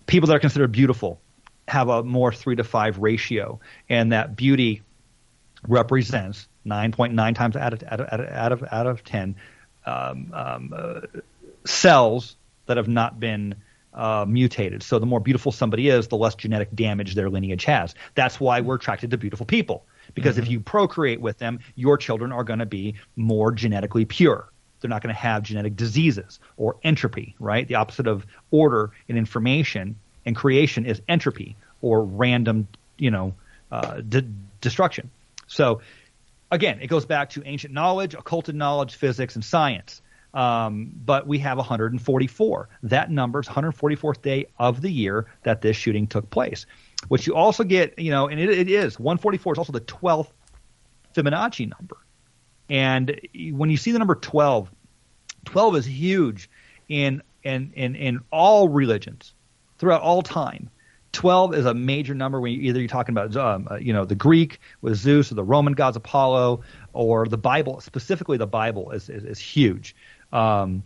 People 0.06 0.28
that 0.28 0.36
are 0.36 0.40
considered 0.40 0.72
beautiful 0.72 1.20
have 1.68 1.90
a 1.90 2.04
more 2.04 2.32
three 2.32 2.56
to 2.56 2.64
five 2.64 3.00
ratio, 3.00 3.60
and 3.90 4.12
that 4.12 4.36
beauty 4.36 4.82
represents 5.68 6.48
9.9 6.66 7.36
times 7.36 7.56
out 7.56 7.74
of 7.74 7.84
out 7.84 8.00
of 8.00 8.10
out 8.10 8.52
of, 8.52 8.64
out 8.72 8.88
of 8.88 9.04
10 9.04 9.36
um, 9.86 10.32
um, 10.34 10.74
uh, 10.76 11.02
cells 11.66 12.36
that 12.66 12.78
have 12.78 12.88
not 12.88 13.20
been 13.20 13.56
uh, 13.94 14.26
mutated. 14.28 14.84
So 14.84 15.00
the 15.00 15.06
more 15.06 15.20
beautiful 15.20 15.52
somebody 15.52 15.90
is, 15.90 16.08
the 16.08 16.18
less 16.18 16.36
genetic 16.36 16.74
damage 16.76 17.16
their 17.16 17.30
lineage 17.30 17.66
has. 17.66 17.96
That's 18.16 18.40
why 18.40 18.62
we're 18.62 18.76
attracted 18.76 19.12
to 19.12 19.18
beautiful 19.18 19.46
people. 19.46 19.86
Because 20.14 20.36
mm-hmm. 20.36 20.44
if 20.44 20.52
you 20.52 20.60
procreate 20.60 21.20
with 21.20 21.38
them, 21.40 21.60
your 21.76 21.98
children 21.98 22.32
are 22.32 22.44
going 22.44 22.60
to 22.60 22.66
be 22.66 22.96
more 23.16 23.52
genetically 23.52 24.06
pure. 24.06 24.50
They're 24.80 24.90
not 24.90 25.02
going 25.02 25.14
to 25.14 25.20
have 25.20 25.44
genetic 25.44 25.76
diseases 25.76 26.40
or 26.56 26.78
entropy, 26.84 27.36
right? 27.40 27.68
The 27.68 27.76
opposite 27.76 28.08
of 28.08 28.26
order 28.52 28.92
in 29.08 29.18
information 29.18 29.98
and 30.28 30.36
creation 30.36 30.86
is 30.86 31.02
entropy 31.08 31.56
or 31.82 32.04
random, 32.04 32.68
you 32.98 33.10
know, 33.10 33.34
uh, 33.72 34.02
de- 34.02 34.28
destruction. 34.60 35.10
So 35.48 35.82
again, 36.52 36.80
it 36.82 36.88
goes 36.88 37.06
back 37.06 37.30
to 37.32 37.44
ancient 37.46 37.74
knowledge, 37.74 38.14
occulted 38.14 38.54
knowledge, 38.54 38.96
physics, 38.96 39.36
and 39.36 39.44
science. 39.44 40.02
Um, 40.34 40.92
but 41.06 41.26
we 41.26 41.40
have 41.40 41.58
144. 41.58 42.70
That 42.84 43.10
number 43.10 43.40
is 43.40 43.48
144th 43.48 44.22
day 44.22 44.48
of 44.60 44.82
the 44.82 44.92
year 44.92 45.28
that 45.44 45.62
this 45.62 45.78
shooting 45.78 46.06
took 46.08 46.30
place. 46.30 46.66
Which 47.08 47.26
you 47.26 47.34
also 47.34 47.64
get, 47.64 47.98
you 47.98 48.12
know, 48.12 48.28
and 48.28 48.38
it, 48.38 48.50
it 48.50 48.70
is 48.70 49.00
144 49.00 49.54
is 49.54 49.58
also 49.58 49.72
the 49.72 49.82
12th 49.82 50.28
Fibonacci 51.16 51.72
number. 51.80 51.98
And 52.70 53.18
when 53.54 53.70
you 53.70 53.78
see 53.78 53.94
the 53.94 54.00
number 54.00 54.16
12, 54.16 54.70
12 55.46 55.76
is 55.78 55.86
huge 55.86 56.50
in 56.90 57.24
in 57.44 57.72
in, 57.76 57.96
in 57.96 58.20
all 58.30 58.68
religions 58.68 59.34
throughout 59.78 60.02
all 60.02 60.22
time. 60.22 60.70
12 61.14 61.56
is 61.56 61.66
a 61.66 61.74
major 61.74 62.14
number 62.14 62.40
when 62.40 62.52
you, 62.52 62.62
either 62.62 62.80
you're 62.80 62.88
talking 62.88 63.14
about 63.14 63.36
um, 63.36 63.68
uh, 63.72 63.76
you 63.76 63.94
know 63.94 64.06
the 64.06 64.16
Greek 64.16 64.60
with 64.82 64.96
Zeus 64.96 65.32
or 65.32 65.36
the 65.36 65.44
Roman 65.44 65.74
gods 65.74 65.98
Apollo 65.98 66.64
or 66.94 67.28
the 67.28 67.38
Bible 67.38 67.80
specifically 67.82 68.38
the 68.38 68.48
Bible 68.48 68.92
is 68.92 69.10
is, 69.10 69.24
is 69.24 69.40
huge. 69.40 69.96
Um, 70.32 70.84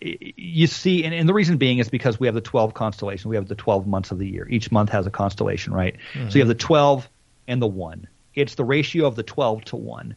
you 0.00 0.66
see, 0.66 1.04
and, 1.04 1.14
and, 1.14 1.28
the 1.28 1.34
reason 1.34 1.56
being 1.56 1.78
is 1.78 1.88
because 1.88 2.18
we 2.18 2.26
have 2.26 2.34
the 2.34 2.40
12 2.40 2.74
constellation. 2.74 3.30
We 3.30 3.36
have 3.36 3.46
the 3.46 3.54
12 3.54 3.86
months 3.86 4.10
of 4.10 4.18
the 4.18 4.26
year. 4.26 4.46
Each 4.48 4.72
month 4.72 4.90
has 4.90 5.06
a 5.06 5.10
constellation, 5.10 5.72
right? 5.72 5.96
Mm-hmm. 6.14 6.30
So 6.30 6.34
you 6.34 6.40
have 6.40 6.48
the 6.48 6.54
12 6.54 7.08
and 7.46 7.62
the 7.62 7.68
1. 7.68 8.08
It's 8.34 8.56
the 8.56 8.64
ratio 8.64 9.06
of 9.06 9.14
the 9.14 9.22
12 9.22 9.66
to 9.66 9.76
1. 9.76 10.16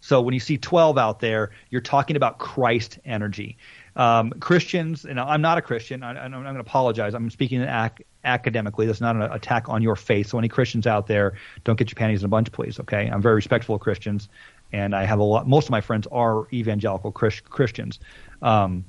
So 0.00 0.20
when 0.20 0.34
you 0.34 0.40
see 0.40 0.58
12 0.58 0.98
out 0.98 1.20
there, 1.20 1.50
you're 1.70 1.80
talking 1.80 2.16
about 2.16 2.38
Christ 2.38 2.98
energy. 3.06 3.56
Um, 3.96 4.30
Christians, 4.40 5.04
and 5.04 5.20
I'm 5.20 5.40
not 5.40 5.56
a 5.56 5.62
Christian. 5.62 6.02
I, 6.02 6.24
am 6.24 6.32
going 6.32 6.54
to 6.54 6.60
apologize. 6.60 7.14
I'm 7.14 7.30
speaking 7.30 7.62
ac- 7.62 8.04
academically. 8.24 8.86
That's 8.86 9.00
not 9.00 9.14
an 9.14 9.22
attack 9.22 9.68
on 9.68 9.82
your 9.82 9.94
faith. 9.94 10.28
So 10.28 10.38
any 10.38 10.48
Christians 10.48 10.86
out 10.86 11.06
there, 11.06 11.34
don't 11.62 11.78
get 11.78 11.90
your 11.90 11.96
panties 11.96 12.22
in 12.22 12.26
a 12.26 12.28
bunch, 12.28 12.50
please. 12.50 12.80
Okay, 12.80 13.08
I'm 13.08 13.22
very 13.22 13.36
respectful 13.36 13.76
of 13.76 13.80
Christians 13.80 14.28
and 14.74 14.94
I 14.94 15.04
have 15.04 15.20
a 15.20 15.22
lot. 15.22 15.46
Most 15.46 15.66
of 15.66 15.70
my 15.70 15.80
friends 15.80 16.08
are 16.10 16.48
evangelical 16.52 17.12
Christ, 17.12 17.48
Christians, 17.48 18.00
um, 18.42 18.84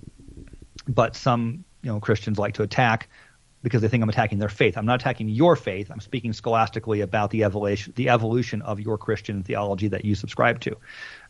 but 0.87 1.15
some 1.15 1.63
you 1.83 1.91
know 1.91 1.99
Christians 1.99 2.39
like 2.39 2.55
to 2.55 2.63
attack 2.63 3.07
because 3.65 3.81
they 3.81 3.87
think 3.87 4.03
I'm 4.03 4.09
attacking 4.09 4.37
their 4.37 4.47
faith. 4.47 4.77
I'm 4.77 4.85
not 4.85 5.01
attacking 5.01 5.27
your 5.27 5.55
faith. 5.55 5.89
I'm 5.89 5.99
speaking 5.99 6.33
scholastically 6.33 7.01
about 7.01 7.31
the 7.31 7.43
evolution, 7.43 7.93
the 7.95 8.09
evolution 8.09 8.61
of 8.61 8.79
your 8.79 8.95
Christian 8.95 9.41
theology 9.41 9.87
that 9.87 10.05
you 10.05 10.13
subscribe 10.13 10.59
to. 10.59 10.77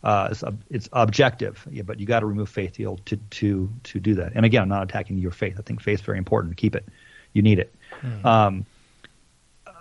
Uh, 0.03 0.27
it's, 0.31 0.43
it's, 0.69 0.89
objective, 0.91 1.65
yeah, 1.71 1.83
but 1.83 1.97
you 1.97 2.05
got 2.05 2.19
to 2.19 2.25
remove 2.25 2.49
faith 2.49 2.73
to, 2.73 2.97
to 3.05 3.69
to 3.83 3.99
do 4.01 4.15
that. 4.15 4.33
And 4.35 4.45
again, 4.45 4.63
I'm 4.63 4.67
not 4.67 4.83
attacking 4.83 5.17
your 5.17 5.31
faith. 5.31 5.55
I 5.57 5.61
think 5.61 5.81
faith 5.81 5.99
is 5.99 6.05
very 6.05 6.17
important. 6.17 6.57
Keep 6.57 6.75
it. 6.75 6.85
You 7.31 7.41
need 7.41 7.57
it. 7.57 7.73
Mm. 8.01 8.25
Um, 8.25 8.65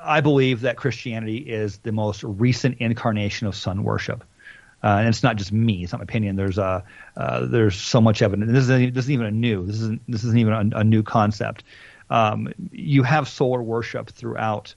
I 0.05 0.21
believe 0.21 0.61
that 0.61 0.77
Christianity 0.77 1.39
is 1.39 1.79
the 1.79 1.91
most 1.91 2.23
recent 2.23 2.79
incarnation 2.79 3.49
of 3.49 3.57
sun 3.57 3.83
worship. 3.83 4.23
Uh, 4.81 4.99
and 4.99 5.09
it's 5.09 5.25
not 5.25 5.35
just 5.35 5.51
me; 5.51 5.83
it's 5.83 5.93
not 5.93 5.99
my 5.99 6.05
opinion. 6.05 6.37
There's 6.37 6.59
uh, 6.59 6.83
uh, 7.17 7.47
there's 7.47 7.75
so 7.75 8.01
much 8.01 8.23
evidence. 8.23 8.53
This 8.53 8.63
isn't, 8.65 8.95
this 8.95 9.07
isn't 9.07 9.15
even 9.15 9.27
a 9.27 9.33
new. 9.33 9.67
This 9.67 9.81
isn't 9.81 10.03
this 10.07 10.23
isn't 10.23 10.39
even 10.39 10.73
a, 10.73 10.79
a 10.79 10.85
new 10.85 11.03
concept. 11.03 11.65
Um, 12.11 12.53
you 12.71 13.03
have 13.03 13.29
solar 13.29 13.63
worship 13.63 14.11
throughout 14.11 14.75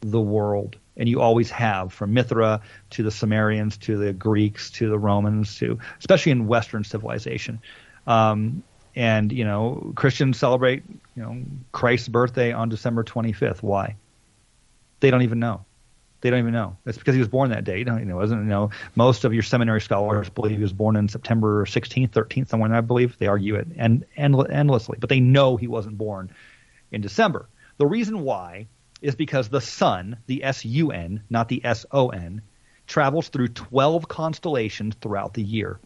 the 0.00 0.20
world, 0.20 0.76
and 0.96 1.08
you 1.08 1.20
always 1.20 1.50
have, 1.50 1.92
from 1.92 2.14
Mithra 2.14 2.60
to 2.90 3.02
the 3.02 3.10
Sumerians 3.10 3.76
to 3.78 3.96
the 3.96 4.12
Greeks 4.12 4.70
to 4.72 4.88
the 4.88 4.98
Romans 4.98 5.58
to, 5.58 5.78
especially 5.98 6.32
in 6.32 6.46
Western 6.46 6.84
civilization. 6.84 7.60
Um, 8.06 8.62
and 8.94 9.32
you 9.32 9.44
know, 9.44 9.92
Christians 9.94 10.38
celebrate 10.38 10.82
you 11.16 11.22
know 11.22 11.42
Christ's 11.72 12.08
birthday 12.08 12.52
on 12.52 12.68
December 12.68 13.04
25th. 13.04 13.62
Why? 13.62 13.96
They 15.00 15.10
don't 15.10 15.22
even 15.22 15.38
know. 15.38 15.64
They 16.20 16.30
don't 16.30 16.40
even 16.40 16.52
know. 16.52 16.76
It's 16.84 16.98
because 16.98 17.14
he 17.14 17.20
was 17.20 17.28
born 17.28 17.50
that 17.50 17.64
day. 17.64 17.78
You 17.78 17.84
know, 17.84 18.16
wasn't 18.16 18.42
you 18.42 18.48
know 18.48 18.70
most 18.96 19.24
of 19.24 19.32
your 19.32 19.44
seminary 19.44 19.80
scholars 19.80 20.28
believe 20.28 20.56
he 20.56 20.62
was 20.62 20.72
born 20.72 20.96
in 20.96 21.08
September 21.08 21.64
16th, 21.64 22.10
13th, 22.10 22.48
somewhere. 22.48 22.74
I 22.74 22.80
believe 22.80 23.16
they 23.18 23.28
argue 23.28 23.54
it 23.54 23.68
and, 23.76 24.04
and 24.16 24.34
endlessly, 24.50 24.98
but 25.00 25.08
they 25.08 25.20
know 25.20 25.56
he 25.56 25.68
wasn't 25.68 25.96
born 25.96 26.30
in 26.90 27.00
December. 27.02 27.48
The 27.76 27.86
reason 27.86 28.22
why 28.22 28.66
is 29.00 29.14
because 29.14 29.48
the 29.48 29.60
sun, 29.60 30.16
the 30.26 30.42
S 30.42 30.64
U 30.64 30.90
N, 30.90 31.22
not 31.30 31.48
the 31.48 31.64
S 31.64 31.86
O 31.92 32.08
N, 32.08 32.42
travels 32.88 33.28
through 33.28 33.48
12 33.48 34.08
constellations 34.08 34.96
throughout 34.96 35.34
the 35.34 35.42
year. 35.42 35.78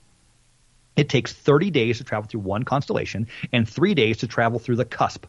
It 0.97 1.09
takes 1.09 1.33
30 1.33 1.71
days 1.71 1.99
to 1.99 2.05
travel 2.05 2.29
through 2.29 2.41
one 2.41 2.65
constellation 2.65 3.29
and 3.53 3.69
three 3.69 3.95
days 3.95 4.19
to 4.19 4.27
travel 4.27 4.59
through 4.59 4.77
the 4.77 4.85
cusp. 4.85 5.27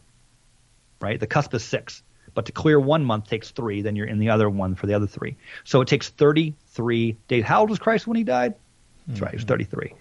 Right? 1.00 1.20
The 1.20 1.26
cusp 1.26 1.52
is 1.54 1.64
six. 1.64 2.02
But 2.34 2.46
to 2.46 2.52
clear 2.52 2.78
one 2.78 3.04
month 3.04 3.28
takes 3.28 3.50
three, 3.50 3.82
then 3.82 3.96
you're 3.96 4.06
in 4.06 4.18
the 4.18 4.30
other 4.30 4.50
one 4.50 4.74
for 4.74 4.86
the 4.86 4.94
other 4.94 5.06
three. 5.06 5.36
So 5.64 5.80
it 5.80 5.88
takes 5.88 6.08
33 6.08 7.16
days. 7.28 7.44
How 7.44 7.60
old 7.60 7.70
was 7.70 7.78
Christ 7.78 8.06
when 8.06 8.16
he 8.16 8.24
died? 8.24 8.54
That's 9.06 9.20
right, 9.20 9.30
he 9.30 9.36
was 9.36 9.44
33. 9.44 9.94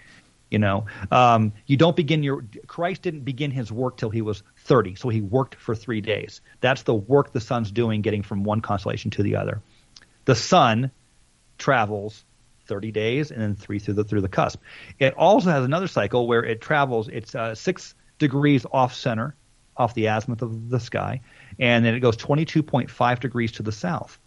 You 0.50 0.60
know, 0.60 0.86
um, 1.12 1.54
you 1.66 1.78
don't 1.78 1.96
begin 1.96 2.22
your 2.22 2.46
Christ 2.68 3.02
didn't 3.02 3.22
begin 3.22 3.50
his 3.50 3.72
work 3.72 3.98
till 3.98 4.12
he 4.12 4.22
was 4.22 4.44
30, 4.66 4.96
so 4.96 5.10
he 5.10 5.20
worked 5.20 5.56
for 5.56 5.74
three 5.74 6.00
days. 6.00 6.42
That's 6.62 6.84
the 6.84 6.94
work 6.94 7.32
the 7.32 7.42
sun's 7.42 7.72
doing, 7.72 8.04
getting 8.04 8.22
from 8.22 8.44
one 8.44 8.62
constellation 8.62 9.10
to 9.12 9.24
the 9.24 9.38
other. 9.38 9.62
The 10.26 10.36
sun 10.36 10.92
travels 11.58 12.24
30 12.68 12.92
days 12.92 13.32
and 13.32 13.42
then 13.42 13.56
three 13.56 13.80
through 13.80 13.96
the 13.96 14.04
through 14.04 14.22
the 14.22 14.30
cusp. 14.30 14.62
It 15.00 15.16
also 15.16 15.50
has 15.50 15.66
another 15.66 15.88
cycle 15.88 16.28
where 16.28 16.44
it 16.44 16.62
travels. 16.62 17.08
It's 17.08 17.34
uh, 17.34 17.56
six 17.56 17.96
degrees 18.20 18.66
off 18.72 18.94
center, 18.94 19.36
off 19.76 19.96
the 19.96 20.06
azimuth 20.06 20.44
of 20.44 20.70
the 20.70 20.80
sky, 20.80 21.22
and 21.60 21.86
then 21.86 21.94
it 21.96 22.00
goes 22.00 22.18
22.5 22.18 23.20
degrees 23.20 23.54
to 23.54 23.64
the 23.64 23.72
south. 23.72 24.20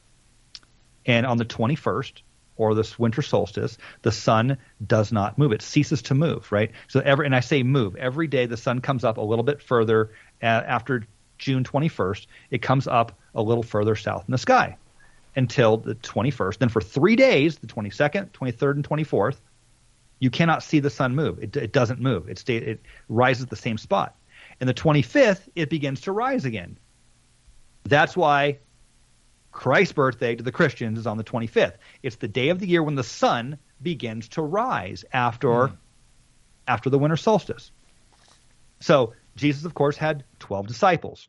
And 1.05 1.25
on 1.27 1.39
the 1.39 1.45
21st, 1.45 2.23
or 2.57 2.75
this 2.75 2.99
winter 2.99 3.23
solstice, 3.23 3.79
the 4.03 4.13
sun 4.13 4.59
does 4.85 5.13
not 5.13 5.39
move. 5.39 5.53
It 5.53 5.63
ceases 5.63 6.03
to 6.03 6.15
move, 6.15 6.51
right? 6.51 6.73
So 6.89 7.01
every, 7.01 7.27
and 7.27 7.35
I 7.35 7.41
say 7.41 7.63
move, 7.63 7.97
every 7.97 8.27
day 8.27 8.47
the 8.47 8.57
sun 8.57 8.81
comes 8.81 9.05
up 9.05 9.19
a 9.19 9.23
little 9.23 9.45
bit 9.45 9.63
further 9.63 10.11
uh, 10.43 10.47
after 10.47 11.07
June 11.39 11.65
21st. 11.65 12.27
It 12.51 12.63
comes 12.63 12.87
up 12.87 13.19
a 13.35 13.43
little 13.43 13.63
further 13.63 13.95
south 13.95 14.25
in 14.27 14.33
the 14.33 14.39
sky 14.39 14.79
until 15.35 15.77
the 15.77 15.95
21st. 15.95 16.59
Then 16.59 16.69
for 16.71 16.81
three 16.81 17.17
days, 17.17 17.59
the 17.59 17.67
22nd, 17.67 18.31
23rd, 18.31 18.73
and 18.73 18.89
24th, 18.89 19.37
you 20.19 20.31
cannot 20.31 20.63
see 20.63 20.81
the 20.81 20.89
sun 20.89 21.15
move. 21.15 21.39
It, 21.43 21.57
it 21.57 21.73
doesn't 21.73 22.01
move. 22.01 22.29
It, 22.31 22.39
stay, 22.39 22.57
it 22.57 22.81
rises 23.09 23.45
at 23.45 23.51
the 23.51 23.57
same 23.57 23.77
spot. 23.77 24.17
And 24.61 24.69
the 24.69 24.75
25th, 24.75 25.43
it 25.55 25.69
begins 25.69 26.03
to 26.03 26.13
rise 26.13 26.47
again. 26.47 26.79
That's 27.89 28.17
why 28.17 28.59
Christ's 29.53 29.93
birthday 29.93 30.35
to 30.37 30.43
the 30.43 30.53
Christians 30.53 30.99
is 30.99 31.07
on 31.07 31.17
the 31.17 31.25
25th. 31.25 31.75
It's 32.03 32.17
the 32.17 32.29
day 32.29 32.51
of 32.51 32.59
the 32.59 32.67
year 32.67 32.83
when 32.83 32.95
the 32.95 33.05
sun 33.05 33.59
begins 33.81 34.29
to 34.31 34.43
rise 34.43 35.05
after 35.13 35.49
mm. 35.49 35.77
after 36.67 36.91
the 36.91 36.99
winter 36.99 37.17
solstice. 37.17 37.71
So 38.81 39.15
Jesus, 39.37 39.65
of 39.65 39.75
course, 39.75 39.97
had 39.97 40.25
12 40.41 40.67
disciples. 40.67 41.29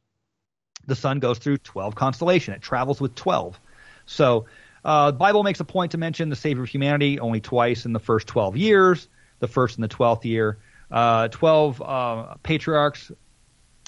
The 0.85 0.95
sun 0.95 1.19
goes 1.19 1.37
through 1.39 1.57
12 1.57 1.95
constellation. 1.95 2.53
It 2.53 2.61
travels 2.61 2.99
with 2.99 3.15
12. 3.15 3.59
So 4.05 4.45
uh, 4.83 5.11
the 5.11 5.17
Bible 5.17 5.43
makes 5.43 5.59
a 5.59 5.65
point 5.65 5.91
to 5.91 5.97
mention 5.97 6.29
the 6.29 6.35
Savior 6.35 6.63
of 6.63 6.69
humanity 6.69 7.19
only 7.19 7.41
twice 7.41 7.85
in 7.85 7.93
the 7.93 7.99
first 7.99 8.27
12 8.27 8.57
years, 8.57 9.07
the 9.39 9.47
first 9.47 9.77
and 9.77 9.83
the 9.83 9.93
12th 9.93 10.23
year. 10.23 10.57
Uh, 10.89 11.27
12 11.27 11.81
uh, 11.81 12.35
patriarchs 12.43 13.11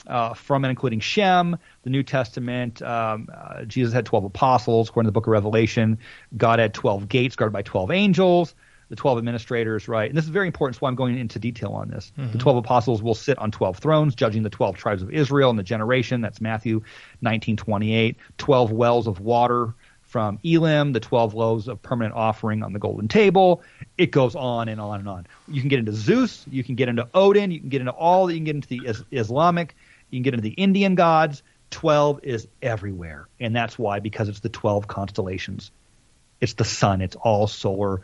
uh, 0.09 0.33
from 0.33 0.65
and 0.65 0.69
including 0.69 0.99
Shem, 0.99 1.57
the 1.83 1.89
New 1.89 2.03
Testament. 2.03 2.81
Um, 2.81 3.29
uh, 3.33 3.63
Jesus 3.63 3.93
had 3.93 4.05
12 4.05 4.25
apostles, 4.25 4.89
according 4.89 5.07
to 5.07 5.09
the 5.09 5.13
book 5.13 5.27
of 5.27 5.31
Revelation. 5.31 5.99
God 6.35 6.59
had 6.59 6.73
12 6.73 7.07
gates 7.07 7.35
guarded 7.35 7.53
by 7.53 7.61
12 7.61 7.91
angels, 7.91 8.55
the 8.89 8.95
12 8.95 9.19
administrators, 9.19 9.87
right? 9.87 10.09
And 10.09 10.17
this 10.17 10.25
is 10.25 10.31
very 10.31 10.47
important, 10.47 10.79
so 10.79 10.87
I'm 10.87 10.95
going 10.95 11.17
into 11.17 11.39
detail 11.39 11.71
on 11.71 11.89
this. 11.89 12.11
Mm-hmm. 12.17 12.33
The 12.33 12.37
12 12.39 12.57
apostles 12.57 13.03
will 13.03 13.13
sit 13.13 13.37
on 13.37 13.51
12 13.51 13.77
thrones, 13.77 14.15
judging 14.15 14.43
the 14.43 14.49
12 14.49 14.75
tribes 14.77 15.01
of 15.01 15.11
Israel 15.11 15.49
and 15.49 15.59
the 15.59 15.63
generation. 15.63 16.21
That's 16.21 16.41
Matthew 16.41 16.81
19:28. 17.23 18.15
12 18.37 18.71
wells 18.71 19.07
of 19.07 19.19
water 19.19 19.75
from 20.09 20.39
Elim, 20.43 20.91
the 20.91 20.99
12 20.99 21.35
loaves 21.35 21.67
of 21.67 21.79
permanent 21.83 22.15
offering 22.15 22.63
on 22.63 22.73
the 22.73 22.79
golden 22.79 23.07
table. 23.07 23.61
It 23.95 24.07
goes 24.07 24.35
on 24.35 24.67
and 24.67 24.81
on 24.81 25.01
and 25.01 25.07
on. 25.07 25.27
You 25.47 25.61
can 25.61 25.69
get 25.69 25.77
into 25.77 25.93
Zeus, 25.93 26.45
you 26.49 26.63
can 26.63 26.73
get 26.73 26.89
into 26.89 27.07
Odin, 27.13 27.51
you 27.51 27.59
can 27.59 27.69
get 27.69 27.81
into 27.81 27.93
all, 27.93 28.31
you 28.31 28.37
can 28.37 28.45
get 28.45 28.55
into 28.55 28.67
the 28.69 28.87
is- 28.87 29.03
Islamic 29.11 29.75
you 30.09 30.17
can 30.17 30.23
get 30.23 30.33
into 30.33 30.43
the 30.43 30.53
Indian 30.53 30.95
gods. 30.95 31.43
12 31.71 32.21
is 32.23 32.47
everywhere. 32.61 33.27
And 33.39 33.55
that's 33.55 33.77
why, 33.77 33.99
because 33.99 34.29
it's 34.29 34.39
the 34.39 34.49
12 34.49 34.87
constellations. 34.87 35.71
It's 36.41 36.53
the 36.53 36.65
sun. 36.65 37.01
It's 37.01 37.15
all 37.15 37.47
solar 37.47 38.01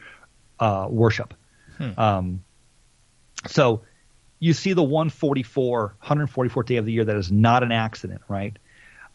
uh, 0.59 0.87
worship. 0.89 1.33
Hmm. 1.77 1.99
Um, 1.99 2.43
so 3.47 3.81
you 4.39 4.53
see 4.53 4.73
the 4.73 4.83
144, 4.83 5.95
144th 6.03 6.65
day 6.65 6.77
of 6.77 6.85
the 6.85 6.91
year 6.91 7.05
that 7.05 7.15
is 7.15 7.31
not 7.31 7.63
an 7.63 7.71
accident, 7.71 8.21
right? 8.27 8.57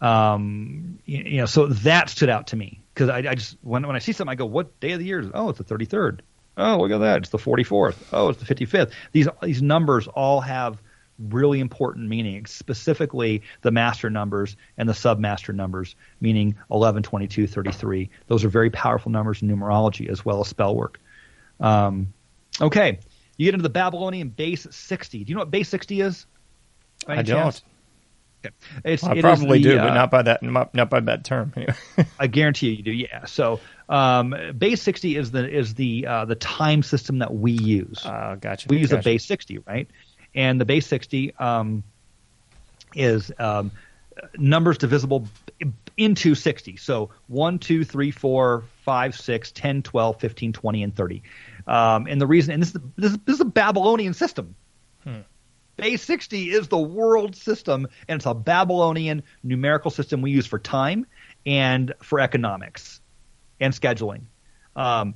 Um, 0.01 0.99
you, 1.05 1.19
you, 1.19 1.37
know, 1.39 1.47
so 1.47 1.67
that 1.67 2.09
stood 2.09 2.31
out 2.31 2.49
to 2.49 2.57
me 2.57 2.81
because 2.95 3.11
I, 3.11 3.19
I, 3.19 3.35
just 3.35 3.57
when 3.63 3.87
when 3.87 3.97
I 3.97 3.99
see 3.99 4.13
something, 4.13 4.33
I 4.33 4.35
go, 4.35 4.47
"What 4.47 4.81
day 4.81 4.93
of 4.93 4.99
the 4.99 5.05
year 5.05 5.21
is 5.21 5.27
it? 5.27 5.33
Oh, 5.35 5.51
it's 5.51 5.59
the 5.59 5.65
33rd. 5.65 6.21
Oh, 6.57 6.79
look 6.79 6.91
at 6.91 6.99
that! 6.99 7.19
It's 7.19 7.29
the 7.29 7.39
44th. 7.39 7.97
Oh, 8.13 8.31
it's 8.31 8.43
the 8.43 8.55
55th. 8.55 8.93
These 9.13 9.29
these 9.43 9.61
numbers 9.61 10.09
all 10.09 10.41
have 10.41 10.81
really 11.21 11.61
important 11.61 12.09
meanings, 12.09 12.51
specifically 12.51 13.43
the 13.63 13.71
master 13.71 14.11
numbers 14.11 14.57
and 14.77 14.89
the 14.89 14.93
submaster 14.93 15.55
numbers, 15.55 15.95
meaning 16.21 16.57
11, 16.71 17.03
22, 17.03 17.47
33. 17.47 18.11
Those 18.27 18.45
are 18.45 18.49
very 18.49 18.71
powerful 18.71 19.13
numbers 19.13 19.43
in 19.43 19.49
numerology 19.49 20.09
as 20.09 20.25
well 20.25 20.41
as 20.41 20.49
spell 20.49 20.75
work. 20.75 20.99
Um, 21.61 22.13
okay, 22.61 22.99
you 23.37 23.47
get 23.47 23.55
into 23.55 23.63
the 23.63 23.69
Babylonian 23.69 24.29
base 24.29 24.67
60. 24.71 25.25
Do 25.25 25.31
you 25.31 25.35
know 25.35 25.43
what 25.43 25.51
base 25.51 25.69
60 25.69 26.01
is? 26.01 26.27
I 27.07 27.23
don't. 27.23 27.63
Okay. 28.45 28.55
It's, 28.85 29.03
well, 29.03 29.19
I 29.19 29.21
probably 29.21 29.59
the, 29.59 29.71
do, 29.71 29.79
uh, 29.79 29.85
but 29.85 29.95
not 29.95 30.11
by 30.11 30.23
that 30.23 30.43
not, 30.43 30.91
by 30.91 31.01
that 31.01 31.25
term. 31.25 31.53
Anyway. 31.57 31.75
I 32.19 32.27
guarantee 32.27 32.71
you, 32.71 32.77
you 32.77 32.83
do. 32.83 32.93
Yeah. 32.93 33.27
So 33.27 33.61
um, 33.89 34.35
base 34.57 34.81
sixty 34.81 35.17
is 35.17 35.31
the 35.31 35.47
is 35.47 35.75
the 35.75 36.07
uh, 36.07 36.25
the 36.25 36.37
time 36.37 36.83
system 36.83 37.19
that 37.19 37.35
we 37.35 37.53
use. 37.53 38.05
Uh, 38.05 38.37
gotcha. 38.41 38.69
We 38.71 38.79
use 38.79 38.91
gotcha. 38.91 39.01
a 39.01 39.03
base 39.03 39.25
sixty, 39.27 39.59
right? 39.59 39.89
And 40.35 40.61
the 40.61 40.65
base 40.65 40.87
60 40.87 41.35
um, 41.37 41.83
is 42.95 43.33
um, 43.39 43.71
numbers 44.37 44.79
divisible 44.79 45.27
into 45.97 46.35
60. 46.35 46.77
So 46.77 47.11
1, 47.29 47.59
2, 47.59 47.85
3, 47.85 48.11
4, 48.11 48.65
5, 48.85 49.15
6, 49.17 49.53
10, 49.53 49.83
12, 49.83 50.21
15, 50.21 50.53
20, 50.53 50.83
and 50.83 50.97
30. 50.97 51.23
Um, 51.67 52.07
and 52.07 52.21
the 52.21 52.27
reason, 52.27 52.55
and 52.55 52.63
this 52.63 52.75
is, 52.75 52.81
this 52.97 53.13
is, 53.13 53.19
this 53.25 53.35
is 53.35 53.41
a 53.41 53.47
Babylonian 53.47 54.15
system. 54.15 54.55
Hmm. 55.05 55.21
Base 55.77 56.03
60 56.03 56.51
is 56.51 56.69
the 56.69 56.79
world 56.79 57.37
system, 57.37 57.87
and 58.09 58.17
it's 58.17 58.27
a 58.27 58.35
Babylonian 58.35 59.23
numerical 59.43 59.91
system 59.91 60.21
we 60.21 60.31
use 60.31 60.47
for 60.47 60.59
time 60.59 61.07
and 61.47 61.95
for 62.03 62.21
economics 62.21 63.01
and 63.61 63.73
scheduling. 63.73 64.23
Um, 64.77 65.15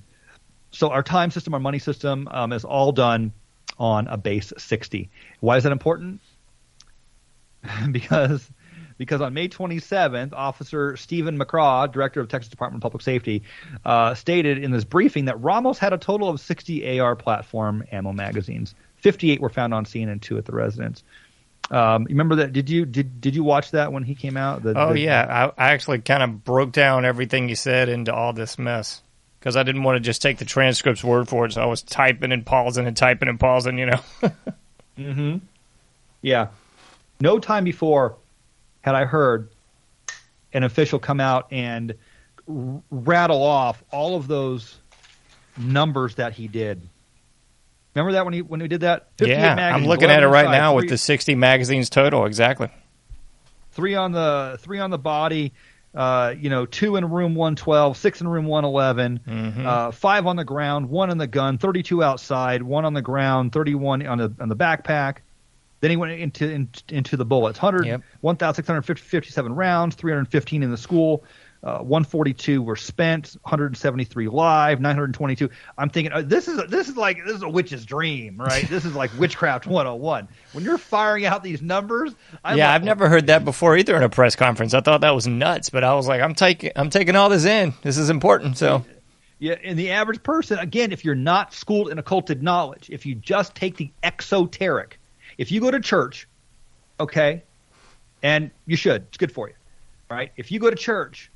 so 0.70 0.90
our 0.90 1.02
time 1.02 1.30
system, 1.30 1.54
our 1.54 1.60
money 1.60 1.78
system 1.78 2.28
um, 2.30 2.52
is 2.52 2.64
all 2.64 2.92
done 2.92 3.32
on 3.78 4.06
a 4.06 4.16
base 4.16 4.52
60. 4.56 5.10
Why 5.40 5.56
is 5.56 5.64
that 5.64 5.72
important? 5.72 6.20
because 7.90 8.48
because 8.96 9.20
on 9.20 9.34
May 9.34 9.48
27th, 9.48 10.32
Officer 10.32 10.96
Steven 10.96 11.38
McCraw, 11.38 11.90
director 11.90 12.20
of 12.20 12.28
Texas 12.28 12.50
Department 12.50 12.78
of 12.78 12.82
Public 12.82 13.02
Safety, 13.02 13.42
uh, 13.84 14.14
stated 14.14 14.62
in 14.62 14.70
this 14.70 14.84
briefing 14.84 15.24
that 15.24 15.40
Ramos 15.42 15.78
had 15.78 15.92
a 15.92 15.98
total 15.98 16.28
of 16.28 16.40
60 16.40 17.00
AR 17.00 17.16
platform 17.16 17.84
ammo 17.90 18.12
magazines. 18.12 18.74
58 18.98 19.40
were 19.40 19.48
found 19.48 19.74
on 19.74 19.84
scene 19.84 20.08
and 20.08 20.22
two 20.22 20.38
at 20.38 20.44
the 20.44 20.52
residence. 20.52 21.02
Um, 21.70 22.04
remember 22.04 22.36
that? 22.36 22.52
Did 22.52 22.68
you 22.68 22.84
did 22.84 23.20
did 23.20 23.34
you 23.34 23.42
watch 23.42 23.70
that 23.70 23.90
when 23.90 24.02
he 24.02 24.14
came 24.14 24.36
out? 24.36 24.62
The, 24.62 24.74
oh 24.76 24.92
the, 24.92 25.00
yeah, 25.00 25.50
I, 25.56 25.68
I 25.68 25.72
actually 25.72 26.00
kind 26.00 26.22
of 26.22 26.44
broke 26.44 26.72
down 26.72 27.06
everything 27.06 27.48
he 27.48 27.54
said 27.54 27.88
into 27.88 28.14
all 28.14 28.34
this 28.34 28.58
mess 28.58 29.02
because 29.44 29.56
I 29.56 29.62
didn't 29.62 29.82
want 29.82 29.96
to 29.96 30.00
just 30.00 30.22
take 30.22 30.38
the 30.38 30.46
transcript's 30.46 31.04
word 31.04 31.28
for 31.28 31.44
it. 31.44 31.52
So 31.52 31.60
I 31.60 31.66
was 31.66 31.82
typing 31.82 32.32
and 32.32 32.46
pausing 32.46 32.86
and 32.86 32.96
typing 32.96 33.28
and 33.28 33.38
pausing, 33.38 33.76
you 33.76 33.84
know. 33.84 34.00
mm-hmm. 34.98 35.36
Yeah. 36.22 36.46
No 37.20 37.38
time 37.38 37.64
before 37.64 38.16
had 38.80 38.94
I 38.94 39.04
heard 39.04 39.50
an 40.54 40.62
official 40.62 40.98
come 40.98 41.20
out 41.20 41.48
and 41.52 41.94
r- 42.48 42.82
rattle 42.90 43.42
off 43.42 43.84
all 43.92 44.16
of 44.16 44.28
those 44.28 44.78
numbers 45.58 46.14
that 46.14 46.32
he 46.32 46.48
did. 46.48 46.80
Remember 47.94 48.12
that 48.12 48.24
when 48.24 48.32
he 48.32 48.40
when 48.40 48.62
he 48.62 48.66
did 48.66 48.80
that? 48.80 49.10
Yeah, 49.18 49.56
I'm 49.74 49.84
looking 49.84 50.08
at 50.08 50.22
it 50.22 50.28
right 50.28 50.50
now 50.50 50.72
three, 50.72 50.84
with 50.84 50.88
the 50.88 50.96
60 50.96 51.34
magazines 51.34 51.90
total. 51.90 52.24
Exactly. 52.24 52.68
Three 53.72 53.94
on 53.94 54.12
the 54.12 54.56
three 54.62 54.78
on 54.78 54.88
the 54.88 54.98
body, 54.98 55.52
uh, 55.94 56.34
you 56.38 56.50
know, 56.50 56.66
two 56.66 56.96
in 56.96 57.08
room 57.08 57.34
112, 57.34 57.96
six 57.96 58.20
in 58.20 58.28
room 58.28 58.46
111, 58.46 59.20
mm-hmm. 59.26 59.66
uh, 59.66 59.90
five 59.92 60.26
on 60.26 60.36
the 60.36 60.44
ground, 60.44 60.88
one 60.88 61.10
in 61.10 61.18
the 61.18 61.26
gun, 61.26 61.58
32 61.58 62.02
outside, 62.02 62.62
one 62.62 62.84
on 62.84 62.94
the 62.94 63.02
ground, 63.02 63.52
31 63.52 64.06
on 64.06 64.18
the 64.18 64.34
on 64.40 64.48
the 64.48 64.56
backpack. 64.56 65.18
Then 65.80 65.90
he 65.90 65.96
went 65.96 66.12
into 66.12 66.50
in, 66.50 66.68
into 66.88 67.16
the 67.16 67.24
bullets. 67.26 67.60
100, 67.60 67.86
yep. 67.86 68.02
1,657 68.22 69.54
rounds, 69.54 69.94
315 69.94 70.62
in 70.62 70.70
the 70.70 70.78
school. 70.78 71.24
Uh, 71.64 71.78
142 71.78 72.60
were 72.60 72.76
spent, 72.76 73.38
173 73.40 74.28
live, 74.28 74.82
922. 74.82 75.48
I'm 75.78 75.88
thinking 75.88 76.12
uh, 76.12 76.20
this 76.20 76.46
is 76.46 76.58
a, 76.58 76.64
this 76.64 76.90
is 76.90 76.96
like 76.98 77.24
this 77.24 77.36
is 77.36 77.42
a 77.42 77.48
witch's 77.48 77.86
dream, 77.86 78.36
right? 78.36 78.68
this 78.68 78.84
is 78.84 78.94
like 78.94 79.10
witchcraft 79.18 79.66
101. 79.66 80.28
When 80.52 80.62
you're 80.62 80.76
firing 80.76 81.24
out 81.24 81.42
these 81.42 81.62
numbers, 81.62 82.14
I'm 82.44 82.58
yeah, 82.58 82.66
like, 82.66 82.74
I've 82.74 82.84
never 82.84 83.08
heard 83.08 83.28
that 83.28 83.46
before 83.46 83.78
either 83.78 83.96
in 83.96 84.02
a 84.02 84.10
press 84.10 84.36
conference. 84.36 84.74
I 84.74 84.82
thought 84.82 85.00
that 85.00 85.14
was 85.14 85.26
nuts, 85.26 85.70
but 85.70 85.84
I 85.84 85.94
was 85.94 86.06
like, 86.06 86.20
I'm 86.20 86.34
taking 86.34 86.70
I'm 86.76 86.90
taking 86.90 87.16
all 87.16 87.30
this 87.30 87.46
in. 87.46 87.72
This 87.80 87.96
is 87.96 88.10
important. 88.10 88.58
So 88.58 88.84
Yeah, 89.38 89.54
and 89.64 89.78
the 89.78 89.90
average 89.90 90.22
person, 90.22 90.58
again, 90.58 90.92
if 90.92 91.02
you're 91.02 91.14
not 91.14 91.54
schooled 91.54 91.88
in 91.88 91.98
occulted 91.98 92.42
knowledge, 92.42 92.90
if 92.90 93.06
you 93.06 93.14
just 93.14 93.54
take 93.54 93.78
the 93.78 93.90
exoteric, 94.02 95.00
if 95.38 95.50
you 95.50 95.62
go 95.62 95.70
to 95.70 95.80
church, 95.80 96.28
okay, 97.00 97.42
and 98.22 98.50
you 98.66 98.76
should, 98.76 99.06
it's 99.08 99.16
good 99.16 99.32
for 99.32 99.48
you, 99.48 99.54
right? 100.10 100.30
If 100.36 100.52
you 100.52 100.60
go 100.60 100.68
to 100.68 100.76
church, 100.76 101.30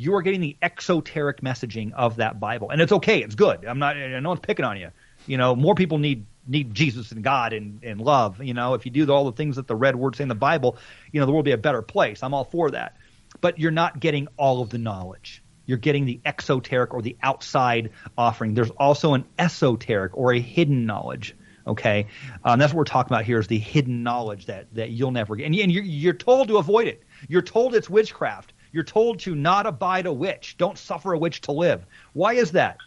you 0.00 0.14
are 0.14 0.22
getting 0.22 0.40
the 0.40 0.56
exoteric 0.62 1.40
messaging 1.40 1.92
of 1.92 2.16
that 2.16 2.40
Bible, 2.40 2.70
and 2.70 2.80
it's 2.80 2.92
okay, 2.92 3.22
it's 3.22 3.34
good. 3.34 3.64
I'm 3.64 3.78
not, 3.78 3.96
no 3.96 4.28
one's 4.28 4.40
picking 4.40 4.64
on 4.64 4.78
you. 4.78 4.90
You 5.26 5.36
know, 5.36 5.54
more 5.54 5.74
people 5.74 5.98
need 5.98 6.26
need 6.46 6.74
Jesus 6.74 7.12
and 7.12 7.22
God 7.22 7.52
and, 7.52 7.84
and 7.84 8.00
love. 8.00 8.42
You 8.42 8.54
know, 8.54 8.74
if 8.74 8.86
you 8.86 8.90
do 8.90 9.10
all 9.12 9.26
the 9.26 9.32
things 9.32 9.56
that 9.56 9.68
the 9.68 9.76
red 9.76 9.94
words 9.94 10.18
say 10.18 10.22
in 10.22 10.28
the 10.28 10.34
Bible, 10.34 10.78
you 11.12 11.20
know, 11.20 11.26
the 11.26 11.32
world 11.32 11.44
will 11.44 11.50
be 11.50 11.52
a 11.52 11.58
better 11.58 11.82
place. 11.82 12.22
I'm 12.22 12.34
all 12.34 12.44
for 12.44 12.70
that. 12.70 12.96
But 13.40 13.58
you're 13.58 13.70
not 13.70 14.00
getting 14.00 14.26
all 14.36 14.60
of 14.62 14.70
the 14.70 14.78
knowledge. 14.78 15.42
You're 15.66 15.78
getting 15.78 16.06
the 16.06 16.20
exoteric 16.24 16.92
or 16.92 17.02
the 17.02 17.16
outside 17.22 17.90
offering. 18.18 18.54
There's 18.54 18.70
also 18.70 19.14
an 19.14 19.24
esoteric 19.38 20.16
or 20.16 20.32
a 20.32 20.40
hidden 20.40 20.86
knowledge. 20.86 21.36
Okay, 21.66 22.06
um, 22.42 22.58
that's 22.58 22.72
what 22.72 22.78
we're 22.78 22.84
talking 22.84 23.12
about 23.12 23.24
here 23.24 23.38
is 23.38 23.46
the 23.46 23.58
hidden 23.58 24.02
knowledge 24.02 24.46
that 24.46 24.74
that 24.74 24.90
you'll 24.90 25.12
never 25.12 25.36
get, 25.36 25.44
and, 25.44 25.54
and 25.54 25.70
you're, 25.70 25.84
you're 25.84 26.14
told 26.14 26.48
to 26.48 26.56
avoid 26.56 26.88
it. 26.88 27.02
You're 27.28 27.42
told 27.42 27.74
it's 27.74 27.88
witchcraft. 27.88 28.54
You're 28.72 28.84
told 28.84 29.20
to 29.20 29.34
not 29.34 29.66
abide 29.66 30.06
a 30.06 30.12
witch. 30.12 30.56
Don't 30.58 30.78
suffer 30.78 31.12
a 31.12 31.18
witch 31.18 31.40
to 31.42 31.52
live. 31.52 31.84
Why 32.12 32.34
is 32.34 32.52
that? 32.52 32.78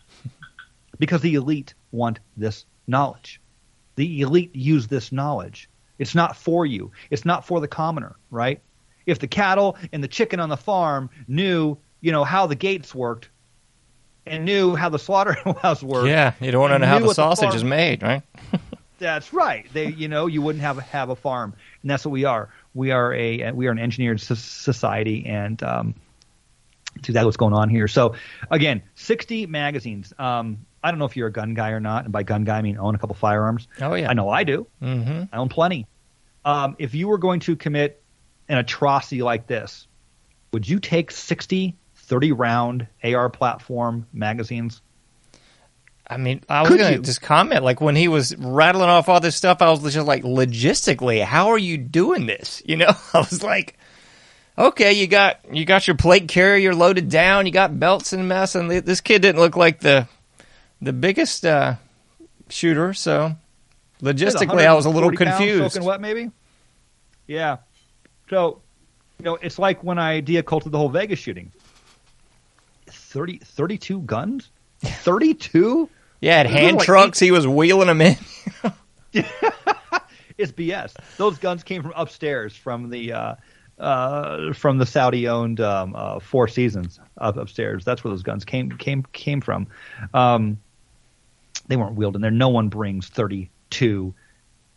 Because 1.00 1.22
the 1.22 1.34
elite 1.34 1.74
want 1.92 2.20
this 2.38 2.66
knowledge. 2.88 3.42
The 3.96 4.22
elite 4.22 4.56
use 4.56 4.88
this 4.88 5.12
knowledge. 5.12 5.68
It's 5.98 6.14
not 6.16 6.38
for 6.38 6.66
you. 6.66 6.92
It's 7.10 7.26
not 7.26 7.46
for 7.46 7.60
the 7.60 7.68
commoner, 7.68 8.16
right? 8.30 8.62
If 9.06 9.20
the 9.20 9.28
cattle 9.28 9.76
and 9.92 10.04
the 10.04 10.08
chicken 10.08 10.40
on 10.40 10.50
the 10.50 10.56
farm 10.58 11.10
knew, 11.28 11.78
you 12.00 12.12
know, 12.12 12.24
how 12.24 12.46
the 12.46 12.56
gates 12.56 12.94
worked 12.94 13.30
and 14.26 14.46
knew 14.46 14.76
how 14.76 14.90
the 14.90 15.00
slaughterhouse 15.00 15.84
worked. 15.84 16.08
Yeah, 16.08 16.34
you 16.40 16.52
don't 16.52 16.62
want 16.62 16.74
to 16.74 16.80
know 16.80 16.86
how 16.86 17.00
the 17.00 17.06
what 17.06 17.16
the 17.16 17.22
sausage 17.24 17.46
farm- 17.46 17.56
is 17.56 17.64
made, 17.64 18.04
right? 18.04 18.22
That's 19.00 19.34
right. 19.34 19.66
They, 19.74 19.88
you 19.88 20.08
know, 20.08 20.28
you 20.28 20.42
wouldn't 20.42 20.64
have 20.64 20.78
have 20.78 21.10
a 21.10 21.16
farm, 21.16 21.54
and 21.82 21.92
that's 21.92 22.06
what 22.06 22.12
we 22.12 22.24
are. 22.24 22.48
We 22.74 22.92
are 22.92 23.14
a 23.14 23.52
we 23.52 23.68
are 23.68 23.72
an 23.72 23.80
engineered 23.80 24.20
so- 24.20 24.36
society, 24.36 25.26
and 25.26 25.62
um, 25.64 25.96
that's 26.96 27.10
exactly 27.10 27.26
what's 27.26 27.38
going 27.38 27.54
on 27.54 27.70
here. 27.70 27.88
So, 27.88 28.16
again, 28.50 28.84
60 28.96 29.46
magazines. 29.48 30.14
Um, 30.18 30.66
I 30.84 30.92
don't 30.92 31.00
know 31.00 31.06
if 31.06 31.16
you're 31.16 31.28
a 31.28 31.32
gun 31.32 31.54
guy 31.54 31.70
or 31.72 31.80
not, 31.80 32.04
and 32.04 32.12
by 32.12 32.24
gun 32.24 32.44
guy 32.44 32.58
I 32.58 32.62
mean 32.62 32.78
own 32.78 32.96
a 32.96 32.98
couple 32.98 33.16
firearms. 33.16 33.68
Oh 33.80 33.94
yeah. 33.94 34.10
I 34.10 34.14
know 34.14 34.30
I 34.30 34.44
do. 34.44 34.68
Mm-hmm. 34.82 35.24
I 35.32 35.38
own 35.38 35.50
plenty. 35.50 35.88
Um, 36.46 36.76
if 36.78 36.94
you 36.94 37.08
were 37.08 37.18
going 37.18 37.40
to 37.42 37.56
commit 37.56 38.04
an 38.50 38.58
atrocity 38.58 39.22
like 39.22 39.48
this, 39.48 39.88
would 40.52 40.68
you 40.68 40.80
take 40.80 41.12
60 41.12 41.76
30 41.96 42.32
round 42.34 42.88
AR 43.04 43.30
platform 43.30 44.08
magazines? 44.12 44.82
I 46.06 46.18
mean, 46.18 46.42
I 46.50 46.62
was 46.62 46.70
going 46.70 46.94
to 46.96 47.00
just 47.00 47.22
comment. 47.22 47.64
Like 47.64 47.80
when 47.80 47.96
he 47.96 48.08
was 48.08 48.36
rattling 48.36 48.90
off 48.90 49.08
all 49.08 49.20
this 49.20 49.36
stuff, 49.36 49.62
I 49.62 49.70
was 49.70 49.82
just 49.94 50.06
like, 50.06 50.24
logistically, 50.24 51.24
how 51.24 51.50
are 51.50 51.58
you 51.58 51.78
doing 51.78 52.26
this? 52.26 52.62
You 52.74 52.78
know, 52.78 52.94
I 53.14 53.20
was 53.20 53.44
like, 53.44 53.78
okay, 54.58 54.94
you 54.94 55.08
got 55.08 55.40
you 55.52 55.66
got 55.66 55.88
your 55.88 55.96
plate 55.96 56.28
carrier 56.28 56.74
loaded 56.74 57.10
down, 57.10 57.46
you 57.46 57.52
got 57.52 57.80
belts 57.80 58.14
and 58.14 58.28
mess, 58.28 58.56
and 58.56 58.70
this 58.70 59.02
kid 59.02 59.22
didn't 59.22 59.40
look 59.40 59.56
like 59.56 59.80
the 59.80 60.08
the 60.82 60.94
biggest 60.94 61.46
uh, 61.46 61.76
shooter. 62.50 62.94
So 62.94 63.36
logistically, 64.02 64.66
I 64.66 64.74
was 64.74 64.86
a 64.86 64.90
little 64.90 65.12
confused. 65.12 65.74
Soaking 65.74 65.88
wet, 65.88 66.02
maybe. 66.02 66.32
Yeah. 67.28 67.58
So, 68.30 68.62
you 69.20 69.26
know, 69.26 69.36
it's 69.36 69.60
like 69.60 69.84
when 69.84 70.00
I 70.00 70.22
deocculted 70.22 70.72
the 70.72 70.78
whole 70.78 70.90
Vegas 70.90 71.20
shooting. 71.20 71.52
30, 72.88 73.38
32 73.38 74.02
guns? 74.02 74.50
32? 74.84 75.90
Yeah, 76.22 76.38
had 76.38 76.48
hand 76.48 76.78
like 76.78 76.86
trucks. 76.86 77.20
He 77.20 77.32
was 77.32 77.48
wheeling 77.48 77.88
them 77.88 78.02
in. 78.02 78.18
It's 80.38 80.52
BS. 80.52 80.94
Those 81.18 81.38
guns 81.38 81.64
came 81.64 81.82
from 81.82 81.94
upstairs 81.96 82.56
from 82.56 82.90
the 82.90 83.14
uh, 83.14 83.36
uh, 83.80 84.54
from 84.54 84.78
the 84.78 84.86
Saudi-owned 84.86 85.60
um, 85.60 85.96
uh, 85.96 86.20
Four 86.20 86.48
Seasons 86.48 87.00
up 87.18 87.38
upstairs. 87.38 87.86
That's 87.86 88.04
where 88.04 88.10
those 88.10 88.24
guns 88.24 88.46
came 88.46 88.72
came 88.72 89.04
came 89.14 89.42
from. 89.42 89.68
Um, 90.14 90.60
they 91.68 91.78
weren't 91.78 91.96
wheeled 91.96 92.16
in 92.16 92.22
there. 92.22 92.32
No 92.32 92.50
one 92.50 92.70
brings 92.70 93.08
thirty-two 93.10 94.14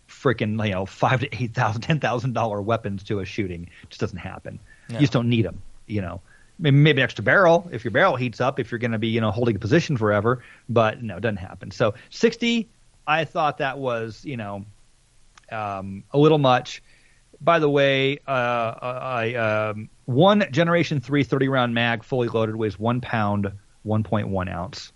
freaking 0.08 0.64
you 0.64 0.72
know 0.72 0.86
five 0.86 1.20
to 1.20 1.42
eight 1.42 1.54
thousand, 1.54 1.82
ten 1.82 2.00
thousand 2.00 2.34
dollar 2.34 2.60
weapons 2.60 3.02
to 3.04 3.20
a 3.20 3.24
shooting. 3.24 3.68
It 3.82 3.90
just 3.90 4.00
doesn't 4.00 4.18
happen. 4.18 4.60
You 4.88 5.00
just 5.00 5.12
don't 5.12 5.28
need 5.28 5.44
them. 5.44 5.62
You 5.86 6.02
know. 6.02 6.20
Maybe, 6.58 7.02
extra 7.02 7.22
barrel 7.22 7.68
if 7.70 7.84
your 7.84 7.90
barrel 7.90 8.16
heats 8.16 8.40
up 8.40 8.58
if 8.58 8.70
you're 8.70 8.78
going 8.78 8.92
to 8.92 8.98
be 8.98 9.08
you 9.08 9.20
know 9.20 9.30
holding 9.30 9.56
a 9.56 9.58
position 9.58 9.96
forever, 9.96 10.42
but 10.68 11.02
no, 11.02 11.16
it 11.16 11.20
doesn't 11.20 11.36
happen. 11.36 11.70
So 11.70 11.94
sixty, 12.10 12.68
I 13.06 13.24
thought 13.24 13.58
that 13.58 13.78
was 13.78 14.24
you 14.24 14.36
know 14.36 14.64
um, 15.50 16.04
a 16.12 16.18
little 16.18 16.38
much. 16.38 16.82
By 17.40 17.58
the 17.58 17.68
way, 17.68 18.18
uh, 18.26 18.74
I 18.80 19.34
um, 19.34 19.90
one 20.06 20.46
Generation 20.50 21.00
3 21.00 21.22
30 21.24 21.48
round 21.48 21.74
mag 21.74 22.02
fully 22.02 22.28
loaded 22.28 22.56
weighs 22.56 22.78
one 22.78 23.02
pound, 23.02 23.52
1.1 23.86 24.50
ounce. 24.50 24.92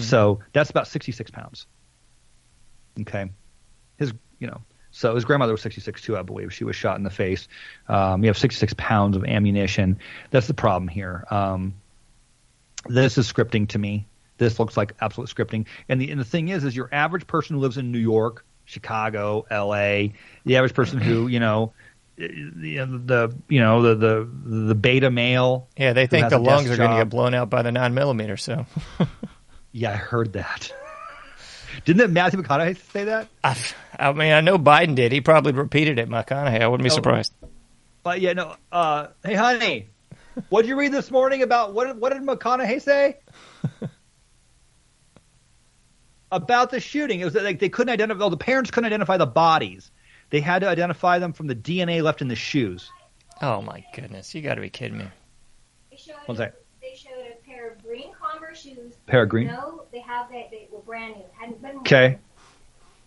So 0.00 0.40
that's 0.52 0.70
about 0.70 0.88
66 0.88 1.30
pounds. 1.30 1.66
Okay, 3.00 3.30
his 3.98 4.12
you 4.38 4.46
know 4.46 4.62
so 4.94 5.12
his 5.16 5.24
grandmother 5.24 5.52
was 5.52 5.60
66 5.62 6.02
too, 6.02 6.16
I 6.16 6.22
believe. 6.22 6.54
She 6.54 6.62
was 6.62 6.76
shot 6.76 6.96
in 6.96 7.02
the 7.02 7.10
face. 7.10 7.48
Um, 7.88 8.22
you 8.22 8.28
have 8.28 8.38
66 8.38 8.74
pounds 8.78 9.16
of 9.16 9.24
ammunition. 9.24 9.98
That's 10.30 10.46
the 10.46 10.54
problem 10.54 10.86
here. 10.86 11.24
Um, 11.32 11.74
this 12.86 13.18
is 13.18 13.30
scripting 13.30 13.68
to 13.70 13.78
me. 13.78 14.06
This 14.38 14.60
looks 14.60 14.76
like 14.76 14.92
absolute 15.00 15.28
scripting. 15.28 15.66
And 15.88 16.00
the 16.00 16.12
and 16.12 16.20
the 16.20 16.24
thing 16.24 16.48
is, 16.48 16.62
is 16.62 16.76
your 16.76 16.88
average 16.92 17.26
person 17.26 17.56
who 17.56 17.60
lives 17.60 17.76
in 17.76 17.90
New 17.90 17.98
York, 17.98 18.44
Chicago, 18.66 19.44
L.A., 19.50 20.12
the 20.44 20.56
average 20.58 20.74
person 20.74 21.00
who 21.00 21.26
you 21.26 21.40
know, 21.40 21.72
the, 22.16 23.00
the 23.04 23.34
you 23.48 23.60
know 23.60 23.82
the 23.82 23.94
the 23.96 24.28
the 24.66 24.74
beta 24.76 25.10
male. 25.10 25.66
Yeah, 25.76 25.92
they 25.92 26.06
think 26.06 26.28
the 26.28 26.38
lungs 26.38 26.70
are 26.70 26.76
going 26.76 26.90
to 26.90 26.96
get 26.98 27.08
blown 27.08 27.34
out 27.34 27.50
by 27.50 27.62
the 27.62 27.72
nine 27.72 27.94
millimeter. 27.94 28.36
So 28.36 28.64
Yeah, 29.72 29.90
I 29.90 29.96
heard 29.96 30.34
that. 30.34 30.72
Didn't 31.84 31.98
that 31.98 32.10
Matthew 32.10 32.40
McConaughey 32.42 32.76
say 32.92 33.04
that? 33.04 33.28
I, 33.42 33.56
I 33.98 34.12
mean, 34.12 34.32
I 34.32 34.40
know 34.40 34.58
Biden 34.58 34.94
did. 34.94 35.12
He 35.12 35.20
probably 35.20 35.52
repeated 35.52 35.98
it. 35.98 36.08
McConaughey. 36.08 36.60
I 36.60 36.66
wouldn't 36.68 36.84
be 36.84 36.90
Oh. 36.90 36.94
surprised. 36.94 37.32
But 38.02 38.20
yeah, 38.20 38.32
no. 38.34 38.56
Uh, 38.70 39.06
hey, 39.24 39.34
honey, 39.34 39.88
what'd 40.50 40.68
you 40.68 40.76
read 40.76 40.92
this 40.92 41.10
morning 41.10 41.42
about 41.42 41.72
what? 41.74 41.86
did- 41.86 41.98
What 42.00 42.12
did 42.12 42.22
McConaughey 42.22 42.82
say? 42.82 43.18
about 46.30 46.70
the 46.70 46.80
shooting, 46.80 47.20
it 47.20 47.24
was 47.24 47.34
like 47.34 47.58
they 47.60 47.68
couldn't 47.68 47.92
identify. 47.92 48.18
Well, 48.20 48.30
the 48.30 48.36
parents 48.36 48.70
couldn't 48.70 48.86
identify 48.86 49.16
the 49.16 49.26
bodies. 49.26 49.90
They 50.30 50.40
had 50.40 50.60
to 50.60 50.68
identify 50.68 51.18
them 51.18 51.32
from 51.32 51.46
the 51.46 51.54
DNA 51.54 52.02
left 52.02 52.20
in 52.22 52.28
the 52.28 52.36
shoes. 52.36 52.90
Oh 53.40 53.62
my 53.62 53.84
goodness! 53.94 54.34
You 54.34 54.42
got 54.42 54.56
to 54.56 54.60
be 54.60 54.70
kidding 54.70 54.98
me. 54.98 55.06
One 56.26 56.36
sec. 56.36 56.54
they 56.82 56.94
showed 56.96 57.12
a 57.32 57.36
pair 57.48 57.70
of 57.70 57.82
green 57.82 58.10
Converse 58.20 58.43
shoes. 58.54 58.94
Pair 59.06 59.24
of 59.24 59.28
green? 59.28 59.48
No, 59.48 59.82
they 59.92 60.00
have 60.00 60.28
they, 60.30 60.48
they 60.50 60.68
were 60.70 60.80
brand 60.80 61.16
new, 61.16 61.24
hadn't 61.38 61.60
been. 61.62 61.78
Okay. 61.78 62.18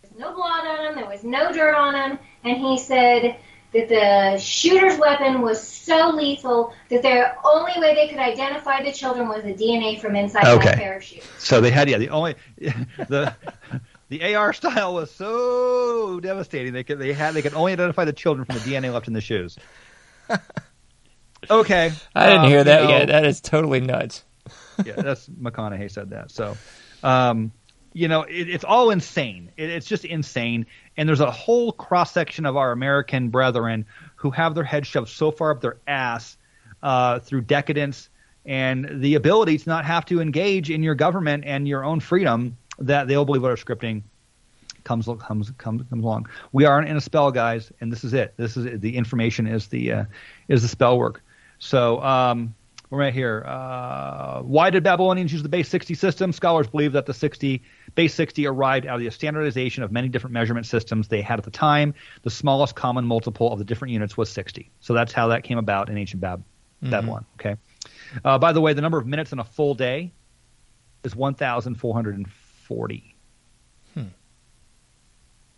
There 0.01 0.11
was 0.11 0.19
no 0.19 0.33
blood 0.33 0.67
on 0.67 0.85
them. 0.85 0.95
There 0.95 1.09
was 1.09 1.23
no 1.23 1.51
dirt 1.51 1.75
on 1.75 1.93
them, 1.93 2.19
and 2.43 2.57
he 2.57 2.77
said 2.77 3.37
that 3.73 3.89
the 3.89 4.37
shooter's 4.39 4.97
weapon 4.97 5.41
was 5.41 5.61
so 5.61 6.09
lethal 6.09 6.73
that 6.89 7.01
the 7.01 7.33
only 7.43 7.73
way 7.79 7.95
they 7.95 8.07
could 8.07 8.19
identify 8.19 8.81
the 8.83 8.91
children 8.91 9.27
was 9.27 9.43
the 9.43 9.53
DNA 9.53 9.99
from 9.99 10.15
inside 10.15 10.47
Okay. 10.47 10.65
that 10.65 10.77
pair 10.77 10.97
of 10.97 11.03
shoes. 11.03 11.23
So 11.37 11.61
they 11.61 11.71
had 11.71 11.89
yeah 11.89 11.97
the 11.97 12.09
only 12.09 12.35
the 12.57 13.35
the 14.09 14.35
AR 14.35 14.53
style 14.53 14.93
was 14.93 15.11
so 15.11 16.19
devastating 16.19 16.73
they 16.73 16.83
could 16.83 16.99
they 16.99 17.13
had 17.13 17.33
they 17.33 17.41
could 17.41 17.53
only 17.53 17.73
identify 17.73 18.05
the 18.05 18.13
children 18.13 18.45
from 18.45 18.55
the 18.55 18.61
DNA 18.61 18.93
left 18.93 19.07
in 19.07 19.13
the 19.13 19.21
shoes. 19.21 19.57
Okay, 21.49 21.91
I 22.15 22.25
didn't 22.27 22.45
um, 22.45 22.49
hear 22.49 22.63
that 22.63 22.81
you 22.81 22.87
know, 22.87 22.97
yet. 22.97 23.05
That 23.07 23.25
is 23.25 23.41
totally 23.41 23.79
nuts. 23.79 24.25
Yeah, 24.85 24.93
that's 24.95 25.27
McConaughey 25.29 25.91
said 25.91 26.09
that. 26.11 26.31
So, 26.31 26.57
um, 27.03 27.51
you 27.93 28.07
know, 28.07 28.23
it, 28.23 28.49
it's 28.49 28.63
all 28.63 28.91
insane. 28.91 29.51
It, 29.57 29.69
it's 29.69 29.87
just 29.87 30.05
insane. 30.05 30.65
And 30.95 31.07
there's 31.07 31.19
a 31.19 31.31
whole 31.31 31.71
cross 31.71 32.11
section 32.11 32.45
of 32.45 32.57
our 32.57 32.71
American 32.71 33.29
brethren 33.29 33.85
who 34.15 34.31
have 34.31 34.55
their 34.55 34.63
head 34.63 34.85
shoved 34.85 35.09
so 35.09 35.31
far 35.31 35.51
up 35.51 35.61
their 35.61 35.77
ass 35.87 36.37
uh, 36.83 37.19
through 37.19 37.41
decadence 37.41 38.09
and 38.45 39.01
the 39.01 39.15
ability 39.15 39.57
to 39.57 39.69
not 39.69 39.85
have 39.85 40.05
to 40.05 40.21
engage 40.21 40.69
in 40.69 40.81
your 40.81 40.95
government 40.95 41.43
and 41.45 41.67
your 41.67 41.83
own 41.83 41.99
freedom 41.99 42.55
that 42.79 43.07
they'll 43.07 43.25
believe 43.25 43.41
what 43.41 43.51
our 43.51 43.57
scripting 43.57 44.03
comes 44.83 45.05
comes 45.05 45.51
comes 45.57 45.81
comes 45.89 46.03
along. 46.03 46.27
We 46.53 46.63
are 46.65 46.81
in 46.81 46.95
a 46.95 47.01
spell, 47.01 47.31
guys, 47.31 47.71
and 47.81 47.91
this 47.91 48.03
is 48.05 48.13
it. 48.13 48.33
This 48.37 48.55
is 48.55 48.65
it. 48.65 48.81
the 48.81 48.95
information 48.95 49.45
is 49.45 49.67
the 49.67 49.91
uh, 49.91 50.05
is 50.47 50.61
the 50.61 50.69
spell 50.69 50.97
work. 50.97 51.21
So 51.59 52.01
um, 52.01 52.55
we're 52.89 52.99
right 52.99 53.13
here. 53.13 53.43
Uh, 53.45 54.41
why 54.43 54.69
did 54.69 54.81
Babylonians 54.83 55.33
use 55.33 55.43
the 55.43 55.49
base 55.49 55.67
60 55.67 55.93
system? 55.95 56.31
Scholars 56.31 56.67
believe 56.67 56.93
that 56.93 57.05
the 57.05 57.13
60 57.13 57.61
base 57.95 58.13
60 58.13 58.47
arrived 58.47 58.85
out 58.85 58.95
of 58.95 59.01
the 59.01 59.11
standardization 59.11 59.83
of 59.83 59.91
many 59.91 60.07
different 60.07 60.33
measurement 60.33 60.65
systems 60.65 61.09
they 61.09 61.21
had 61.21 61.39
at 61.39 61.45
the 61.45 61.51
time. 61.51 61.93
The 62.21 62.29
smallest 62.29 62.75
common 62.75 63.03
multiple 63.05 63.51
of 63.51 63.59
the 63.59 63.65
different 63.65 63.93
units 63.93 64.15
was 64.15 64.29
60. 64.29 64.71
So 64.79 64.93
that's 64.93 65.11
how 65.11 65.27
that 65.29 65.43
came 65.43 65.57
about 65.57 65.89
in 65.89 65.97
ancient 65.97 66.21
Bab- 66.21 66.45
Babylon. 66.81 67.25
Okay. 67.39 67.57
Uh, 68.23 68.37
by 68.37 68.53
the 68.53 68.61
way, 68.61 68.71
the 68.73 68.81
number 68.81 68.97
of 68.97 69.05
minutes 69.05 69.33
in 69.33 69.39
a 69.39 69.43
full 69.43 69.75
day 69.75 70.13
is 71.03 71.13
1,440. 71.15 73.15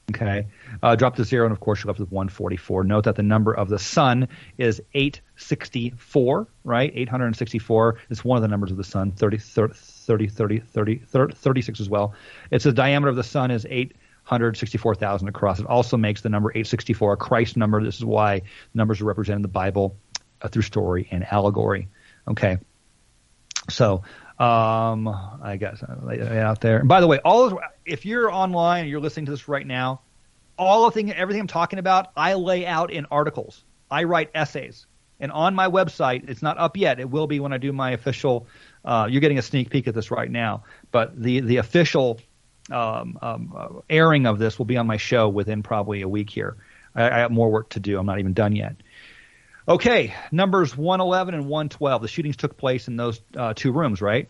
Okay. 0.10 0.48
Uh, 0.82 0.96
drop 0.96 1.16
to 1.16 1.24
zero, 1.24 1.46
and 1.46 1.52
of 1.52 1.60
course, 1.60 1.84
you're 1.84 1.90
left 1.90 2.00
with 2.00 2.12
144. 2.12 2.84
Note 2.84 3.04
that 3.04 3.16
the 3.16 3.24
number 3.24 3.54
of 3.54 3.70
the 3.70 3.80
sun 3.80 4.28
is 4.58 4.82
864, 4.94 6.48
right? 6.64 6.92
864 6.96 7.98
is 8.10 8.26
one 8.26 8.38
of 8.38 8.42
the 8.42 8.48
numbers 8.48 8.72
of 8.72 8.78
the 8.78 8.84
sun, 8.84 9.12
30, 9.12 9.38
30, 9.38 9.74
30, 10.28 10.60
30, 10.60 11.00
30 11.00 11.34
36 11.36 11.80
as 11.80 11.90
well. 11.90 12.14
It's 12.50 12.64
the 12.64 12.72
diameter 12.72 13.10
of 13.10 13.16
the 13.16 13.24
sun 13.24 13.52
is 13.52 13.66
864,000 13.66 15.28
across. 15.28 15.60
It 15.60 15.68
also 15.68 15.98
makes 15.98 16.22
the 16.22 16.30
number 16.30 16.50
864 16.50 17.14
a 17.14 17.18
Christ 17.18 17.58
number. 17.58 17.84
This 17.84 17.98
is 17.98 18.06
why 18.06 18.44
numbers 18.74 19.02
are 19.02 19.06
represented 19.06 19.38
in 19.38 19.42
the 19.44 19.48
Bible 19.48 19.98
uh, 20.42 20.48
through 20.48 20.64
story 20.64 21.08
and 21.12 21.26
allegory. 21.26 21.90
Okay. 22.28 22.58
So, 23.70 24.04
um, 24.40 25.08
I 25.08 25.60
lay 26.02 26.18
that 26.18 26.32
out 26.38 26.62
there. 26.62 26.80
And 26.80 26.88
by 26.88 27.02
the 27.02 27.08
way, 27.08 27.20
all 27.20 27.46
of, 27.46 27.60
if 27.86 28.06
you're 28.06 28.32
online 28.32 28.82
and 28.82 28.90
you're 28.90 29.02
listening 29.02 29.26
to 29.26 29.32
this 29.32 29.48
right 29.50 29.68
now, 29.68 30.02
all 30.58 30.86
of 30.86 30.94
thing, 30.94 31.12
everything 31.12 31.42
I'm 31.42 31.48
talking 31.48 31.80
about, 31.80 32.12
I 32.16 32.34
lay 32.36 32.66
out 32.66 32.92
in 32.92 33.06
articles. 33.12 33.64
I 33.92 34.04
write 34.04 34.30
essays, 34.36 34.86
and 35.20 35.32
on 35.32 35.56
my 35.56 35.68
website, 35.68 36.30
it's 36.30 36.42
not 36.42 36.58
up 36.58 36.78
yet. 36.78 37.00
It 37.00 37.10
will 37.10 37.28
be 37.28 37.40
when 37.40 37.52
I 37.52 37.58
do 37.58 37.74
my 37.74 37.92
official. 37.92 38.48
Uh, 38.86 39.08
you're 39.10 39.22
getting 39.22 39.40
a 39.40 39.42
sneak 39.42 39.70
peek 39.70 39.88
at 39.88 39.96
this 39.96 40.12
right 40.12 40.30
now, 40.30 40.64
but 40.92 41.20
the 41.22 41.40
the 41.40 41.58
official 41.58 42.20
um, 42.72 43.18
um, 43.22 43.54
uh, 43.56 43.68
airing 43.90 44.26
of 44.26 44.38
this 44.38 44.58
will 44.60 44.66
be 44.66 44.78
on 44.78 44.86
my 44.86 44.98
show 44.98 45.28
within 45.28 45.64
probably 45.64 46.02
a 46.02 46.08
week 46.08 46.30
here. 46.30 46.58
I, 46.96 47.10
I 47.10 47.18
have 47.20 47.32
more 47.32 47.50
work 47.50 47.70
to 47.70 47.80
do. 47.80 47.98
I'm 47.98 48.06
not 48.06 48.20
even 48.20 48.34
done 48.34 48.56
yet. 48.56 48.76
Okay, 49.70 50.16
numbers 50.32 50.76
111 50.76 51.36
and 51.36 51.46
112. 51.46 52.02
The 52.02 52.08
shootings 52.08 52.36
took 52.36 52.58
place 52.58 52.88
in 52.88 52.98
those 52.98 53.22
uh, 53.38 53.54
two 53.56 53.72
rooms, 53.72 54.02
right? 54.02 54.28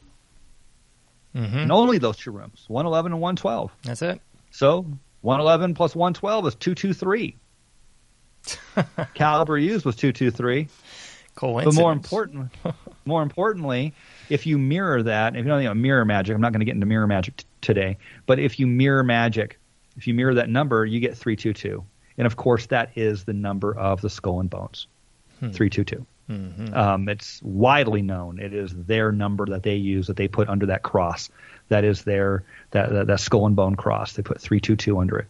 Mm-hmm. 1.34 1.58
And 1.58 1.72
only 1.72 1.98
those 1.98 2.18
two 2.18 2.32
rooms, 2.32 2.66
111 2.68 3.14
and 3.14 3.22
112. 3.22 3.72
That's 3.84 4.02
it. 4.02 4.20
So 4.52 4.86
111 5.22 5.76
plus 5.76 5.96
112 5.96 6.48
is 6.48 6.56
223. 6.56 7.38
Caliber 9.14 9.58
used 9.58 9.86
was 9.86 9.96
223. 9.96 10.68
Coincidence. 11.36 11.76
But 11.76 11.82
more 11.82 11.92
important, 11.94 12.52
more 13.06 13.24
importantly, 13.24 13.94
if 14.30 14.46
you 14.46 14.58
mirror 14.58 15.04
that, 15.04 15.38
if 15.38 15.46
you 15.46 15.50
don't 15.50 15.64
know 15.64 15.74
mirror 15.74 16.04
magic, 16.04 16.36
I'm 16.36 16.42
not 16.42 16.52
going 16.52 16.60
to 16.60 16.66
get 16.66 16.76
into 16.76 16.86
mirror 16.86 17.08
magic 17.08 17.38
t- 17.38 17.46
today, 17.62 17.98
but 18.26 18.40
if 18.40 18.60
you 18.60 18.68
mirror 18.68 19.04
magic, 19.04 19.58
if 19.96 20.06
you 20.06 20.14
mirror 20.14 20.34
that 20.36 20.50
number, 20.50 20.86
you 20.86 21.00
get 21.00 21.16
322. 21.16 21.86
And 22.18 22.28
of 22.28 22.36
course, 22.36 22.66
that 22.68 22.92
is 22.98 23.24
the 23.24 23.32
number 23.32 23.74
of 23.74 24.02
the 24.02 24.10
skull 24.10 24.42
and 24.42 24.50
bones. 24.50 24.88
322. 25.40 26.06
Um, 26.74 27.10
it's 27.10 27.42
widely 27.42 28.02
known. 28.02 28.40
It 28.40 28.54
is 28.54 28.72
their 28.76 29.12
number 29.12 29.48
that 29.48 29.64
they 29.64 29.76
use 29.76 30.08
that 30.08 30.18
they 30.18 30.28
put 30.28 30.48
under 30.48 30.68
that 30.68 30.84
cross. 30.84 31.30
That 31.70 31.84
is 31.84 32.04
their 32.04 32.44
that 32.72 32.92
that, 32.92 33.08
that 33.08 33.20
skull 33.20 33.48
and 33.48 33.56
bone 33.56 33.76
cross. 33.76 34.14
They 34.14 34.22
put 34.22 34.40
322 34.40 35.00
under 35.00 35.20
it. 35.20 35.28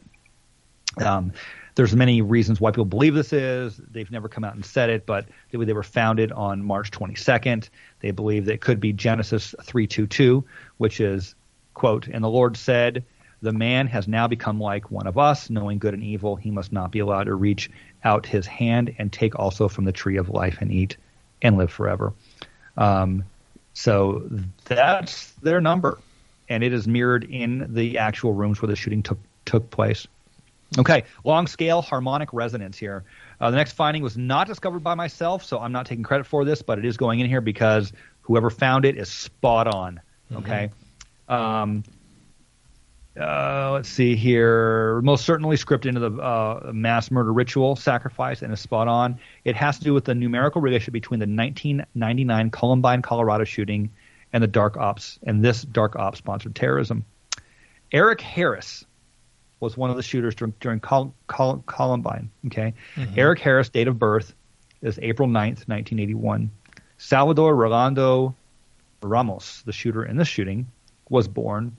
Um, 1.02 1.32
there's 1.76 1.96
many 1.96 2.22
reasons 2.22 2.60
why 2.60 2.72
people 2.72 2.84
believe 2.84 3.14
this 3.14 3.32
is. 3.32 3.78
They've 3.78 4.12
never 4.12 4.28
come 4.28 4.44
out 4.44 4.56
and 4.56 4.66
said 4.66 4.90
it, 4.90 5.06
but 5.06 5.28
they, 5.52 5.64
they 5.64 5.72
were 5.72 5.84
founded 5.84 6.34
on 6.34 6.62
March 6.62 6.92
22nd. 6.92 7.70
They 8.02 8.12
believe 8.12 8.46
that 8.46 8.56
it 8.56 8.62
could 8.62 8.82
be 8.82 8.92
Genesis 8.92 9.56
322, 9.64 10.44
which 10.78 11.00
is, 11.00 11.36
quote, 11.74 12.08
and 12.08 12.22
the 12.22 12.30
Lord 12.30 12.58
said, 12.58 13.06
the 13.42 13.54
man 13.54 13.88
has 13.88 14.08
now 14.08 14.28
become 14.28 14.60
like 14.60 14.92
one 14.92 15.08
of 15.08 15.18
us, 15.18 15.50
knowing 15.50 15.80
good 15.80 15.94
and 15.94 16.04
evil. 16.04 16.36
He 16.36 16.52
must 16.52 16.74
not 16.74 16.92
be 16.92 17.00
allowed 17.00 17.26
to 17.26 17.36
reach 17.36 17.70
out 18.04 18.26
his 18.26 18.46
hand 18.46 18.96
and 18.98 19.12
take 19.12 19.38
also 19.38 19.68
from 19.68 19.86
the 19.86 19.92
tree 19.92 20.18
of 20.18 20.30
life 20.30 20.58
and 20.62 20.72
eat 20.72 20.98
and 21.42 21.58
live 21.58 21.72
forever. 21.72 22.14
Um, 22.78 23.26
so 23.74 24.30
that's 24.66 25.32
their 25.42 25.62
number, 25.62 26.00
and 26.48 26.64
it 26.64 26.74
is 26.74 26.88
mirrored 26.88 27.24
in 27.24 27.74
the 27.74 27.98
actual 27.98 28.34
rooms 28.34 28.62
where 28.62 28.68
the 28.68 28.76
shooting 28.76 29.04
took 29.04 29.20
took 29.46 29.70
place. 29.70 30.08
Okay, 30.78 31.04
long 31.24 31.48
scale 31.48 31.82
harmonic 31.82 32.32
resonance 32.32 32.78
here. 32.78 33.04
Uh, 33.42 33.50
the 33.50 33.58
next 33.58 33.74
finding 33.74 34.04
was 34.04 34.18
not 34.18 34.48
discovered 34.48 34.84
by 34.84 34.94
myself, 34.94 35.44
so 35.44 35.60
I'm 35.60 35.72
not 35.72 35.86
taking 35.86 36.04
credit 36.04 36.28
for 36.28 36.46
this, 36.46 36.62
but 36.62 36.78
it 36.78 36.86
is 36.86 36.98
going 36.98 37.22
in 37.22 37.28
here 37.28 37.42
because 37.42 37.92
whoever 38.22 38.50
found 38.50 38.86
it 38.86 38.98
is 38.98 39.10
spot 39.10 39.68
on. 39.68 40.00
Okay. 40.34 40.70
Um, 41.28 41.84
uh, 43.20 43.72
let's 43.74 43.90
see 43.90 44.16
here. 44.16 45.02
Most 45.02 45.26
certainly 45.26 45.58
scripted 45.58 45.88
into 45.88 46.00
the 46.00 46.12
uh, 46.22 46.72
mass 46.74 47.12
murder 47.12 47.34
ritual 47.34 47.76
sacrifice 47.76 48.42
and 48.42 48.54
is 48.54 48.60
spot 48.60 48.88
on. 48.88 49.20
It 49.44 49.56
has 49.56 49.78
to 49.80 49.84
do 49.84 49.94
with 49.94 50.06
the 50.06 50.16
numerical 50.16 50.62
relationship 50.62 50.94
between 50.94 51.20
the 51.20 51.26
1999 51.26 52.50
Columbine, 52.52 53.02
Colorado 53.02 53.44
shooting 53.44 53.90
and 54.32 54.44
the 54.44 54.48
dark 54.48 54.78
ops 54.78 55.20
and 55.24 55.44
this 55.44 55.64
dark 55.64 55.96
ops 55.96 56.20
sponsored 56.20 56.56
terrorism. 56.56 57.04
Eric 57.92 58.22
Harris 58.22 58.86
was 59.60 59.76
one 59.76 59.90
of 59.90 59.98
the 59.98 60.04
shooters 60.04 60.36
during, 60.36 60.54
during 60.60 60.80
Col- 60.80 61.14
Col- 61.28 61.64
Columbine. 61.66 62.30
Okay, 62.48 62.74
Eric 63.18 63.40
Harris, 63.40 63.70
date 63.70 63.88
of 63.88 64.00
birth 64.00 64.34
is 64.82 64.98
April 65.02 65.28
9th, 65.28 65.68
1981. 65.68 66.50
Salvador 66.98 67.56
Rolando 67.56 68.36
Ramos, 69.02 69.64
the 69.66 69.74
shooter 69.74 70.06
in 70.06 70.18
this 70.18 70.28
shooting, 70.28 70.68
was 71.10 71.28
born 71.28 71.76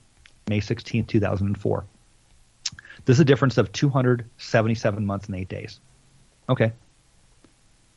May 0.47 0.59
16th, 0.59 1.07
2004. 1.07 1.85
This 3.05 3.17
is 3.17 3.19
a 3.19 3.25
difference 3.25 3.57
of 3.57 3.71
277 3.71 5.05
months 5.05 5.27
and 5.27 5.35
eight 5.35 5.49
days. 5.49 5.79
Okay. 6.49 6.73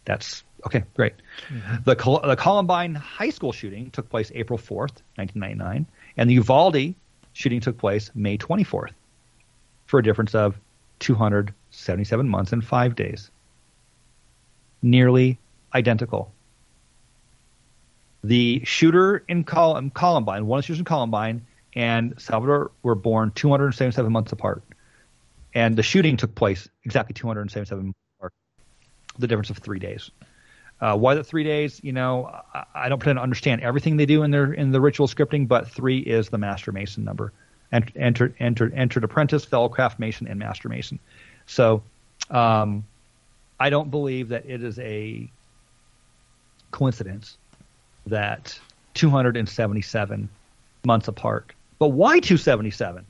That's 0.05 0.45
okay, 0.67 0.85
great. 0.95 1.15
Mm-hmm. 1.49 1.77
The, 1.85 1.97
Col- 1.97 2.21
the 2.21 2.37
Columbine 2.37 2.95
High 2.95 3.31
School 3.31 3.53
shooting 3.53 3.91
took 3.91 4.09
place 4.09 4.31
April 4.35 4.59
4th, 4.59 5.01
1999, 5.17 5.87
and 6.17 6.31
the 6.31 6.35
Uvalde 6.35 6.95
shooting 7.33 7.61
took 7.61 7.79
place 7.79 8.11
May 8.15 8.39
24th 8.39 8.93
for 9.87 9.99
a 9.99 10.03
difference 10.03 10.35
of 10.35 10.59
277 11.01 12.29
months 12.29 12.53
and 12.53 12.65
five 12.65 12.95
days. 12.95 13.31
Nearly 14.83 15.39
identical. 15.75 16.33
The 18.23 18.63
shooter 18.65 19.23
in 19.29 19.45
Col- 19.45 19.91
Columbine, 19.91 20.47
one 20.47 20.59
of 20.59 20.63
the 20.63 20.67
shooters 20.67 20.79
in 20.79 20.85
Columbine, 20.85 21.47
and 21.75 22.15
Salvador 22.19 22.71
were 22.83 22.95
born 22.95 23.33
277 23.35 24.13
months 24.13 24.33
apart. 24.33 24.63
And 25.55 25.77
the 25.77 25.83
shooting 25.83 26.17
took 26.17 26.35
place 26.35 26.69
exactly 26.85 27.15
277 27.15 27.85
months 27.85 27.99
apart. 28.19 28.33
The 29.19 29.27
difference 29.27 29.51
of 29.51 29.59
three 29.59 29.79
days. 29.79 30.11
Uh, 30.81 30.97
why 30.97 31.15
the 31.15 31.25
three 31.25 31.45
days? 31.45 31.81
You 31.83 31.93
know, 31.93 32.27
I, 32.53 32.65
I 32.75 32.89
don't 32.89 32.99
pretend 32.99 33.19
to 33.19 33.23
understand 33.23 33.63
everything 33.63 33.97
they 33.97 34.07
do 34.07 34.23
in 34.23 34.31
their 34.31 34.53
in 34.53 34.73
the 34.73 34.81
ritual 34.81 35.07
scripting, 35.07 35.47
but 35.47 35.71
three 35.71 35.99
is 35.99 36.29
the 36.29 36.39
master 36.39 36.73
mason 36.73 37.05
number. 37.05 37.33
Ent- 37.73 37.93
Entered, 37.97 38.35
entered, 38.39 38.75
entered 38.75 39.05
apprentice, 39.05 39.45
fellow 39.45 39.69
craft 39.69 39.99
mason, 39.99 40.27
and 40.27 40.39
master 40.39 40.69
mason. 40.69 40.99
So, 41.47 41.83
um, 42.31 42.85
I 43.59 43.71
don't 43.71 43.91
believe 43.91 44.29
that 44.29 44.47
it 44.47 44.63
is 44.63 44.79
a 44.79 45.31
coincidence 46.71 47.37
that 48.07 48.59
277 48.95 50.29
months 50.85 51.09
apart. 51.09 51.53
But 51.79 51.89
why 51.89 52.21
277? 52.21 53.05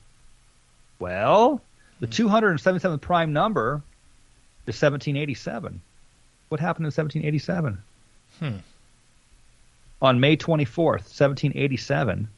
Well, 0.99 1.61
the 2.01 2.07
hmm. 2.07 2.13
277th 2.13 3.01
prime 3.01 3.33
number 3.33 3.83
is 4.67 4.81
1787. 4.81 5.81
What 6.49 6.61
happened 6.61 6.85
in 6.85 6.93
1787? 6.93 7.79
Hmm. 8.39 8.57
On 10.03 10.21
May 10.21 10.37
24th, 10.37 11.05
1787, 11.09 12.29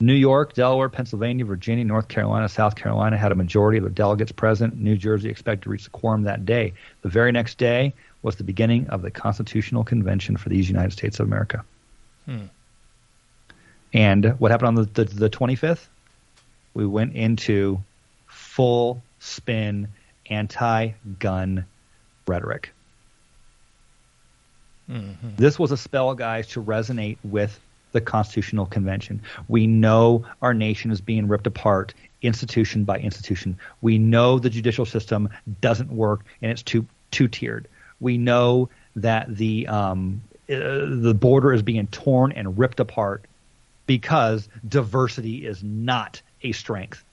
New 0.00 0.14
York, 0.14 0.54
Delaware, 0.54 0.88
Pennsylvania, 0.88 1.44
Virginia, 1.44 1.84
North 1.84 2.08
Carolina, 2.08 2.48
South 2.48 2.74
Carolina 2.74 3.16
had 3.16 3.32
a 3.32 3.36
majority 3.36 3.78
of 3.78 3.84
the 3.84 3.90
delegates 3.90 4.32
present. 4.32 4.76
New 4.76 4.96
Jersey 4.96 5.28
expected 5.28 5.62
to 5.64 5.70
reach 5.70 5.84
the 5.84 5.90
quorum 5.90 6.24
that 6.24 6.44
day. 6.44 6.72
The 7.02 7.08
very 7.08 7.32
next 7.32 7.56
day 7.58 7.94
was 8.22 8.36
the 8.36 8.44
beginning 8.44 8.88
of 8.88 9.02
the 9.02 9.10
Constitutional 9.10 9.84
Convention 9.84 10.36
for 10.36 10.48
these 10.48 10.68
United 10.68 10.92
States 10.92 11.20
of 11.20 11.26
America. 11.26 11.64
Hmm. 12.26 12.46
And 13.92 14.38
what 14.38 14.50
happened 14.50 14.68
on 14.68 14.74
the, 14.74 14.84
the, 14.84 15.04
the 15.04 15.30
25th? 15.30 15.86
We 16.74 16.86
went 16.86 17.14
into 17.14 17.82
full 18.26 19.02
spin 19.18 19.88
anti 20.30 20.92
gun 21.18 21.66
rhetoric. 22.26 22.72
This 25.36 25.58
was 25.58 25.72
a 25.72 25.76
spell, 25.76 26.14
guys, 26.14 26.48
to 26.48 26.62
resonate 26.62 27.18
with 27.22 27.58
the 27.92 28.00
Constitutional 28.00 28.66
Convention. 28.66 29.22
We 29.48 29.66
know 29.66 30.24
our 30.40 30.54
nation 30.54 30.90
is 30.90 31.00
being 31.00 31.28
ripped 31.28 31.46
apart 31.46 31.94
institution 32.22 32.84
by 32.84 32.98
institution. 32.98 33.58
We 33.80 33.98
know 33.98 34.38
the 34.38 34.50
judicial 34.50 34.86
system 34.86 35.28
doesn't 35.60 35.90
work 35.90 36.24
and 36.40 36.50
it's 36.50 36.62
two 36.62 36.86
two 37.10 37.28
tiered. 37.28 37.68
We 38.00 38.18
know 38.18 38.68
that 38.96 39.36
the 39.36 39.66
um, 39.68 40.22
uh, 40.48 40.86
the 40.88 41.14
border 41.18 41.52
is 41.52 41.62
being 41.62 41.86
torn 41.88 42.32
and 42.32 42.58
ripped 42.58 42.80
apart 42.80 43.24
because 43.86 44.48
diversity 44.66 45.46
is 45.46 45.62
not 45.62 46.22
a 46.42 46.52
strength. 46.52 47.04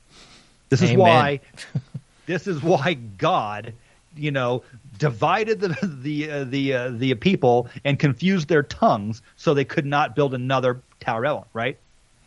This 0.70 0.82
is 0.82 0.94
why 0.94 1.40
this 2.26 2.48
is 2.48 2.62
why 2.62 2.94
God, 2.94 3.74
you 4.16 4.32
know, 4.32 4.64
divided 4.98 5.60
the 5.60 5.78
the 5.84 6.32
uh, 6.32 6.44
the 6.44 6.74
uh, 6.74 6.90
the 6.90 7.14
people 7.16 7.70
and 7.84 7.98
confused 7.98 8.48
their 8.48 8.64
tongues 8.64 9.22
so 9.36 9.54
they 9.54 9.66
could 9.66 9.86
not 9.86 10.16
build 10.16 10.34
another 10.34 10.82
Tower 11.00 11.46
right? 11.54 11.78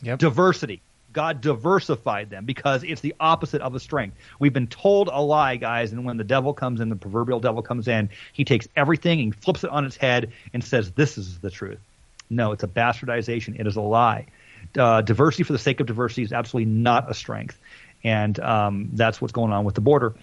Yep. 0.02 0.18
Diversity. 0.18 0.80
God 1.12 1.40
diversified 1.40 2.30
them 2.30 2.46
because 2.46 2.82
it's 2.84 3.02
the 3.02 3.14
opposite 3.20 3.60
of 3.60 3.74
a 3.74 3.80
strength. 3.80 4.16
We've 4.38 4.52
been 4.52 4.66
told 4.66 5.08
a 5.12 5.20
lie, 5.20 5.56
guys, 5.56 5.92
and 5.92 6.04
when 6.04 6.16
the 6.16 6.24
devil 6.24 6.54
comes 6.54 6.80
in, 6.80 6.88
the 6.88 6.96
proverbial 6.96 7.38
devil 7.38 7.62
comes 7.62 7.86
in, 7.86 8.08
he 8.32 8.44
takes 8.44 8.66
everything 8.76 9.20
and 9.20 9.36
flips 9.36 9.62
it 9.62 9.70
on 9.70 9.84
its 9.84 9.96
head 9.96 10.32
and 10.54 10.64
says, 10.64 10.92
This 10.92 11.18
is 11.18 11.38
the 11.40 11.50
truth. 11.50 11.80
No, 12.32 12.52
it's 12.52 12.62
a 12.62 12.68
bastardization. 12.68 13.58
It 13.60 13.66
is 13.66 13.76
a 13.76 13.80
lie. 13.80 14.26
Uh, 14.76 15.02
diversity 15.02 15.42
for 15.42 15.52
the 15.52 15.58
sake 15.58 15.80
of 15.80 15.86
diversity 15.86 16.22
is 16.22 16.32
absolutely 16.32 16.72
not 16.72 17.10
a 17.10 17.14
strength. 17.14 17.58
And 18.02 18.38
um, 18.40 18.90
that's 18.94 19.20
what's 19.20 19.32
going 19.32 19.52
on 19.52 19.64
with 19.64 19.74
the 19.74 19.80
border. 19.80 20.14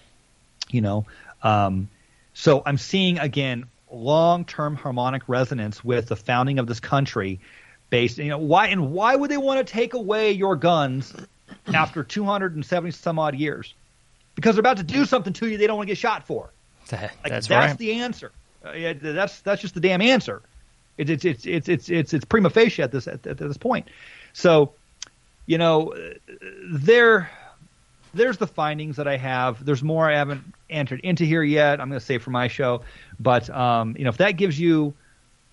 You 0.70 0.80
know, 0.80 1.06
um, 1.42 1.88
so 2.34 2.62
I'm 2.64 2.78
seeing 2.78 3.18
again 3.18 3.66
long-term 3.90 4.76
harmonic 4.76 5.22
resonance 5.28 5.84
with 5.84 6.08
the 6.08 6.16
founding 6.16 6.58
of 6.58 6.66
this 6.66 6.80
country 6.80 7.40
based 7.88 8.18
you 8.18 8.28
know 8.28 8.38
why 8.38 8.68
and 8.68 8.92
why 8.92 9.16
would 9.16 9.30
they 9.30 9.36
want 9.36 9.66
to 9.66 9.72
take 9.72 9.94
away 9.94 10.30
your 10.30 10.54
guns 10.54 11.12
after 11.74 12.04
270 12.04 12.92
some 12.92 13.18
odd 13.18 13.34
years 13.34 13.74
because 14.36 14.54
they're 14.54 14.60
about 14.60 14.76
to 14.76 14.84
do 14.84 15.04
something 15.04 15.32
to 15.32 15.48
you 15.48 15.58
they 15.58 15.66
don't 15.66 15.76
want 15.76 15.88
to 15.88 15.90
get 15.90 15.98
shot 15.98 16.24
for 16.24 16.50
like, 17.24 17.32
that's 17.32 17.48
that's 17.48 17.50
right. 17.50 17.78
the 17.78 17.94
answer 17.94 18.30
uh, 18.64 18.72
yeah, 18.72 18.92
that's 18.92 19.40
that's 19.40 19.60
just 19.60 19.74
the 19.74 19.80
damn 19.80 20.00
answer 20.00 20.40
it's 21.00 21.24
it's 21.24 21.46
it's 21.46 21.68
it's 21.68 21.88
it's 21.88 22.12
it's, 22.12 22.24
prima 22.24 22.50
facie 22.50 22.82
at 22.82 22.92
this 22.92 23.08
at, 23.08 23.26
at 23.26 23.38
this 23.38 23.56
point 23.56 23.88
so 24.32 24.72
you 25.46 25.58
know 25.58 25.94
there 26.70 27.30
there's 28.14 28.38
the 28.38 28.46
findings 28.46 28.96
that 28.96 29.06
I 29.06 29.16
have. 29.16 29.64
There's 29.64 29.82
more 29.82 30.10
I 30.10 30.16
haven't 30.16 30.42
entered 30.68 31.00
into 31.00 31.24
here 31.24 31.42
yet. 31.42 31.80
I'm 31.80 31.88
going 31.88 32.00
to 32.00 32.04
say 32.04 32.18
for 32.18 32.30
my 32.30 32.48
show, 32.48 32.82
but 33.18 33.48
um, 33.50 33.94
you 33.96 34.04
know, 34.04 34.10
if 34.10 34.18
that 34.18 34.32
gives 34.32 34.58
you 34.58 34.94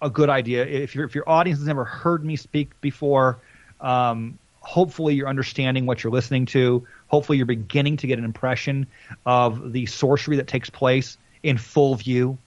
a 0.01 0.09
good 0.09 0.29
idea, 0.29 0.65
if 0.65 0.95
your 0.95 1.05
if 1.05 1.15
your 1.15 1.27
audience 1.29 1.59
has 1.59 1.67
never 1.67 1.83
heard 1.83 2.23
me 2.23 2.35
speak 2.35 2.79
before, 2.81 3.39
um, 3.79 4.37
hopefully 4.59 5.15
you're 5.15 5.27
understanding 5.27 5.85
what 5.85 6.03
you're 6.03 6.11
listening 6.11 6.45
to. 6.47 6.87
Hopefully 7.07 7.37
you're 7.37 7.47
beginning 7.47 7.97
to 7.97 8.07
get 8.07 8.19
an 8.19 8.25
impression 8.25 8.87
of 9.25 9.71
the 9.71 9.85
sorcery 9.85 10.37
that 10.37 10.47
takes 10.47 10.69
place 10.69 11.17
in 11.43 11.57
full 11.57 11.95
view. 11.95 12.37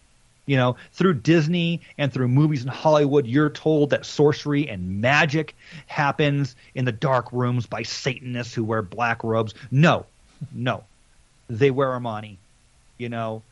You 0.50 0.56
know, 0.56 0.74
through 0.94 1.14
Disney 1.14 1.80
and 1.96 2.12
through 2.12 2.26
movies 2.26 2.64
in 2.64 2.68
Hollywood, 2.68 3.24
you're 3.24 3.50
told 3.50 3.90
that 3.90 4.04
sorcery 4.04 4.68
and 4.68 5.00
magic 5.00 5.54
happens 5.86 6.56
in 6.74 6.84
the 6.84 6.90
dark 6.90 7.32
rooms 7.32 7.66
by 7.66 7.84
Satanists 7.84 8.52
who 8.52 8.64
wear 8.64 8.82
black 8.82 9.22
robes. 9.22 9.54
No, 9.70 10.06
no. 10.52 10.82
They 11.48 11.70
wear 11.70 11.90
Armani. 11.90 12.38
You 12.98 13.10
know, 13.10 13.44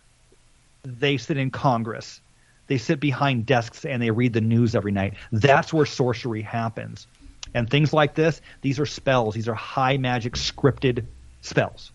they 0.83 1.19
sit 1.19 1.37
in 1.37 1.53
Congress. 1.53 2.21
They 2.67 2.79
sit 2.79 2.99
behind 2.99 3.47
desks 3.47 3.85
and 3.85 4.03
they 4.03 4.11
read 4.11 4.33
the 4.33 4.41
news 4.41 4.75
every 4.75 4.91
night. 4.91 5.15
That's 5.31 5.73
where 5.73 5.87
sorcery 5.87 6.43
happens. 6.43 7.07
And 7.55 7.71
things 7.71 7.93
like 7.93 8.17
this, 8.17 8.41
these 8.63 8.81
are 8.81 8.87
spells. 8.87 9.37
These 9.37 9.47
are 9.47 9.55
high 9.55 9.99
magic 9.99 10.33
scripted 10.33 11.05
spells. 11.43 11.93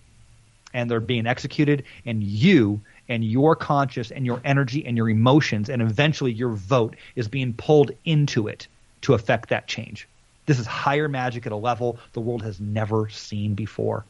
And 0.74 0.90
they're 0.90 1.02
being 1.02 1.28
executed, 1.28 1.84
and 2.06 2.24
you 2.24 2.80
and 3.10 3.24
your 3.24 3.56
conscious 3.56 4.12
and 4.12 4.26
your 4.26 4.42
energy 4.44 4.86
and 4.86 4.98
your 4.98 5.10
emotions 5.10 5.70
and 5.70 5.82
eventually 5.82 6.32
your 6.32 6.50
vote 6.50 6.96
is 7.16 7.28
being 7.28 7.54
pulled 7.54 7.92
into 8.06 8.48
it 8.48 8.68
to 9.02 9.14
affect 9.14 9.50
that 9.50 9.68
change. 9.68 10.08
This 10.46 10.60
is 10.60 10.66
higher 10.66 11.08
magic 11.08 11.46
at 11.46 11.52
a 11.52 11.58
level 11.58 12.00
the 12.14 12.22
world 12.22 12.44
has 12.44 12.60
never 12.60 13.10
seen 13.10 13.54
before. 13.54 14.06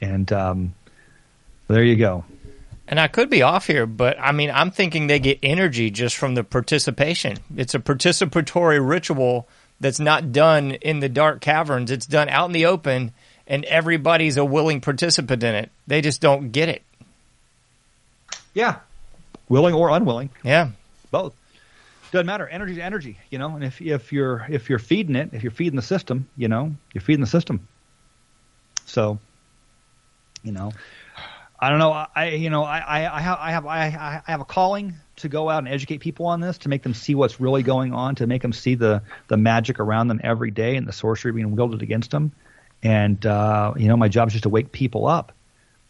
And 0.00 0.30
um, 0.32 0.74
there 1.68 1.84
you 1.84 1.96
go. 1.96 2.24
And 2.88 2.98
I 2.98 3.08
could 3.08 3.30
be 3.30 3.42
off 3.42 3.66
here, 3.66 3.86
but 3.86 4.18
I 4.20 4.32
mean, 4.32 4.50
I'm 4.50 4.70
thinking 4.70 5.06
they 5.06 5.20
get 5.20 5.38
energy 5.42 5.90
just 5.90 6.16
from 6.16 6.34
the 6.34 6.44
participation. 6.44 7.38
It's 7.56 7.74
a 7.74 7.78
participatory 7.78 8.86
ritual 8.86 9.48
that's 9.80 10.00
not 10.00 10.32
done 10.32 10.72
in 10.72 11.00
the 11.00 11.08
dark 11.08 11.40
caverns. 11.40 11.90
It's 11.90 12.06
done 12.06 12.28
out 12.28 12.46
in 12.46 12.52
the 12.52 12.66
open, 12.66 13.12
and 13.46 13.64
everybody's 13.64 14.36
a 14.36 14.44
willing 14.44 14.80
participant 14.80 15.42
in 15.42 15.54
it. 15.54 15.70
They 15.86 16.00
just 16.00 16.20
don't 16.20 16.50
get 16.50 16.68
it. 16.68 16.82
Yeah. 18.54 18.76
Willing 19.48 19.74
or 19.74 19.90
unwilling. 19.90 20.30
Yeah. 20.42 20.70
both 21.10 21.34
doesn't 22.10 22.26
matter 22.26 22.46
energy 22.46 22.74
to 22.74 22.82
energy 22.82 23.18
you 23.30 23.38
know 23.38 23.54
and 23.54 23.64
if 23.64 23.80
if 23.80 24.12
you're 24.12 24.46
if 24.50 24.68
you're 24.68 24.78
feeding 24.78 25.16
it 25.16 25.30
if 25.32 25.42
you're 25.42 25.50
feeding 25.50 25.76
the 25.76 25.80
system 25.82 26.28
you 26.36 26.46
know 26.46 26.74
you're 26.92 27.00
feeding 27.00 27.22
the 27.22 27.26
system 27.26 27.66
so 28.84 29.18
you 30.42 30.52
know 30.52 30.72
i 31.58 31.70
don't 31.70 31.78
know 31.78 32.04
i 32.14 32.28
you 32.28 32.50
know 32.50 32.64
i 32.64 32.80
i, 32.80 33.16
I 33.16 33.20
have 33.22 33.38
i 33.38 33.50
have 33.50 33.66
I, 33.66 34.22
I 34.26 34.30
have 34.30 34.42
a 34.42 34.44
calling 34.44 34.92
to 35.16 35.30
go 35.30 35.48
out 35.48 35.60
and 35.60 35.68
educate 35.68 35.98
people 35.98 36.26
on 36.26 36.40
this 36.40 36.58
to 36.58 36.68
make 36.68 36.82
them 36.82 36.92
see 36.92 37.14
what's 37.14 37.40
really 37.40 37.62
going 37.62 37.94
on 37.94 38.16
to 38.16 38.26
make 38.26 38.42
them 38.42 38.52
see 38.52 38.74
the 38.74 39.00
the 39.28 39.38
magic 39.38 39.80
around 39.80 40.08
them 40.08 40.20
every 40.22 40.50
day 40.50 40.76
and 40.76 40.86
the 40.86 40.92
sorcery 40.92 41.32
being 41.32 41.56
wielded 41.56 41.80
against 41.80 42.10
them 42.10 42.30
and 42.82 43.24
uh 43.24 43.72
you 43.78 43.88
know 43.88 43.96
my 43.96 44.08
job 44.08 44.28
is 44.28 44.34
just 44.34 44.42
to 44.42 44.50
wake 44.50 44.70
people 44.70 45.06
up 45.06 45.32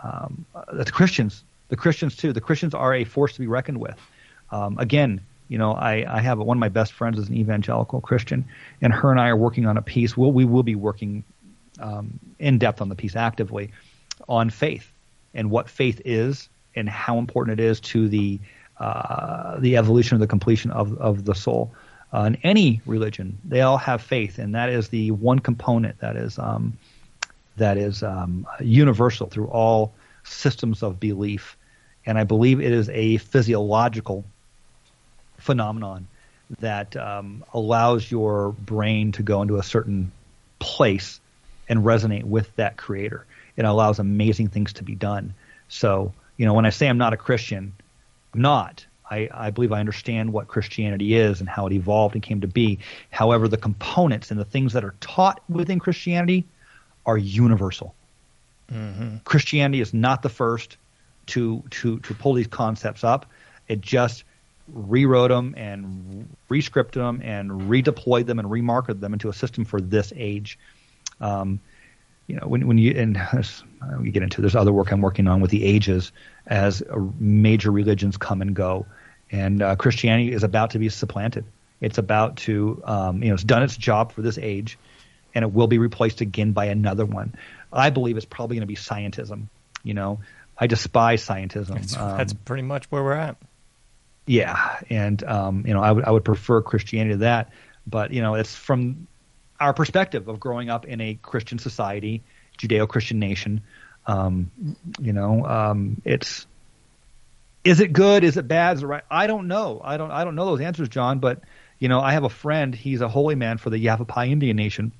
um, 0.02 0.46
uh, 0.54 0.64
the 0.72 0.90
Christians, 0.90 1.44
the 1.72 1.76
Christians 1.76 2.16
too. 2.16 2.34
The 2.34 2.40
Christians 2.42 2.74
are 2.74 2.92
a 2.92 3.04
force 3.04 3.32
to 3.32 3.40
be 3.40 3.46
reckoned 3.46 3.78
with. 3.78 3.98
Um, 4.50 4.76
again, 4.76 5.22
you 5.48 5.56
know, 5.56 5.72
I, 5.72 6.04
I 6.06 6.20
have 6.20 6.38
one 6.38 6.58
of 6.58 6.60
my 6.60 6.68
best 6.68 6.92
friends 6.92 7.18
is 7.18 7.30
an 7.30 7.34
evangelical 7.34 8.02
Christian, 8.02 8.44
and 8.82 8.92
her 8.92 9.10
and 9.10 9.18
I 9.18 9.28
are 9.28 9.38
working 9.38 9.64
on 9.64 9.78
a 9.78 9.80
piece. 9.80 10.14
We'll, 10.14 10.32
we 10.32 10.44
will 10.44 10.64
be 10.64 10.74
working 10.74 11.24
um, 11.80 12.20
in 12.38 12.58
depth 12.58 12.82
on 12.82 12.90
the 12.90 12.94
piece 12.94 13.16
actively 13.16 13.72
on 14.28 14.50
faith 14.50 14.92
and 15.32 15.50
what 15.50 15.70
faith 15.70 16.02
is 16.04 16.50
and 16.76 16.90
how 16.90 17.16
important 17.16 17.58
it 17.58 17.64
is 17.64 17.80
to 17.80 18.06
the 18.06 18.38
uh, 18.78 19.58
the 19.58 19.78
evolution 19.78 20.14
of 20.14 20.20
the 20.20 20.26
completion 20.26 20.70
of 20.72 20.98
of 20.98 21.24
the 21.24 21.34
soul. 21.34 21.72
Uh, 22.12 22.24
in 22.24 22.36
any 22.42 22.82
religion, 22.84 23.38
they 23.46 23.62
all 23.62 23.78
have 23.78 24.02
faith, 24.02 24.38
and 24.38 24.54
that 24.54 24.68
is 24.68 24.90
the 24.90 25.10
one 25.12 25.38
component 25.38 25.98
that 26.00 26.16
is 26.16 26.38
um, 26.38 26.76
that 27.56 27.78
is 27.78 28.02
um, 28.02 28.46
universal 28.60 29.26
through 29.26 29.48
all 29.48 29.94
systems 30.22 30.82
of 30.82 31.00
belief. 31.00 31.56
And 32.04 32.18
I 32.18 32.24
believe 32.24 32.60
it 32.60 32.72
is 32.72 32.88
a 32.88 33.18
physiological 33.18 34.24
phenomenon 35.38 36.08
that 36.60 36.96
um, 36.96 37.44
allows 37.54 38.10
your 38.10 38.52
brain 38.52 39.12
to 39.12 39.22
go 39.22 39.42
into 39.42 39.56
a 39.56 39.62
certain 39.62 40.12
place 40.58 41.20
and 41.68 41.84
resonate 41.84 42.24
with 42.24 42.54
that 42.56 42.76
creator. 42.76 43.24
It 43.56 43.64
allows 43.64 43.98
amazing 43.98 44.48
things 44.48 44.74
to 44.74 44.84
be 44.84 44.94
done. 44.94 45.34
So, 45.68 46.12
you 46.36 46.46
know, 46.46 46.54
when 46.54 46.66
I 46.66 46.70
say 46.70 46.88
I'm 46.88 46.98
not 46.98 47.12
a 47.12 47.16
Christian, 47.16 47.72
I'm 48.34 48.40
not. 48.42 48.84
I, 49.10 49.28
I 49.32 49.50
believe 49.50 49.72
I 49.72 49.80
understand 49.80 50.32
what 50.32 50.48
Christianity 50.48 51.14
is 51.14 51.40
and 51.40 51.48
how 51.48 51.66
it 51.66 51.72
evolved 51.72 52.14
and 52.14 52.22
came 52.22 52.40
to 52.40 52.46
be. 52.46 52.78
However, 53.10 53.46
the 53.46 53.58
components 53.58 54.30
and 54.30 54.40
the 54.40 54.44
things 54.44 54.72
that 54.72 54.84
are 54.84 54.94
taught 55.00 55.42
within 55.48 55.78
Christianity 55.78 56.46
are 57.04 57.18
universal. 57.18 57.94
Christianity 59.24 59.80
is 59.80 59.92
not 59.92 60.22
the 60.22 60.30
first 60.30 60.78
to 61.26 61.62
to 61.70 61.98
to 62.00 62.14
pull 62.14 62.34
these 62.34 62.46
concepts 62.46 63.04
up. 63.04 63.26
It 63.68 63.80
just 63.80 64.24
rewrote 64.68 65.30
them 65.30 65.54
and 65.56 66.28
rescripted 66.50 66.92
them 66.92 67.20
and 67.22 67.50
redeployed 67.50 68.26
them 68.26 68.38
and 68.38 68.48
remarketed 68.48 69.00
them 69.00 69.12
into 69.12 69.28
a 69.28 69.32
system 69.32 69.64
for 69.64 69.80
this 69.80 70.12
age. 70.16 70.58
Um, 71.20 71.60
you 72.26 72.36
know, 72.36 72.46
when 72.46 72.66
when 72.66 72.78
you 72.78 72.92
and 72.92 73.20
we 74.00 74.10
get 74.10 74.22
into 74.22 74.40
there's 74.40 74.56
other 74.56 74.72
work 74.72 74.92
I'm 74.92 75.00
working 75.00 75.26
on 75.28 75.40
with 75.40 75.50
the 75.50 75.64
ages 75.64 76.12
as 76.46 76.82
major 77.18 77.70
religions 77.70 78.16
come 78.16 78.40
and 78.42 78.54
go, 78.54 78.86
and 79.30 79.62
uh, 79.62 79.76
Christianity 79.76 80.32
is 80.32 80.42
about 80.42 80.70
to 80.70 80.78
be 80.78 80.88
supplanted. 80.88 81.44
It's 81.80 81.98
about 81.98 82.36
to, 82.38 82.80
um, 82.84 83.22
you 83.22 83.28
know, 83.28 83.34
it's 83.34 83.42
done 83.42 83.64
its 83.64 83.76
job 83.76 84.12
for 84.12 84.22
this 84.22 84.38
age, 84.38 84.78
and 85.34 85.42
it 85.42 85.52
will 85.52 85.66
be 85.66 85.78
replaced 85.78 86.20
again 86.20 86.52
by 86.52 86.66
another 86.66 87.04
one. 87.04 87.34
I 87.72 87.90
believe 87.90 88.16
it's 88.16 88.26
probably 88.26 88.56
going 88.56 88.62
to 88.62 88.66
be 88.66 88.76
scientism. 88.76 89.48
You 89.82 89.94
know, 89.94 90.20
I 90.58 90.66
despise 90.66 91.24
scientism. 91.26 91.74
That's, 91.74 91.96
Um, 91.96 92.16
that's 92.18 92.32
pretty 92.32 92.62
much 92.62 92.90
where 92.90 93.02
we're 93.02 93.12
at. 93.14 93.36
yeah, 94.26 94.80
and 94.90 95.22
um, 95.24 95.64
you 95.66 95.74
know, 95.74 95.82
I 95.82 95.90
would 95.92 96.04
I 96.04 96.10
would 96.10 96.24
prefer 96.24 96.62
Christianity 96.62 97.14
to 97.14 97.18
that, 97.18 97.50
but 97.86 98.12
you 98.12 98.22
know, 98.22 98.34
it's 98.34 98.54
from 98.54 99.06
our 99.58 99.72
perspective 99.72 100.28
of 100.28 100.38
growing 100.40 100.70
up 100.70 100.84
in 100.86 101.00
a 101.00 101.14
Christian 101.22 101.58
society, 101.58 102.22
Judeo-Christian 102.58 103.18
nation. 103.18 103.62
Um, 104.06 104.50
you 105.00 105.12
know, 105.12 105.44
um, 105.46 106.00
it's 106.04 106.46
is 107.64 107.80
it 107.80 107.92
good? 107.92 108.24
Is 108.24 108.36
it 108.36 108.48
bad? 108.48 108.76
Is 108.76 108.82
it 108.82 108.86
right? 108.86 109.04
I 109.10 109.26
don't 109.26 109.48
know. 109.48 109.80
I 109.82 109.96
don't 109.96 110.10
I 110.10 110.24
don't 110.24 110.34
know 110.34 110.46
those 110.46 110.60
answers, 110.60 110.88
John. 110.88 111.18
But 111.18 111.40
you 111.78 111.88
know, 111.88 112.00
I 112.00 112.12
have 112.12 112.24
a 112.24 112.28
friend. 112.28 112.74
He's 112.74 113.00
a 113.00 113.08
holy 113.08 113.34
man 113.34 113.58
for 113.58 113.70
the 113.70 113.78
Yavapai 113.78 114.30
Indian 114.30 114.56
Nation, 114.56 114.92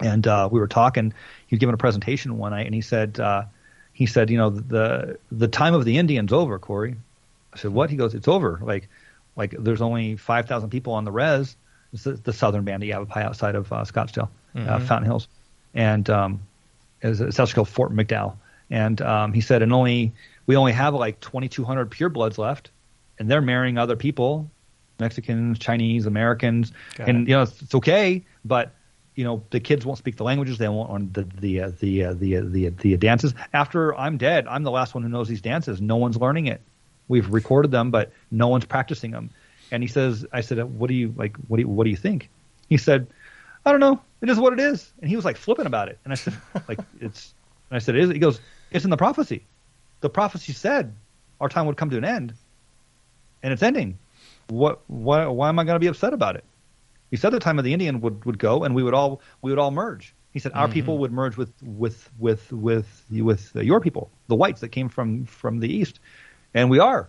and 0.00 0.26
uh, 0.26 0.48
we 0.50 0.60
were 0.60 0.68
talking. 0.68 1.12
He 1.46 1.54
was 1.54 1.60
giving 1.60 1.74
a 1.74 1.78
presentation 1.78 2.38
one 2.38 2.52
night, 2.52 2.66
and 2.66 2.74
he 2.74 2.80
said 2.80 3.20
uh, 3.20 3.44
he 3.94 4.06
said, 4.06 4.28
you 4.28 4.36
know, 4.36 4.50
the 4.50 5.18
the 5.32 5.48
time 5.48 5.72
of 5.72 5.84
the 5.86 5.96
Indians 5.96 6.32
over, 6.32 6.58
Corey. 6.58 6.96
I 7.54 7.56
said, 7.56 7.72
what? 7.72 7.88
He 7.88 7.96
goes, 7.96 8.14
it's 8.14 8.28
over. 8.28 8.60
Like, 8.60 8.88
like 9.36 9.54
there's 9.56 9.80
only 9.80 10.16
5,000 10.16 10.70
people 10.70 10.92
on 10.92 11.04
the 11.04 11.12
res. 11.12 11.56
It's 11.92 12.02
the, 12.02 12.12
the 12.12 12.32
southern 12.32 12.64
band 12.64 12.82
of 12.82 12.88
Yavapai 12.88 13.22
outside 13.22 13.54
of 13.54 13.72
uh, 13.72 13.84
Scottsdale, 13.84 14.28
uh, 14.56 14.80
Fountain 14.80 15.04
Hills. 15.04 15.28
And 15.72 16.10
um, 16.10 16.40
it's, 17.00 17.20
it's 17.20 17.38
actually 17.38 17.54
called 17.54 17.68
Fort 17.68 17.92
McDowell. 17.92 18.34
And 18.70 19.00
um, 19.00 19.32
he 19.32 19.40
said, 19.40 19.62
and 19.62 19.72
only 19.72 20.12
we 20.46 20.56
only 20.56 20.72
have 20.72 20.94
like 20.94 21.20
2,200 21.20 21.90
purebloods 21.90 22.36
left, 22.36 22.70
and 23.20 23.30
they're 23.30 23.40
marrying 23.40 23.78
other 23.78 23.94
people, 23.94 24.50
Mexicans, 24.98 25.60
Chinese, 25.60 26.06
Americans. 26.06 26.72
Got 26.96 27.08
and, 27.08 27.22
it. 27.22 27.30
you 27.30 27.36
know, 27.36 27.42
it's, 27.42 27.62
it's 27.62 27.74
okay, 27.76 28.24
but 28.44 28.72
you 29.14 29.24
know 29.24 29.42
the 29.50 29.60
kids 29.60 29.86
won't 29.86 29.98
speak 29.98 30.16
the 30.16 30.24
languages 30.24 30.58
they 30.58 30.68
won't 30.68 30.90
on 30.90 31.10
the 31.12 31.22
the 31.22 31.60
uh, 31.62 31.72
the, 31.80 32.04
uh, 32.04 32.14
the, 32.14 32.36
uh, 32.38 32.42
the 32.44 32.68
the 32.70 32.96
dances. 32.96 33.34
After 33.52 33.94
i'm 33.94 34.16
dead 34.18 34.46
i'm 34.48 34.62
the 34.62 34.70
last 34.70 34.94
one 34.94 35.02
who 35.02 35.08
knows 35.08 35.28
these 35.28 35.40
dances. 35.40 35.80
No 35.80 35.96
one's 35.96 36.16
learning 36.16 36.46
it. 36.46 36.60
We've 37.08 37.28
recorded 37.28 37.70
them 37.70 37.90
but 37.90 38.12
no 38.30 38.48
one's 38.48 38.64
practicing 38.64 39.10
them. 39.10 39.30
And 39.70 39.82
he 39.82 39.88
says 39.88 40.26
i 40.32 40.40
said 40.40 40.62
what 40.64 40.88
do 40.88 40.94
you 40.94 41.14
like 41.16 41.36
what 41.48 41.58
do 41.58 41.62
you, 41.62 41.68
what 41.68 41.84
do 41.84 41.90
you 41.90 41.96
think? 41.96 42.28
He 42.68 42.76
said 42.76 43.06
i 43.64 43.70
don't 43.70 43.80
know. 43.80 44.00
It 44.20 44.30
is 44.30 44.38
what 44.38 44.52
it 44.52 44.60
is. 44.60 44.90
And 45.00 45.08
he 45.08 45.16
was 45.16 45.24
like 45.24 45.36
flipping 45.36 45.66
about 45.66 45.88
it. 45.88 45.98
And 46.04 46.12
i 46.12 46.16
said 46.16 46.34
like 46.68 46.80
it's 47.00 47.32
and 47.70 47.76
i 47.76 47.78
said 47.78 47.94
it 47.94 48.02
is. 48.02 48.10
He 48.10 48.18
goes 48.18 48.40
it's 48.70 48.84
in 48.84 48.90
the 48.90 48.96
prophecy. 48.96 49.44
The 50.00 50.10
prophecy 50.10 50.52
said 50.52 50.94
our 51.40 51.48
time 51.48 51.66
would 51.66 51.76
come 51.76 51.90
to 51.90 51.98
an 51.98 52.04
end 52.04 52.34
and 53.42 53.52
it's 53.52 53.62
ending. 53.62 53.98
What 54.48 54.80
why 54.88 55.26
why 55.26 55.48
am 55.48 55.58
i 55.60 55.64
going 55.64 55.76
to 55.76 55.80
be 55.80 55.86
upset 55.86 56.12
about 56.12 56.34
it 56.34 56.44
he 57.14 57.16
said 57.16 57.32
the 57.32 57.38
time 57.38 57.58
of 57.60 57.64
the 57.64 57.72
Indian 57.72 58.00
would, 58.00 58.24
would 58.24 58.40
go, 58.40 58.64
and 58.64 58.74
we 58.74 58.82
would 58.82 58.92
all 58.92 59.20
we 59.40 59.52
would 59.52 59.58
all 59.60 59.70
merge. 59.70 60.16
He 60.32 60.40
said 60.40 60.50
our 60.52 60.66
Mm-hmm. 60.66 60.72
people 60.72 60.98
would 60.98 61.12
merge 61.12 61.36
with 61.36 61.52
with 61.62 62.10
with 62.18 62.50
with 62.50 62.88
with 63.08 63.54
your 63.54 63.80
people, 63.80 64.10
the 64.26 64.34
whites 64.34 64.62
that 64.62 64.70
came 64.70 64.88
from 64.88 65.24
from 65.26 65.60
the 65.60 65.72
east, 65.72 66.00
and 66.54 66.70
we 66.70 66.80
are, 66.80 67.08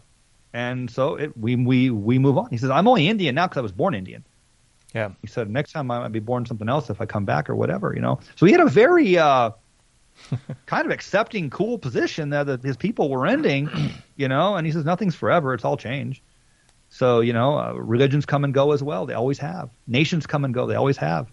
and 0.53 0.91
so 0.91 1.15
it, 1.15 1.35
we 1.35 1.55
we 1.55 1.89
we 1.89 2.19
move 2.19 2.37
on. 2.37 2.51
He 2.51 2.57
says 2.57 2.69
I'm 2.69 2.87
only 2.87 3.07
Indian 3.07 3.33
now 3.33 3.47
because 3.47 3.57
I 3.57 3.61
was 3.61 3.71
born 3.71 3.95
Indian. 3.95 4.23
Yeah. 4.93 5.09
He 5.21 5.27
said 5.27 5.49
next 5.49 5.71
time 5.71 5.89
I 5.89 6.01
might 6.01 6.11
be 6.11 6.19
born 6.19 6.45
something 6.45 6.69
else 6.69 6.91
if 6.91 7.01
I 7.01 7.07
come 7.07 7.25
back 7.25 7.49
or 7.49 7.55
whatever, 7.55 7.91
you 7.95 8.01
know. 8.01 8.19
So 8.35 8.45
he 8.45 8.51
had 8.51 8.61
a 8.61 8.69
very 8.69 9.17
uh, 9.17 9.49
kind 10.67 10.85
of 10.85 10.91
accepting, 10.91 11.49
cool 11.49 11.79
position 11.79 12.29
that, 12.29 12.45
that 12.45 12.63
his 12.63 12.77
people 12.77 13.09
were 13.09 13.25
ending, 13.25 13.71
you 14.15 14.27
know. 14.27 14.55
And 14.55 14.67
he 14.67 14.71
says 14.71 14.85
nothing's 14.85 15.15
forever; 15.15 15.55
it's 15.55 15.65
all 15.65 15.77
change. 15.77 16.21
So 16.95 17.19
you 17.19 17.33
know, 17.33 17.59
uh, 17.59 17.73
religions 17.73 18.25
come 18.25 18.45
and 18.45 18.53
go 18.53 18.71
as 18.71 18.81
well. 18.81 19.05
They 19.05 19.15
always 19.15 19.37
have. 19.39 19.69
Nations 19.85 20.25
come 20.25 20.45
and 20.45 20.53
go. 20.53 20.65
They 20.65 20.75
always 20.75 20.95
have. 20.95 21.27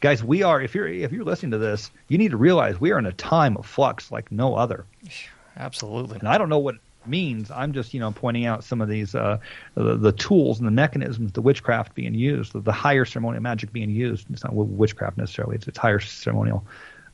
Guys, 0.00 0.22
we 0.22 0.44
are. 0.44 0.62
If 0.62 0.76
you're 0.76 0.86
if 0.86 1.10
you're 1.10 1.24
listening 1.24 1.50
to 1.50 1.58
this, 1.58 1.90
you 2.06 2.18
need 2.18 2.30
to 2.30 2.36
realize 2.36 2.80
we 2.80 2.92
are 2.92 3.00
in 3.00 3.06
a 3.06 3.12
time 3.12 3.56
of 3.56 3.66
flux 3.66 4.12
like 4.12 4.30
no 4.30 4.54
other. 4.54 4.84
Absolutely. 5.56 6.20
And 6.20 6.28
I 6.28 6.38
don't 6.38 6.48
know 6.48 6.60
what 6.60 6.76
it 6.76 6.80
means. 7.04 7.50
I'm 7.50 7.72
just 7.72 7.94
you 7.94 7.98
know 7.98 8.12
pointing 8.12 8.46
out 8.46 8.62
some 8.62 8.80
of 8.80 8.88
these 8.88 9.16
uh, 9.16 9.38
the, 9.74 9.96
the 9.96 10.12
tools 10.12 10.60
and 10.60 10.68
the 10.68 10.72
mechanisms, 10.72 11.32
the 11.32 11.42
witchcraft 11.42 11.96
being 11.96 12.14
used, 12.14 12.52
the, 12.52 12.60
the 12.60 12.70
higher 12.70 13.04
ceremonial 13.04 13.42
magic 13.42 13.72
being 13.72 13.90
used. 13.90 14.30
It's 14.30 14.44
not 14.44 14.54
witchcraft 14.54 15.18
necessarily. 15.18 15.56
It's, 15.56 15.66
it's 15.66 15.78
higher 15.78 15.98
ceremonial 15.98 16.64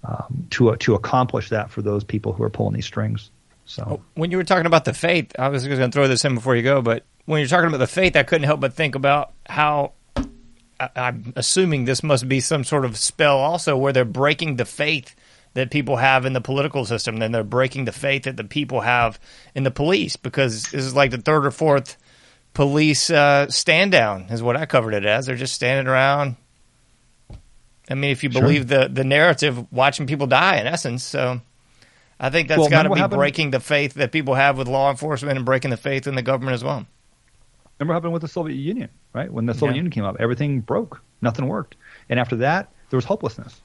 um, 0.05 0.47
to 0.51 0.73
uh, 0.73 0.77
to 0.81 0.95
accomplish 0.95 1.49
that 1.49 1.71
for 1.71 1.81
those 1.81 2.05
people 2.05 2.35
who 2.35 2.43
are 2.43 2.51
pulling 2.51 2.75
these 2.75 2.85
strings. 2.85 3.31
So 3.65 4.03
When 4.13 4.31
you 4.31 4.37
were 4.37 4.45
talking 4.45 4.67
about 4.67 4.85
the 4.85 4.93
faith, 4.93 5.33
I 5.39 5.49
was 5.49 5.67
going 5.67 5.81
to 5.81 5.89
throw 5.89 6.07
this 6.07 6.23
in 6.27 6.35
before 6.35 6.55
you 6.55 6.63
go, 6.63 6.83
but 6.83 7.07
when 7.27 7.41
you're 7.41 7.49
talking 7.49 7.69
about 7.69 7.79
the 7.79 7.87
faith, 7.87 8.17
I 8.17 8.23
couldn't 8.23 8.47
help 8.47 8.61
but 8.61 8.75
think 8.75 8.95
about 8.95 9.33
how 9.47 9.93
I, 10.79 10.91
I'm 10.97 11.33
assuming 11.37 11.85
this 11.85 12.03
must 12.03 12.29
be 12.29 12.41
some 12.41 12.65
sort 12.65 12.85
of 12.85 12.97
spell 12.97 13.39
also 13.39 13.77
where 13.77 13.93
they're 13.93 14.05
breaking 14.05 14.57
the 14.57 14.65
faith 14.65 15.15
that 15.55 15.71
people 15.71 15.97
have 15.97 16.27
in 16.27 16.33
the 16.33 16.41
political 16.41 16.85
system, 16.85 17.19
then 17.19 17.33
they're 17.33 17.45
breaking 17.45 17.85
the 17.85 17.93
faith 17.93 18.25
that 18.25 18.37
the 18.37 18.45
people 18.45 18.81
have 18.81 19.21
in 19.55 19.63
the 19.63 19.71
police 19.71 20.17
because 20.17 20.65
this 20.65 20.85
is 20.85 20.95
like 20.95 21.13
the 21.13 21.19
third 21.19 21.47
or 21.47 21.51
fourth 21.53 21.97
police 22.55 23.09
uh, 23.09 23.49
stand 23.49 23.93
down, 23.93 24.23
is 24.31 24.43
what 24.43 24.57
I 24.57 24.67
covered 24.67 24.95
it 24.95 25.05
as. 25.05 25.27
They're 25.27 25.37
just 25.37 25.55
standing 25.55 25.87
around. 25.87 26.37
I 27.89 27.95
mean, 27.95 28.11
if 28.11 28.25
you 28.25 28.33
Sure. 28.33 28.43
believe 28.43 28.67
the, 28.67 28.89
the 28.93 29.05
narrative, 29.05 29.71
watching 29.73 30.07
people 30.07 30.27
die 30.27 30.57
in 30.57 30.67
essence. 30.67 31.05
So 31.05 31.41
I 32.19 32.31
think 32.31 32.49
that's 32.49 32.59
Well, 32.59 32.69
got 32.69 32.85
to 32.85 33.09
be 33.09 33.17
breaking 33.17 33.51
the 33.51 33.61
faith 33.61 33.95
that 33.95 34.11
people 34.11 34.35
have 34.35 34.59
with 34.59 34.69
law 34.69 34.91
enforcement 34.91 35.37
and 35.37 35.45
breaking 35.45 35.71
the 35.71 35.77
faith 35.77 36.07
in 36.07 36.15
the 36.15 36.23
government 36.23 36.55
as 36.55 36.65
well. 36.65 36.87
Remember 37.79 37.93
what 37.93 37.97
happened 37.97 38.13
with 38.13 38.23
the 38.23 38.29
Soviet 38.29 38.57
Union, 38.57 38.89
right? 39.13 39.33
When 39.33 39.47
the 39.47 39.55
Soviet 39.55 39.73
Yeah. 39.73 39.77
Union 39.77 39.91
came 39.91 40.05
up, 40.05 40.17
everything 40.21 40.61
broke. 40.61 41.01
Nothing 41.21 41.47
worked. 41.49 41.75
And 42.09 42.21
after 42.21 42.37
that, 42.37 42.71
there 42.91 42.97
was 42.97 43.05
hopelessness. 43.05 43.61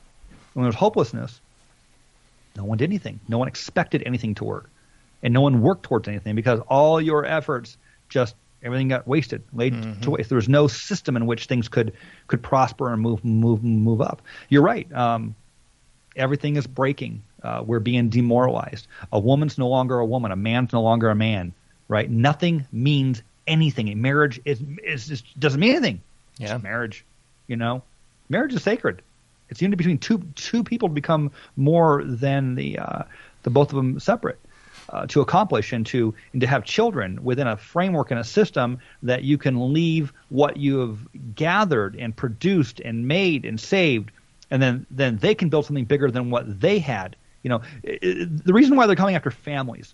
When 0.53 0.63
there 0.63 0.69
was 0.69 0.75
hopelessness, 0.75 1.41
no 2.55 2.63
one 2.65 2.77
did 2.77 2.89
anything. 2.89 3.19
No 3.27 3.37
one 3.37 3.47
expected 3.47 4.01
anything 4.05 4.35
to 4.35 4.43
work. 4.43 4.69
And 5.21 5.33
no 5.33 5.41
one 5.41 5.61
worked 5.61 5.83
towards 5.83 6.07
anything 6.07 6.35
because 6.35 6.59
all 6.61 6.99
your 6.99 7.25
efforts 7.25 7.77
just 8.07 8.35
everything 8.63 8.87
got 8.87 9.07
wasted, 9.07 9.43
laid 9.53 10.01
to 10.01 10.11
waste. 10.11 10.29
There 10.29 10.35
was 10.37 10.49
no 10.49 10.67
system 10.67 11.15
in 11.15 11.25
which 11.25 11.45
things 11.45 11.67
could 11.67 11.93
could 12.27 12.41
prosper 12.41 12.91
and 12.91 13.01
move 13.01 13.23
move 13.23 13.63
move 13.63 14.01
up. 14.01 14.21
You're 14.49 14.63
right. 14.63 14.91
Um, 14.93 15.35
everything 16.15 16.55
is 16.55 16.65
breaking. 16.67 17.21
Uh, 17.43 17.63
we're 17.65 17.79
being 17.79 18.09
demoralized. 18.09 18.87
A 19.13 19.19
woman's 19.19 19.57
no 19.57 19.67
longer 19.67 19.99
a 19.99 20.05
woman. 20.05 20.31
A 20.31 20.35
man's 20.35 20.73
no 20.73 20.81
longer 20.81 21.09
a 21.09 21.15
man. 21.15 21.53
Right? 21.87 22.09
Nothing 22.09 22.65
means 22.71 23.23
anything. 23.49 23.89
A 23.89 23.95
marriage 23.95 24.39
is 24.45 24.61
is 24.83 25.07
just 25.07 25.39
doesn't 25.39 25.59
mean 25.59 25.71
anything. 25.71 26.01
Yeah. 26.37 26.55
It's 26.55 26.63
marriage. 26.63 27.03
You 27.47 27.55
know, 27.57 27.83
marriage 28.29 28.53
is 28.53 28.63
sacred. 28.63 29.01
It's 29.49 29.61
unity 29.61 29.75
between 29.77 29.97
two 29.97 30.19
two 30.35 30.63
people 30.63 30.89
to 30.89 30.93
become 30.93 31.31
more 31.57 32.03
than 32.03 32.55
the 32.55 32.79
uh, 32.79 33.03
the 33.43 33.49
both 33.49 33.69
of 33.71 33.75
them 33.75 33.99
separate. 33.99 34.39
Uh, 34.91 35.05
to 35.05 35.21
accomplish 35.21 35.71
and 35.71 35.85
to 35.85 36.15
and 36.33 36.41
to 36.41 36.47
have 36.47 36.63
children 36.63 37.23
within 37.23 37.45
a 37.45 37.55
framework 37.55 38.09
and 38.09 38.19
a 38.19 38.23
system 38.23 38.79
that 39.03 39.23
you 39.23 39.37
can 39.37 39.71
leave 39.71 40.11
what 40.29 40.57
you 40.57 40.79
have 40.79 41.35
gathered 41.35 41.95
and 41.95 42.15
produced 42.15 42.79
and 42.79 43.07
made 43.07 43.45
and 43.45 43.59
saved, 43.59 44.09
and 44.49 44.59
then 44.59 44.87
then 44.89 45.17
they 45.17 45.35
can 45.35 45.49
build 45.49 45.65
something 45.67 45.85
bigger 45.85 46.09
than 46.09 46.31
what 46.31 46.59
they 46.59 46.79
had. 46.79 47.15
You 47.43 47.49
know, 47.51 47.61
i- 47.87 47.99
i- 48.01 48.27
the 48.27 48.51
reason 48.51 48.75
why 48.77 48.87
they're 48.87 48.95
coming 48.95 49.15
after 49.15 49.29
families 49.29 49.93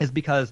is 0.00 0.10
because 0.10 0.50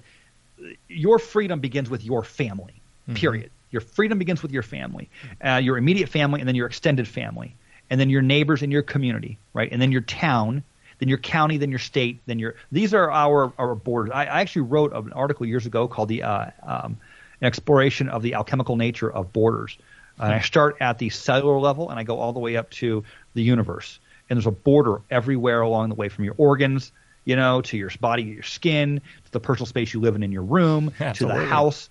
your 0.87 1.19
freedom 1.19 1.59
begins 1.59 1.89
with 1.89 2.03
your 2.03 2.23
family. 2.23 2.73
Period. 3.13 3.51
Your 3.71 3.81
freedom 3.81 4.17
begins 4.17 4.41
with 4.41 4.51
your 4.51 4.63
family, 4.63 5.09
uh, 5.43 5.55
your 5.63 5.77
immediate 5.77 6.09
family, 6.09 6.41
and 6.41 6.47
then 6.47 6.55
your 6.55 6.67
extended 6.67 7.07
family, 7.07 7.55
and 7.89 7.99
then 7.99 8.09
your 8.09 8.21
neighbors 8.21 8.61
and 8.61 8.71
your 8.71 8.81
community, 8.81 9.37
right? 9.53 9.71
And 9.71 9.81
then 9.81 9.91
your 9.91 10.01
town, 10.01 10.63
then 10.97 11.09
your 11.09 11.17
county, 11.19 11.57
then 11.57 11.69
your 11.69 11.79
state, 11.79 12.19
then 12.25 12.39
your. 12.39 12.55
These 12.71 12.93
are 12.93 13.11
our 13.11 13.53
our 13.57 13.75
borders. 13.75 14.11
I, 14.13 14.25
I 14.25 14.41
actually 14.41 14.63
wrote 14.63 14.93
an 14.93 15.13
article 15.13 15.45
years 15.45 15.65
ago 15.65 15.87
called 15.87 16.09
the 16.09 16.23
uh, 16.23 16.49
um, 16.63 16.97
an 17.41 17.47
exploration 17.47 18.09
of 18.09 18.21
the 18.21 18.33
alchemical 18.33 18.75
nature 18.75 19.11
of 19.11 19.31
borders. 19.33 19.77
And 20.17 20.33
I 20.33 20.41
start 20.41 20.77
at 20.81 20.97
the 20.97 21.09
cellular 21.09 21.59
level 21.59 21.89
and 21.89 21.97
I 21.97 22.03
go 22.03 22.19
all 22.19 22.33
the 22.33 22.39
way 22.39 22.57
up 22.57 22.69
to 22.71 23.05
the 23.35 23.41
universe. 23.41 23.99
And 24.29 24.35
there's 24.35 24.47
a 24.47 24.51
border 24.51 25.01
everywhere 25.09 25.61
along 25.61 25.89
the 25.89 25.95
way 25.95 26.09
from 26.09 26.25
your 26.25 26.35
organs, 26.37 26.91
you 27.29 27.35
know, 27.35 27.61
to 27.61 27.77
your 27.77 27.91
body, 28.01 28.23
your 28.23 28.41
skin, 28.41 29.01
to 29.25 29.31
the 29.31 29.39
personal 29.39 29.67
space 29.67 29.93
you 29.93 29.99
live 29.99 30.15
in 30.15 30.23
in 30.23 30.31
your 30.31 30.41
room, 30.41 30.91
to 31.13 31.27
the 31.27 31.45
house, 31.45 31.87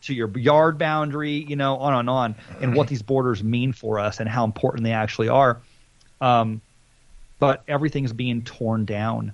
to 0.00 0.14
your 0.14 0.30
yard 0.38 0.78
boundary, 0.78 1.32
you 1.32 1.54
know, 1.54 1.76
on 1.76 1.92
and 1.92 2.08
on, 2.08 2.34
and 2.62 2.74
what 2.74 2.88
these 2.88 3.02
borders 3.02 3.44
mean 3.44 3.74
for 3.74 3.98
us 3.98 4.20
and 4.20 4.28
how 4.28 4.44
important 4.44 4.84
they 4.84 4.92
actually 4.92 5.28
are. 5.28 5.60
Um, 6.22 6.62
but 7.38 7.62
everything's 7.68 8.14
being 8.14 8.40
torn 8.40 8.86
down. 8.86 9.32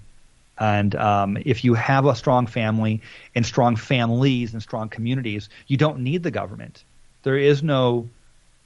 And 0.58 0.96
um, 0.96 1.38
if 1.40 1.62
you 1.62 1.74
have 1.74 2.06
a 2.06 2.16
strong 2.16 2.48
family 2.48 3.02
and 3.36 3.46
strong 3.46 3.76
families 3.76 4.52
and 4.52 4.60
strong 4.60 4.88
communities, 4.88 5.48
you 5.68 5.76
don't 5.76 6.00
need 6.00 6.24
the 6.24 6.32
government. 6.32 6.82
There 7.22 7.36
is 7.36 7.62
no 7.62 8.08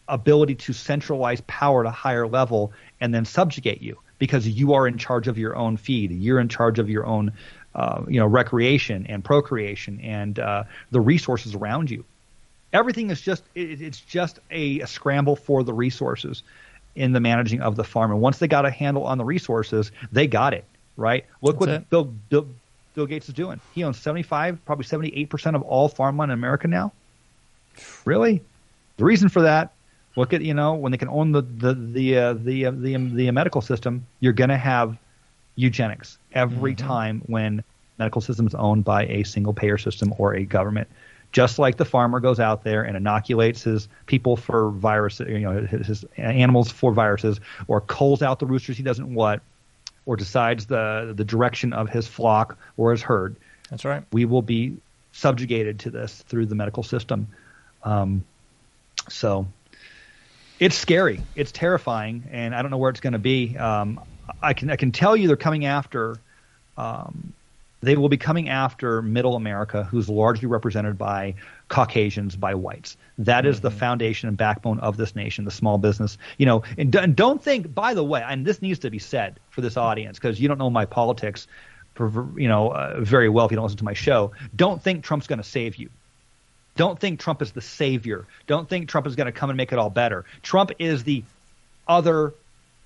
ability 0.09 0.55
to 0.55 0.73
centralize 0.73 1.43
power 1.43 1.85
at 1.85 1.89
a 1.89 1.93
higher 1.93 2.27
level 2.27 2.73
and 3.03 3.13
then 3.13 3.27
subjugate 3.27 3.83
you 3.83 3.99
because 4.21 4.47
you 4.47 4.75
are 4.75 4.87
in 4.87 4.99
charge 4.99 5.27
of 5.27 5.37
your 5.37 5.57
own 5.57 5.77
feed. 5.77 6.13
You're 6.13 6.39
in 6.39 6.49
charge 6.49 6.79
of 6.79 6.89
your 6.89 7.05
own, 7.05 7.33
uh, 7.75 8.03
you 8.07 8.21
know, 8.21 8.27
recreation 8.27 9.07
and 9.09 9.25
procreation 9.25 9.99
and 10.01 10.39
uh, 10.39 10.65
the 10.93 11.01
resources 11.01 11.57
around 11.57 11.91
you. 11.91 12.05
Everything 12.73 13.11
is 13.11 13.21
just 13.21 13.43
it, 13.57 13.83
it's 13.83 13.99
just 13.99 14.39
a, 14.53 14.81
a 14.81 14.87
scramble 14.87 15.35
for 15.35 15.65
the 15.65 15.73
resources 15.73 16.45
in 16.95 17.13
the 17.13 17.19
managing 17.19 17.63
of 17.63 17.75
the 17.75 17.83
farm. 17.83 18.13
And 18.13 18.21
once 18.21 18.39
they 18.39 18.47
got 18.47 18.65
a 18.67 18.71
handle 18.71 19.05
on 19.05 19.19
the 19.19 19.25
resources, 19.25 19.91
they 20.13 20.29
got 20.29 20.55
it 20.55 20.65
right. 20.97 21.25
Look 21.43 21.57
That's 21.59 21.61
what 21.61 21.69
it. 21.71 21.91
Bill, 21.91 22.05
Bill 22.05 22.47
Bill 22.95 23.07
Gates 23.07 23.29
is 23.29 23.35
doing. 23.35 23.61
He 23.75 23.83
owns 23.83 23.99
75, 23.99 24.65
probably 24.65 24.85
78 24.85 25.31
percent 25.31 25.57
of 25.57 25.63
all 25.63 25.89
farmland 25.89 26.31
in 26.31 26.39
America 26.39 26.69
now. 26.69 26.93
Really? 28.05 28.43
The 28.99 29.05
reason 29.05 29.31
for 29.31 29.43
that, 29.43 29.73
look 30.17 30.33
at 30.33 30.43
you 30.43 30.55
know 30.55 30.75
when 30.75 30.93
they 30.93 30.99
can 30.99 31.09
own 31.09 31.33
the 31.33 31.43
the 31.43 31.75
the 31.75 32.19
uh, 32.19 32.33
the, 32.35 32.67
uh, 32.67 32.71
the 32.71 32.97
the 32.97 33.31
medical 33.31 33.61
system, 33.61 34.07
you're 34.21 34.33
going 34.33 34.51
to 34.51 34.57
have 34.57 34.97
eugenics 35.57 36.19
every 36.33 36.75
time 36.75 37.23
when 37.27 37.63
medical 37.99 38.21
system 38.21 38.47
is 38.47 38.55
owned 38.55 38.85
by 38.85 39.07
a 39.07 39.23
single 39.25 39.53
payer 39.53 39.79
system 39.79 40.15
or 40.19 40.35
a 40.35 40.45
government. 40.45 40.89
Just 41.33 41.61
like 41.61 41.77
the 41.77 41.85
farmer 41.85 42.19
goes 42.19 42.41
out 42.41 42.65
there 42.65 42.83
and 42.83 42.97
inoculates 42.97 43.63
his 43.63 43.87
people 44.07 44.37
for 44.37 44.71
viruses, 44.71 45.29
you 45.29 45.39
know, 45.39 45.61
his, 45.61 45.87
his 45.87 46.05
animals 46.17 46.73
for 46.73 46.93
viruses, 46.93 47.39
or 47.69 47.81
culls 47.81 48.21
out 48.21 48.41
the 48.41 48.47
roosters 48.47 48.77
he 48.77 48.83
doesn't 48.83 49.15
want, 49.15 49.41
or 50.07 50.17
decides 50.17 50.67
the 50.67 51.13
the 51.17 51.25
direction 51.25 51.73
of 51.73 51.89
his 51.89 52.09
flock 52.09 52.59
or 52.77 52.91
his 52.91 53.03
herd 53.03 53.37
That's 53.69 53.85
right. 53.85 54.03
we 54.13 54.25
will 54.25 54.43
be 54.43 54.77
subjugated 55.13 55.79
to 55.81 55.91
this 55.91 56.23
through 56.27 56.47
the 56.47 56.55
medical 56.55 56.83
system. 56.83 57.29
Um, 57.85 58.25
so 59.09 59.47
it's 60.61 60.77
scary, 60.77 61.21
it's 61.35 61.51
terrifying, 61.51 62.23
and 62.31 62.55
I 62.55 62.63
don't 62.63 62.71
know 62.71 62.79
where 62.79 62.91
it's 62.91 63.01
going 63.01 63.15
to 63.15 63.19
be. 63.19 63.57
Um, 63.57 64.01
I 64.41 64.53
can 64.53 64.71
I 64.71 64.77
can 64.77 64.93
tell 64.93 65.17
you 65.17 65.27
they're 65.27 65.37
coming 65.37 65.65
after 65.65 66.17
um, 66.77 67.33
they 67.83 67.97
will 67.97 68.11
be 68.11 68.19
coming 68.19 68.49
after 68.49 69.01
middle 69.01 69.37
America, 69.37 69.85
who's 69.85 70.09
largely 70.09 70.47
represented 70.47 70.99
by 70.99 71.35
Caucasians, 71.69 72.37
by 72.37 72.55
whites. 72.55 72.97
That 73.17 73.47
is 73.47 73.61
the 73.61 73.71
foundation 73.71 74.29
and 74.29 74.37
backbone 74.37 74.79
of 74.81 74.99
this 74.99 75.17
nation, 75.17 75.47
the 75.47 75.51
small 75.51 75.79
business. 75.79 76.19
You 76.37 76.47
know, 76.47 76.63
and, 76.77 76.95
and 76.95 77.17
don't 77.17 77.43
think, 77.43 77.75
by 77.75 77.95
the 77.95 78.05
way, 78.05 78.23
and 78.27 78.45
this 78.45 78.61
needs 78.61 78.79
to 78.81 78.91
be 78.91 78.99
said 78.99 79.41
for 79.49 79.63
this 79.63 79.79
audience 79.79 80.19
because 80.19 80.41
you 80.41 80.47
don't 80.47 80.59
know 80.59 80.69
my 80.69 80.85
politics, 80.85 81.47
for, 81.95 82.29
you 82.39 82.49
know, 82.49 82.73
uh, 82.73 83.01
very 83.01 83.31
well 83.31 83.47
if 83.47 83.53
you 83.53 83.57
don't 83.57 83.65
listen 83.65 83.79
to 83.79 83.85
my 83.85 83.95
show. 83.95 84.33
Don't 84.57 84.83
think 84.83 85.03
Trump's 85.03 85.27
going 85.27 85.39
to 85.41 85.49
save 85.49 85.77
you. 85.77 85.89
Don't 86.77 86.99
think 86.99 87.21
Trump 87.21 87.43
is 87.43 87.53
the 87.53 87.61
savior. 87.61 88.27
Don't 88.47 88.69
think 88.69 88.89
Trump 88.89 89.07
is 89.07 89.17
going 89.17 89.27
to 89.27 89.33
come 89.33 89.51
and 89.51 89.57
make 89.57 89.73
it 89.73 89.79
all 89.79 89.91
better. 89.91 90.25
Trump 90.43 90.71
is 90.79 91.05
the 91.05 91.25
other 91.87 92.33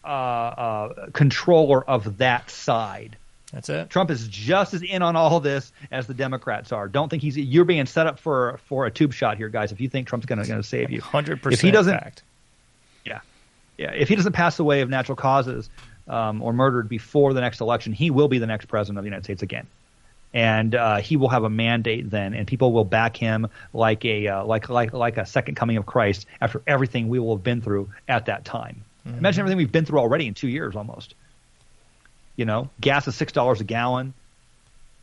uh, 0.05 0.07
uh, 0.09 1.11
controller 1.13 1.83
of 1.83 2.19
that 2.19 2.51
side. 2.51 3.17
That's 3.53 3.69
it. 3.69 3.89
Trump 3.89 4.11
is 4.11 4.27
just 4.27 4.75
as 4.75 4.83
in 4.83 5.03
on 5.03 5.15
all 5.15 5.39
this 5.39 5.71
as 5.93 6.09
the 6.09 6.15
Democrats 6.15 6.73
are. 6.73 6.89
Don't 6.89 7.09
think 7.09 7.23
he's 7.23 7.37
you're 7.37 7.65
being 7.65 7.87
set 7.87 8.09
up 8.09 8.19
for 8.19 8.59
for 8.67 8.85
a 8.87 8.91
tube 8.91 9.13
shot 9.13 9.37
here, 9.37 9.49
guys. 9.49 9.71
If 9.71 9.81
you 9.81 9.89
think 9.89 10.09
Trump's 10.09 10.27
going 10.27 10.45
to 10.45 10.63
save 10.65 10.91
you, 10.91 11.01
Hundred 11.01 11.41
percent. 11.41 11.61
If 11.61 11.61
he 11.61 11.71
doesn't, 11.71 11.97
fact. 11.97 12.23
yeah, 13.05 13.21
yeah. 13.79 13.93
If 13.93 14.09
he 14.09 14.17
doesn't 14.17 14.33
pass 14.33 14.59
away 14.59 14.81
of 14.81 14.89
natural 14.91 15.15
causes 15.15 15.71
um, 16.09 16.43
or 16.43 16.53
murdered 16.53 16.89
before 16.89 17.33
the 17.33 17.41
next 17.41 17.61
election, 17.61 17.93
he 17.93 18.11
will 18.11 18.27
be 18.27 18.39
the 18.39 18.47
next 18.49 18.67
president 18.67 18.99
of 18.99 19.05
the 19.05 19.09
United 19.09 19.25
States 19.25 19.43
again, 19.43 19.69
and 20.35 20.75
uh, 20.75 20.97
he 20.97 21.17
will 21.17 21.29
have 21.29 21.45
a 21.45 21.51
mandate 21.51 22.11
then, 22.11 22.35
and 22.35 22.47
people 22.47 22.73
will 22.73 22.85
back 22.85 23.17
him 23.17 23.47
like 23.73 24.05
a 24.05 24.27
uh, 24.27 24.45
like 24.45 24.69
like 24.69 24.93
like 24.93 25.17
a 25.17 25.25
second 25.25 25.55
coming 25.55 25.77
of 25.77 25.87
Christ 25.87 26.27
after 26.41 26.61
everything 26.67 27.09
we 27.09 27.21
will 27.21 27.37
have 27.37 27.45
been 27.45 27.63
through 27.63 27.91
at 28.09 28.27
that 28.27 28.45
time. 28.45 28.85
Imagine 29.07 29.41
everything 29.41 29.59
we've 29.59 29.73
been 29.73 29.85
through 29.85 29.99
already 29.99 30.27
in 30.27 30.35
two 30.35 30.49
years 30.49 30.77
almost. 30.77 31.15
You 32.37 32.47
know, 32.47 32.71
gas 32.81 33.07
is 33.07 33.15
six 33.15 33.33
dollars 33.33 33.61
a 33.61 33.65
gallon. 33.65 34.15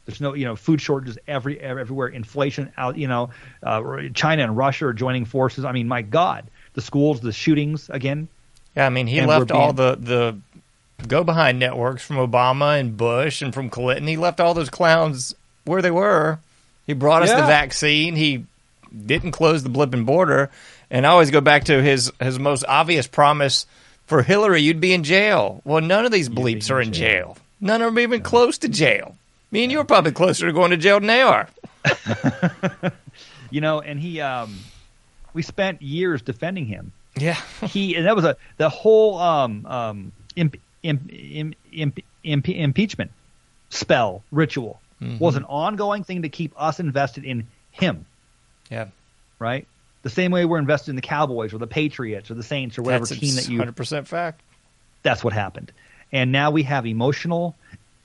There's 0.05 0.19
no, 0.19 0.33
you 0.33 0.45
know, 0.45 0.55
food 0.55 0.81
shortages 0.81 1.17
every 1.27 1.59
everywhere. 1.59 2.07
Inflation 2.07 2.73
out. 2.75 2.97
You 2.97 3.07
know, 3.07 3.29
uh, 3.63 3.81
China 4.13 4.43
and 4.43 4.57
Russia 4.57 4.87
are 4.87 4.93
joining 4.93 5.25
forces. 5.25 5.63
I 5.63 5.71
mean, 5.71 5.87
my 5.87 6.01
God, 6.01 6.45
the 6.73 6.81
schools, 6.81 7.21
the 7.21 7.31
shootings 7.31 7.89
again. 7.89 8.27
Yeah, 8.75 8.87
I 8.87 8.89
mean, 8.89 9.05
he 9.05 9.21
left 9.21 9.51
we're 9.51 9.57
all 9.57 9.73
the 9.73 9.95
the 9.95 10.39
go 11.07 11.23
behind 11.23 11.59
networks 11.59 12.03
from 12.03 12.17
Obama 12.17 12.79
and 12.79 12.97
Bush 12.97 13.41
and 13.41 13.53
from 13.53 13.69
Clinton. 13.69 14.07
He 14.07 14.17
left 14.17 14.39
all 14.39 14.53
those 14.53 14.69
clowns 14.69 15.35
where 15.65 15.81
they 15.81 15.91
were. 15.91 16.39
He 16.87 16.93
brought 16.93 17.23
us 17.23 17.29
the 17.29 17.37
vaccine. 17.37 18.15
He 18.15 18.45
didn't 19.05 19.31
close 19.31 19.63
the 19.63 19.69
blipping 19.69 20.05
border. 20.05 20.49
And 20.89 21.05
I 21.05 21.09
always 21.09 21.31
go 21.31 21.41
back 21.41 21.65
to 21.65 21.81
his 21.81 22.11
his 22.19 22.37
most 22.39 22.65
obvious 22.67 23.07
promise 23.07 23.65
for 24.05 24.23
Hillary: 24.23 24.61
you'd 24.61 24.81
be 24.81 24.93
in 24.93 25.03
jail. 25.03 25.61
Well, 25.63 25.81
none 25.81 26.05
of 26.05 26.11
these 26.11 26.29
bleeps 26.29 26.69
in 26.69 26.75
are 26.75 26.81
in 26.81 26.91
jail. 26.91 27.27
jail. 27.27 27.37
None 27.61 27.81
of 27.81 27.87
them 27.87 27.97
are 27.97 28.01
even 28.01 28.21
close 28.21 28.57
to 28.59 28.67
jail. 28.67 29.15
Me 29.51 29.63
and 29.63 29.71
you 29.71 29.79
are 29.79 29.85
probably 29.85 30.11
closer 30.11 30.47
to 30.47 30.53
going 30.53 30.71
to 30.71 30.77
jail 30.77 30.99
than 30.99 31.07
they 31.07 31.21
are. 31.21 31.47
You 33.51 33.59
know, 33.59 33.81
and 33.81 33.99
he, 33.99 34.21
um, 34.21 34.57
we 35.33 35.41
spent 35.43 35.81
years 35.81 36.21
defending 36.21 36.65
him. 36.65 36.93
Yeah. 37.17 37.39
He, 37.67 37.95
and 37.95 38.05
that 38.05 38.15
was 38.15 38.23
a 38.23 38.37
the 38.57 38.69
whole 38.69 39.19
um, 39.19 39.65
um, 39.65 40.11
imp, 40.37 40.55
imp, 40.83 41.11
imp, 41.11 41.55
imp, 41.71 41.99
imp, 42.23 42.49
impeachment 42.49 43.11
spell 43.69 44.23
ritual 44.31 44.81
mm-hmm. 45.01 45.17
was 45.17 45.35
an 45.35 45.45
ongoing 45.45 46.03
thing 46.03 46.23
to 46.23 46.29
keep 46.29 46.53
us 46.57 46.79
invested 46.79 47.23
in 47.23 47.47
him. 47.71 48.05
Yeah. 48.69 48.87
right? 49.39 49.67
The 50.03 50.09
same 50.09 50.31
way 50.31 50.45
we're 50.45 50.59
invested 50.59 50.91
in 50.91 50.95
the 50.95 51.01
Cowboys 51.01 51.53
or 51.53 51.57
the 51.57 51.67
Patriots 51.67 52.31
or 52.31 52.35
the 52.35 52.43
Saints 52.43 52.77
or 52.77 52.83
whatever 52.83 53.05
That's 53.05 53.19
team 53.19 53.35
that 53.35 53.49
you. 53.49 53.59
100% 53.59 54.07
fact. 54.07 54.41
That's 55.03 55.23
what 55.23 55.33
happened. 55.33 55.71
And 56.11 56.31
now 56.31 56.51
we 56.51 56.63
have 56.63 56.85
emotional 56.85 57.55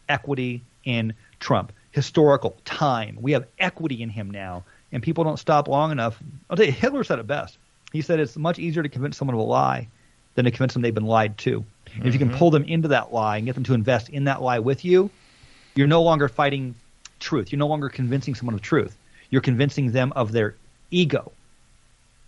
equity 0.08 0.62
in 0.84 1.14
Trump, 1.40 1.72
historical 1.90 2.56
time. 2.64 3.18
We 3.20 3.32
have 3.32 3.46
equity 3.58 4.02
in 4.02 4.10
him 4.10 4.30
now, 4.30 4.64
and 4.92 5.02
people 5.02 5.24
don't 5.24 5.38
stop 5.38 5.68
long 5.68 5.90
enough. 5.90 6.18
I'll 6.48 6.56
tell 6.56 6.66
you, 6.66 6.72
Hitler 6.72 7.04
said 7.04 7.18
it 7.18 7.26
best. 7.26 7.58
He 7.92 8.02
said 8.02 8.20
it's 8.20 8.36
much 8.36 8.58
easier 8.58 8.82
to 8.82 8.88
convince 8.88 9.16
someone 9.16 9.34
of 9.34 9.40
a 9.40 9.44
lie 9.44 9.88
than 10.34 10.44
to 10.44 10.50
convince 10.50 10.74
them 10.74 10.82
they've 10.82 10.94
been 10.94 11.06
lied 11.06 11.38
to. 11.38 11.64
And 11.94 12.06
if 12.06 12.12
you 12.12 12.18
can 12.18 12.30
pull 12.30 12.50
them 12.50 12.64
into 12.64 12.88
that 12.88 13.12
lie 13.12 13.38
and 13.38 13.46
get 13.46 13.54
them 13.54 13.64
to 13.64 13.74
invest 13.74 14.08
in 14.08 14.24
that 14.24 14.42
lie 14.42 14.58
with 14.58 14.84
you, 14.84 15.10
you're 15.74 15.86
no 15.86 16.02
longer 16.02 16.28
fighting 16.28 16.74
truth. 17.20 17.52
You're 17.52 17.58
no 17.58 17.68
longer 17.68 17.88
convincing 17.88 18.34
someone 18.34 18.54
of 18.54 18.62
truth. 18.62 18.96
You're 19.30 19.42
convincing 19.42 19.92
them 19.92 20.12
of 20.14 20.32
their 20.32 20.56
ego. 20.90 21.32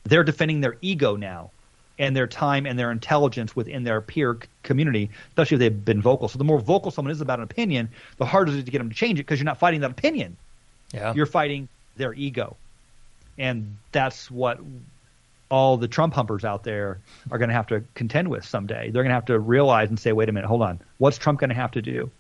They're 0.05 0.25
defending 0.25 0.61
their 0.61 0.77
ego 0.81 1.17
now 1.17 1.51
and 1.99 2.17
their 2.17 2.27
time 2.27 2.67
and 2.67 2.79
their 2.79 2.91
intelligence 2.91 3.57
within 3.57 3.85
their 3.85 4.01
peer 4.01 4.39
c- 4.41 4.49
community, 4.63 5.11
especially 5.31 5.57
if 5.57 5.59
they've 5.59 5.85
been 5.85 6.01
vocal. 6.01 6.29
So 6.29 6.39
the 6.39 6.45
more 6.45 6.61
vocal 6.61 6.91
someone 6.91 7.13
is 7.13 7.21
about 7.21 7.41
an 7.41 7.45
opinion, 7.45 7.91
the 8.17 8.25
harder 8.25 8.53
it 8.53 8.59
is 8.59 8.65
to 8.65 8.71
get 8.71 8.79
them 8.79 8.89
to 8.89 8.95
change 8.95 9.19
it 9.19 9.25
because 9.25 9.39
you're 9.41 9.45
not 9.45 9.59
fighting 9.59 9.81
that 9.81 9.91
opinion. 9.91 10.37
Yeah. 10.93 11.13
You're 11.15 11.27
fighting 11.27 11.69
their 11.97 12.15
ego. 12.15 12.57
And 13.37 13.77
that's 13.93 14.31
what 14.31 14.61
all 15.51 15.77
the 15.77 15.89
Trump 15.89 16.15
humpers 16.15 16.45
out 16.45 16.65
there 16.65 16.99
are 17.31 17.39
going 17.39 17.49
to 17.49 17.55
have 17.55 17.69
to 17.69 17.83
contend 17.95 18.29
with 18.29 18.45
someday. 18.45 18.91
They're 18.91 19.03
going 19.03 19.11
to 19.11 19.15
have 19.15 19.27
to 19.27 19.39
realize 19.39 19.89
and 19.89 19.99
say, 19.99 20.13
wait 20.13 20.29
a 20.29 20.33
minute, 20.33 20.47
hold 20.47 20.63
on. 20.63 20.81
What's 20.99 21.19
Trump 21.19 21.41
going 21.41 21.51
to 21.51 21.57
have 21.57 21.73
to 21.73 21.83
do? 21.83 22.11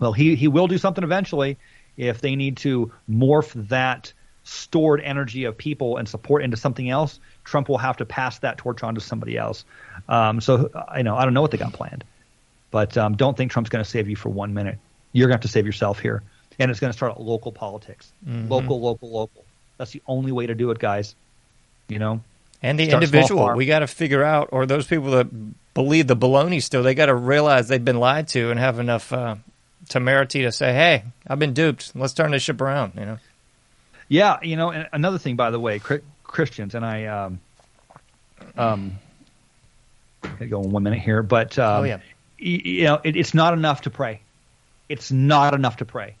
Well, 0.00 0.12
he, 0.12 0.34
he 0.34 0.48
will 0.48 0.66
do 0.66 0.78
something 0.78 1.04
eventually 1.04 1.58
if 1.96 2.20
they 2.20 2.36
need 2.36 2.58
to 2.58 2.92
morph 3.10 3.52
that 3.68 4.12
stored 4.44 5.00
energy 5.00 5.44
of 5.44 5.58
people 5.58 5.96
and 5.98 6.08
support 6.08 6.42
into 6.42 6.56
something 6.56 6.88
else. 6.88 7.20
Trump 7.44 7.68
will 7.68 7.78
have 7.78 7.98
to 7.98 8.04
pass 8.04 8.38
that 8.40 8.58
torch 8.58 8.82
on 8.82 8.94
to 8.94 9.00
somebody 9.00 9.36
else. 9.36 9.64
Um, 10.08 10.40
so, 10.40 10.70
I 10.88 11.02
know 11.02 11.16
I 11.16 11.24
don't 11.24 11.34
know 11.34 11.42
what 11.42 11.50
they 11.50 11.58
got 11.58 11.72
planned, 11.72 12.04
but 12.70 12.96
um, 12.96 13.16
don't 13.16 13.36
think 13.36 13.52
Trump's 13.52 13.70
going 13.70 13.84
to 13.84 13.90
save 13.90 14.08
you 14.08 14.16
for 14.16 14.30
one 14.30 14.54
minute. 14.54 14.78
You're 15.12 15.26
going 15.26 15.32
to 15.32 15.36
have 15.36 15.42
to 15.42 15.48
save 15.48 15.66
yourself 15.66 15.98
here, 15.98 16.22
and 16.58 16.70
it's 16.70 16.80
going 16.80 16.92
to 16.92 16.96
start 16.96 17.12
at 17.12 17.20
local 17.20 17.52
politics, 17.52 18.10
local, 18.48 18.80
local, 18.80 19.10
local. 19.10 19.44
That's 19.76 19.90
the 19.90 20.02
only 20.06 20.32
way 20.32 20.46
to 20.46 20.54
do 20.54 20.70
it, 20.70 20.78
guys. 20.78 21.14
You 21.88 21.98
know, 21.98 22.20
And 22.62 22.78
the 22.78 22.86
Start 22.86 23.02
individual, 23.02 23.54
we 23.54 23.66
got 23.66 23.78
to 23.80 23.86
figure 23.86 24.22
out, 24.22 24.48
or 24.52 24.66
those 24.66 24.86
people 24.86 25.10
that 25.12 25.28
believe 25.74 26.06
the 26.06 26.16
baloney 26.16 26.62
still, 26.62 26.82
they 26.82 26.94
got 26.94 27.06
to 27.06 27.14
realize 27.14 27.68
they've 27.68 27.84
been 27.84 28.00
lied 28.00 28.28
to 28.28 28.50
and 28.50 28.58
have 28.60 28.78
enough 28.78 29.12
uh, 29.12 29.36
temerity 29.88 30.42
to 30.42 30.52
say, 30.52 30.72
"Hey, 30.72 31.04
I've 31.26 31.38
been 31.38 31.54
duped. 31.54 31.92
Let's 31.94 32.12
turn 32.12 32.32
this 32.32 32.42
ship 32.42 32.60
around." 32.60 32.92
You 32.96 33.04
know, 33.06 33.18
Yeah, 34.08 34.38
you 34.42 34.56
know, 34.56 34.70
and 34.70 34.88
another 34.92 35.18
thing, 35.18 35.36
by 35.36 35.50
the 35.50 35.60
way, 35.60 35.80
Christians, 36.24 36.74
and 36.74 36.84
I, 36.84 37.06
um, 37.06 37.40
um, 38.56 38.98
gotta 40.22 40.46
go 40.46 40.62
in 40.62 40.70
one 40.72 40.82
minute 40.82 40.98
here, 41.00 41.22
but 41.22 41.58
um, 41.58 41.80
Oh, 41.80 41.84
yeah. 41.84 41.96
y- 42.40 42.62
you 42.64 42.84
know, 42.84 43.00
it, 43.02 43.16
it's 43.16 43.34
not 43.34 43.54
enough 43.54 43.82
to 43.82 43.90
pray. 43.90 44.20
It's 44.88 45.10
not 45.12 45.54
enough 45.54 45.78
to 45.78 45.84
pray. 45.84 46.16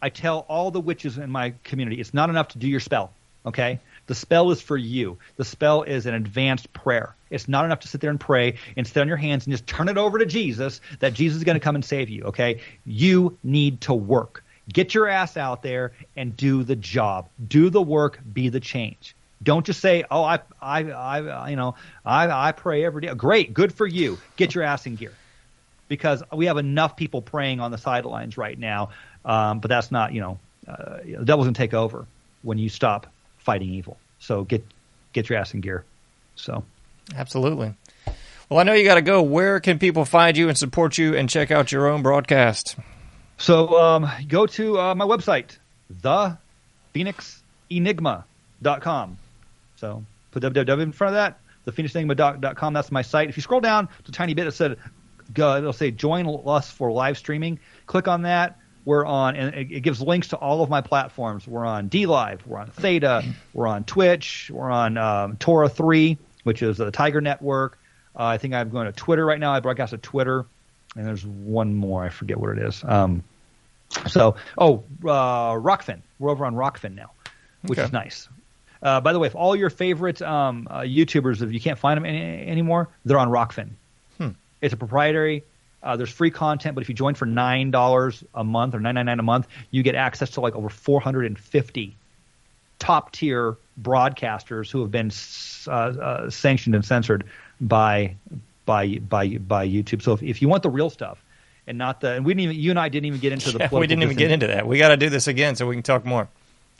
I 0.00 0.10
tell 0.10 0.44
all 0.48 0.70
the 0.70 0.80
witches 0.80 1.18
in 1.18 1.30
my 1.30 1.54
community, 1.64 2.00
it's 2.00 2.14
not 2.14 2.30
enough 2.30 2.48
to 2.48 2.58
do 2.58 2.68
your 2.68 2.80
spell. 2.80 3.12
Okay, 3.46 3.80
the 4.08 4.14
spell 4.14 4.50
is 4.50 4.60
for 4.60 4.76
you. 4.76 5.18
The 5.36 5.44
spell 5.44 5.84
is 5.84 6.06
an 6.06 6.14
advanced 6.14 6.72
prayer. 6.72 7.14
It's 7.30 7.46
not 7.46 7.64
enough 7.64 7.80
to 7.80 7.88
sit 7.88 8.00
there 8.00 8.10
and 8.10 8.18
pray 8.18 8.56
and 8.76 8.86
sit 8.86 9.00
on 9.00 9.06
your 9.06 9.18
hands 9.18 9.46
and 9.46 9.52
just 9.52 9.66
turn 9.66 9.88
it 9.88 9.98
over 9.98 10.18
to 10.18 10.26
Jesus. 10.26 10.80
That 10.98 11.14
Jesus 11.14 11.38
is 11.38 11.44
going 11.44 11.56
to 11.56 11.60
come 11.60 11.76
and 11.76 11.84
save 11.84 12.08
you. 12.08 12.24
Okay, 12.24 12.62
you 12.84 13.38
need 13.44 13.82
to 13.82 13.94
work. 13.94 14.42
Get 14.72 14.94
your 14.94 15.08
ass 15.08 15.36
out 15.36 15.62
there 15.62 15.92
and 16.16 16.36
do 16.36 16.64
the 16.64 16.76
job. 16.76 17.28
Do 17.46 17.70
the 17.70 17.80
work. 17.80 18.18
Be 18.32 18.48
the 18.48 18.60
change. 18.60 19.14
Don't 19.42 19.64
just 19.64 19.80
say, 19.80 20.04
"Oh, 20.10 20.24
I, 20.24 20.40
I, 20.60 20.90
I, 20.90 21.50
you 21.50 21.56
know, 21.56 21.76
I, 22.04 22.48
I 22.48 22.52
pray 22.52 22.84
every 22.84 23.02
day." 23.02 23.14
Great, 23.14 23.54
good 23.54 23.72
for 23.72 23.86
you. 23.86 24.18
Get 24.36 24.54
your 24.54 24.64
ass 24.64 24.84
in 24.86 24.96
gear, 24.96 25.12
because 25.86 26.22
we 26.32 26.46
have 26.46 26.56
enough 26.56 26.96
people 26.96 27.22
praying 27.22 27.60
on 27.60 27.70
the 27.70 27.78
sidelines 27.78 28.36
right 28.36 28.58
now. 28.58 28.90
Um, 29.24 29.60
but 29.60 29.68
that's 29.68 29.90
not, 29.90 30.12
you 30.12 30.20
know, 30.22 30.38
uh, 30.66 30.98
the 31.04 31.24
devil's 31.24 31.46
gonna 31.46 31.54
take 31.54 31.74
over 31.74 32.06
when 32.42 32.58
you 32.58 32.68
stop 32.68 33.06
fighting 33.48 33.72
evil. 33.72 33.96
So 34.18 34.44
get 34.44 34.62
get 35.14 35.30
your 35.30 35.38
ass 35.38 35.54
in 35.54 35.62
gear. 35.62 35.82
So 36.36 36.64
absolutely. 37.16 37.72
Well, 38.50 38.60
I 38.60 38.62
know 38.62 38.74
you 38.74 38.84
got 38.84 38.96
to 38.96 39.02
go. 39.02 39.22
Where 39.22 39.58
can 39.58 39.78
people 39.78 40.04
find 40.04 40.36
you 40.36 40.50
and 40.50 40.58
support 40.58 40.98
you 40.98 41.16
and 41.16 41.30
check 41.30 41.50
out 41.50 41.72
your 41.72 41.86
own 41.86 42.02
broadcast? 42.02 42.76
So 43.38 43.80
um, 43.80 44.06
go 44.28 44.44
to 44.44 44.78
uh, 44.78 44.94
my 44.94 45.06
website, 45.06 45.56
thephoenixenigma.com. 46.94 49.18
So 49.76 50.04
put 50.30 50.42
www 50.42 50.82
in 50.82 50.92
front 50.92 51.14
of 51.14 51.14
that, 51.14 51.40
thephoenixenigma.com. 51.66 52.74
That's 52.74 52.92
my 52.92 53.00
site. 53.00 53.30
If 53.30 53.38
you 53.38 53.42
scroll 53.42 53.62
down 53.62 53.86
to 53.86 53.92
a 54.08 54.12
tiny 54.12 54.34
bit, 54.34 54.46
it 54.46 54.52
said 54.52 54.76
go, 55.32 55.56
it'll 55.56 55.72
say 55.72 55.90
join 55.90 56.42
us 56.46 56.70
for 56.70 56.92
live 56.92 57.16
streaming. 57.16 57.60
Click 57.86 58.08
on 58.08 58.20
that. 58.22 58.57
We're 58.88 59.04
on, 59.04 59.36
and 59.36 59.54
it, 59.54 59.70
it 59.70 59.80
gives 59.80 60.00
links 60.00 60.28
to 60.28 60.36
all 60.36 60.62
of 60.62 60.70
my 60.70 60.80
platforms. 60.80 61.46
We're 61.46 61.66
on 61.66 61.90
DLive, 61.90 62.46
we're 62.46 62.56
on 62.56 62.68
Theta, 62.70 63.22
we're 63.52 63.66
on 63.66 63.84
Twitch, 63.84 64.50
we're 64.50 64.70
on 64.70 64.96
um, 64.96 65.36
Tora 65.36 65.68
Three, 65.68 66.16
which 66.44 66.62
is 66.62 66.78
the 66.78 66.90
Tiger 66.90 67.20
Network. 67.20 67.78
Uh, 68.18 68.24
I 68.24 68.38
think 68.38 68.54
I'm 68.54 68.70
going 68.70 68.86
to 68.86 68.92
Twitter 68.92 69.26
right 69.26 69.38
now. 69.38 69.52
I 69.52 69.60
broadcast 69.60 69.90
to 69.90 69.98
Twitter, 69.98 70.46
and 70.96 71.06
there's 71.06 71.22
one 71.26 71.74
more. 71.74 72.02
I 72.02 72.08
forget 72.08 72.38
what 72.40 72.56
it 72.56 72.60
is. 72.66 72.82
Um, 72.82 73.24
so, 74.06 74.36
oh, 74.56 74.84
uh, 75.04 75.52
Rokfin. 75.52 76.00
We're 76.18 76.30
over 76.30 76.46
on 76.46 76.54
Rokfin 76.54 76.94
now, 76.94 77.10
which 77.66 77.78
Okay. 77.78 77.84
is 77.84 77.92
nice. 77.92 78.26
Uh, 78.82 79.02
by 79.02 79.12
the 79.12 79.18
way, 79.18 79.26
if 79.26 79.36
all 79.36 79.54
your 79.54 79.68
favorite 79.68 80.22
um, 80.22 80.66
uh, 80.70 80.78
YouTubers, 80.80 81.42
if 81.42 81.52
you 81.52 81.60
can't 81.60 81.78
find 81.78 81.98
them 81.98 82.06
any, 82.06 82.46
anymore, 82.48 82.88
they're 83.04 83.18
on 83.18 83.28
Rokfin. 83.28 83.68
It's 84.62 84.72
a 84.72 84.78
proprietary 84.78 85.44
uh, 85.88 85.96
there's 85.96 86.10
free 86.10 86.30
content, 86.30 86.74
but 86.74 86.82
if 86.82 86.88
you 86.90 86.94
join 86.94 87.14
for 87.14 87.24
nine 87.24 87.70
dollars 87.70 88.22
a 88.34 88.44
month 88.44 88.74
or 88.74 88.80
nine 88.80 88.94
nine 88.94 89.06
nine 89.06 89.18
a 89.18 89.22
month, 89.22 89.48
you 89.70 89.82
get 89.82 89.94
access 89.94 90.28
to 90.30 90.42
like 90.42 90.54
over 90.54 90.68
450 90.68 91.96
top 92.78 93.10
tier 93.10 93.56
broadcasters 93.80 94.70
who 94.70 94.82
have 94.82 94.90
been 94.90 95.10
uh, 95.66 95.70
uh, 95.70 96.30
sanctioned 96.30 96.74
and 96.74 96.84
censored 96.84 97.24
by 97.58 98.14
by 98.66 98.98
by 98.98 99.38
by 99.38 99.66
YouTube. 99.66 100.02
So 100.02 100.12
if, 100.12 100.22
if 100.22 100.42
you 100.42 100.48
want 100.48 100.62
the 100.62 100.68
real 100.68 100.90
stuff 100.90 101.24
and 101.66 101.78
not 101.78 102.02
the 102.02 102.12
and 102.12 102.24
we 102.26 102.34
didn't 102.34 102.52
even 102.52 102.56
you 102.56 102.70
and 102.70 102.78
I 102.78 102.90
didn't 102.90 103.06
even 103.06 103.20
get 103.20 103.32
into 103.32 103.50
the 103.50 103.58
Yeah, 103.72 103.78
we 103.78 103.86
didn't 103.86 104.02
even 104.02 104.16
get 104.16 104.30
into 104.30 104.48
that. 104.48 104.66
We 104.66 104.76
got 104.76 104.88
to 104.88 104.98
do 104.98 105.08
this 105.08 105.26
again 105.26 105.56
so 105.56 105.66
we 105.66 105.74
can 105.74 105.82
talk 105.82 106.04
more. 106.04 106.28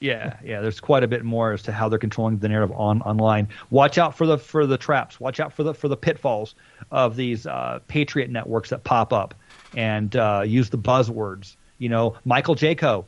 Yeah, 0.01 0.37
yeah. 0.45 0.61
There's 0.61 0.81
quite 0.81 1.03
a 1.03 1.09
bit 1.09 1.25
more 1.25 1.53
as 1.53 1.63
to 1.65 1.73
how 1.73 1.89
they're 1.89 1.99
controlling 1.99 2.39
the 2.39 2.49
narrative 2.49 2.75
on 2.77 3.03
online. 3.03 3.49
Watch 3.71 3.99
out 3.99 4.17
for 4.17 4.27
the 4.27 4.39
for 4.39 4.67
the 4.67 4.79
traps. 4.79 5.19
Watch 5.19 5.41
out 5.41 5.53
for 5.53 5.65
the 5.65 5.75
for 5.75 5.89
the 5.89 5.97
pitfalls 5.97 6.55
of 6.91 7.17
these 7.17 7.47
uh, 7.47 7.81
patriot 7.89 8.31
networks 8.31 8.71
that 8.71 8.85
pop 8.85 9.13
up, 9.13 9.35
and 9.77 10.15
uh, 10.15 10.45
use 10.47 10.71
the 10.71 10.79
buzzwords. 10.79 11.57
You 11.79 11.89
know, 11.89 12.17
Michael 12.25 12.55
Jaco, 12.55 13.05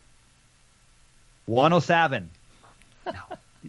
107. 1.46 2.30
No, 3.06 3.12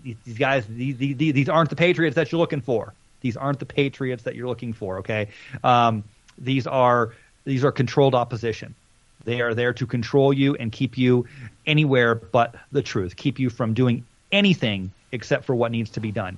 these 0.03 0.15
these 0.25 0.37
guys, 0.37 0.65
these, 0.67 0.97
these 0.97 1.15
these 1.17 1.49
aren't 1.49 1.69
the 1.69 1.75
patriots 1.75 2.15
that 2.15 2.31
you're 2.31 2.39
looking 2.39 2.61
for. 2.61 2.93
These 3.21 3.37
aren't 3.37 3.59
the 3.59 3.65
patriots 3.65 4.23
that 4.23 4.35
you're 4.35 4.47
looking 4.47 4.73
for. 4.73 4.99
Okay, 4.99 5.27
um, 5.63 6.03
these 6.39 6.65
are 6.65 7.13
these 7.45 7.63
are 7.63 7.71
controlled 7.71 8.15
opposition. 8.15 8.73
They 9.25 9.41
are 9.41 9.53
there 9.53 9.73
to 9.73 9.85
control 9.85 10.33
you 10.33 10.55
and 10.55 10.71
keep 10.71 10.97
you 10.97 11.25
anywhere 11.65 12.15
but 12.15 12.55
the 12.71 12.81
truth, 12.81 13.15
keep 13.15 13.39
you 13.39 13.49
from 13.49 13.73
doing 13.73 14.03
anything 14.31 14.91
except 15.11 15.45
for 15.45 15.55
what 15.55 15.71
needs 15.71 15.89
to 15.91 15.99
be 15.99 16.11
done. 16.11 16.37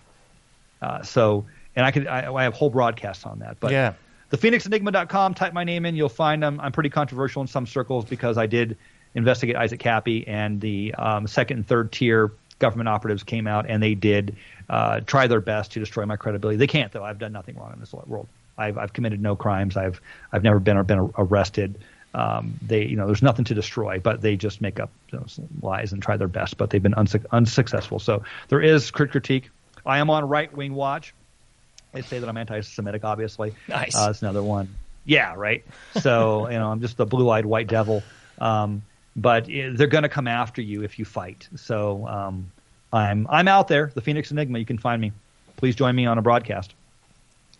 Uh, 0.82 1.02
so, 1.02 1.46
and 1.76 1.86
I 1.86 1.92
could, 1.92 2.08
I, 2.08 2.34
I 2.34 2.44
have 2.44 2.54
whole 2.54 2.70
broadcasts 2.70 3.26
on 3.26 3.40
that. 3.40 3.58
But 3.60 3.72
Yeah. 3.72 3.94
the 4.30 4.38
phoenixenigma.com, 4.38 5.34
type 5.34 5.54
my 5.54 5.64
name 5.64 5.86
in, 5.86 5.96
you'll 5.96 6.10
find 6.10 6.44
them. 6.44 6.60
I'm 6.60 6.72
pretty 6.72 6.90
controversial 6.90 7.42
in 7.42 7.48
some 7.48 7.66
circles 7.66 8.06
because 8.06 8.38
I 8.38 8.48
did 8.48 8.78
investigate 9.16 9.56
Isaac 9.56 9.80
Kappy 9.80 10.28
and 10.28 10.60
the 10.60 10.94
um, 10.96 11.28
second 11.28 11.58
and 11.58 11.68
third 11.68 11.92
tier 11.92 12.32
government 12.60 12.90
operatives 12.90 13.24
came 13.24 13.48
out 13.48 13.66
and 13.70 13.82
they 13.82 13.96
did 13.96 14.36
uh, 14.70 15.02
try 15.02 15.28
their 15.28 15.42
best 15.42 15.72
to 15.74 15.80
destroy 15.80 16.06
my 16.06 16.16
credibility. 16.16 16.58
They 16.58 16.68
can't 16.68 16.92
though. 16.92 17.04
I've 17.04 17.20
done 17.20 17.32
nothing 17.32 17.58
wrong 17.58 17.72
in 17.74 17.80
this 17.80 17.94
world. 17.94 18.28
I've, 18.58 18.78
I've 18.78 18.94
committed 18.94 19.22
no 19.22 19.36
crimes. 19.36 19.76
I've 19.78 20.00
I've 20.32 20.44
never 20.44 20.60
been 20.60 20.78
or 20.78 20.84
been 20.84 21.12
arrested. 21.18 21.80
Um, 22.14 22.60
they 22.62 22.86
you 22.86 22.96
know 22.96 23.08
there's 23.08 23.24
nothing 23.24 23.46
to 23.46 23.54
destroy, 23.54 24.00
but 24.00 24.22
they 24.22 24.36
just 24.36 24.62
make 24.62 24.80
up 24.80 24.92
you 25.12 25.20
know, 25.20 25.26
lies 25.62 25.94
and 25.94 26.02
try 26.02 26.18
their 26.18 26.28
best, 26.28 26.58
but 26.58 26.70
they've 26.70 26.84
been 26.84 26.94
unsuc 26.94 27.26
unsuccessful. 27.32 28.00
So 28.00 28.24
there 28.50 28.62
is 28.62 28.92
crit 28.92 29.12
critique. 29.12 29.50
I 29.86 30.00
am 30.00 30.10
on 30.10 30.28
right 30.28 30.56
wing 30.56 30.74
watch. 30.74 31.14
They 31.92 32.02
say 32.02 32.20
that 32.20 32.28
I'm 32.28 32.38
anti-Semitic, 32.38 33.04
obviously. 33.04 33.54
Nice. 33.68 33.96
Uh, 33.96 34.08
that's 34.08 34.22
another 34.22 34.42
one. 34.42 34.76
Yeah, 35.06 35.34
right. 35.36 35.64
So 36.02 36.50
you 36.52 36.58
know, 36.58 36.72
I'm 36.72 36.82
just 36.82 36.98
the 36.98 37.06
blue-eyed 37.06 37.46
white 37.46 37.68
devil. 37.68 38.04
Um, 38.40 38.84
but 39.16 39.50
eh, 39.50 39.72
they're 39.74 39.88
going 39.88 40.04
to 40.04 40.10
come 40.10 40.28
after 40.28 40.62
you 40.62 40.84
if 40.84 41.00
you 41.00 41.06
fight. 41.06 41.48
So 41.56 42.08
um, 42.08 42.52
I'm 42.92 43.28
I'm 43.30 43.48
out 43.48 43.68
there. 43.68 43.92
The 43.94 44.02
Phoenix 44.02 44.32
Enigma. 44.32 44.60
You 44.60 44.66
can 44.66 44.78
find 44.78 45.02
me. 45.02 45.12
Please 45.58 45.76
join 45.76 45.96
me 45.96 46.06
on 46.06 46.18
a 46.18 46.22
broadcast. 46.22 46.74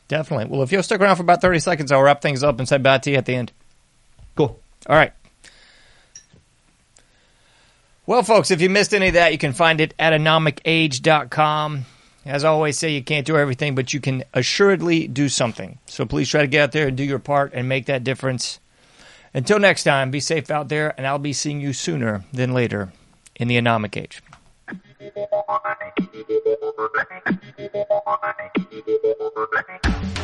Definitely. 0.08 0.46
Well, 0.46 0.64
if 0.64 0.72
you'll 0.72 0.84
stick 0.84 1.00
around 1.02 1.16
for 1.16 1.24
about 1.24 1.42
30 1.42 1.60
seconds, 1.60 1.92
I'll 1.92 2.02
wrap 2.02 2.22
things 2.22 2.44
up 2.44 2.60
and 2.60 2.68
say 2.68 2.78
bye 2.78 2.98
to 3.00 3.12
you 3.12 3.18
at 3.18 3.26
the 3.26 3.36
end. 3.36 3.52
Cool. 4.36 4.60
All 4.88 4.96
right. 4.96 5.14
Well, 8.06 8.24
folks, 8.24 8.52
if 8.52 8.60
you 8.60 8.70
missed 8.70 8.94
any 8.94 9.08
of 9.08 9.14
that, 9.14 9.32
you 9.32 9.38
can 9.38 9.54
find 9.54 9.80
it 9.80 9.94
at 9.98 10.12
anomicage.com. 10.12 11.86
As 12.26 12.44
I 12.44 12.50
always 12.50 12.78
say, 12.78 12.92
you 12.92 13.04
can't 13.04 13.26
do 13.26 13.38
everything, 13.38 13.76
but 13.76 13.94
you 13.94 14.00
can 14.00 14.24
assuredly 14.34 15.08
do 15.08 15.30
something. 15.30 15.80
So 15.86 16.06
please 16.06 16.30
try 16.30 16.42
to 16.42 16.48
get 16.48 16.64
out 16.64 16.72
there 16.74 16.88
and 16.88 16.98
do 16.98 17.04
your 17.04 17.20
part 17.20 17.54
and 17.54 17.70
make 17.70 17.86
that 17.86 18.04
difference. 18.04 18.60
Until 19.34 19.60
next 19.60 19.84
time, 19.84 20.12
be 20.12 20.20
safe 20.20 20.52
out 20.52 20.70
there, 20.70 20.94
and 20.98 21.08
I'll 21.08 21.18
be 21.18 21.34
seeing 21.34 21.60
you 21.60 21.74
sooner 21.74 22.24
than 22.32 22.54
later 22.54 22.92
in 23.36 23.48
the 23.48 23.58
Anomic 23.58 23.98
Age. 23.98 24.22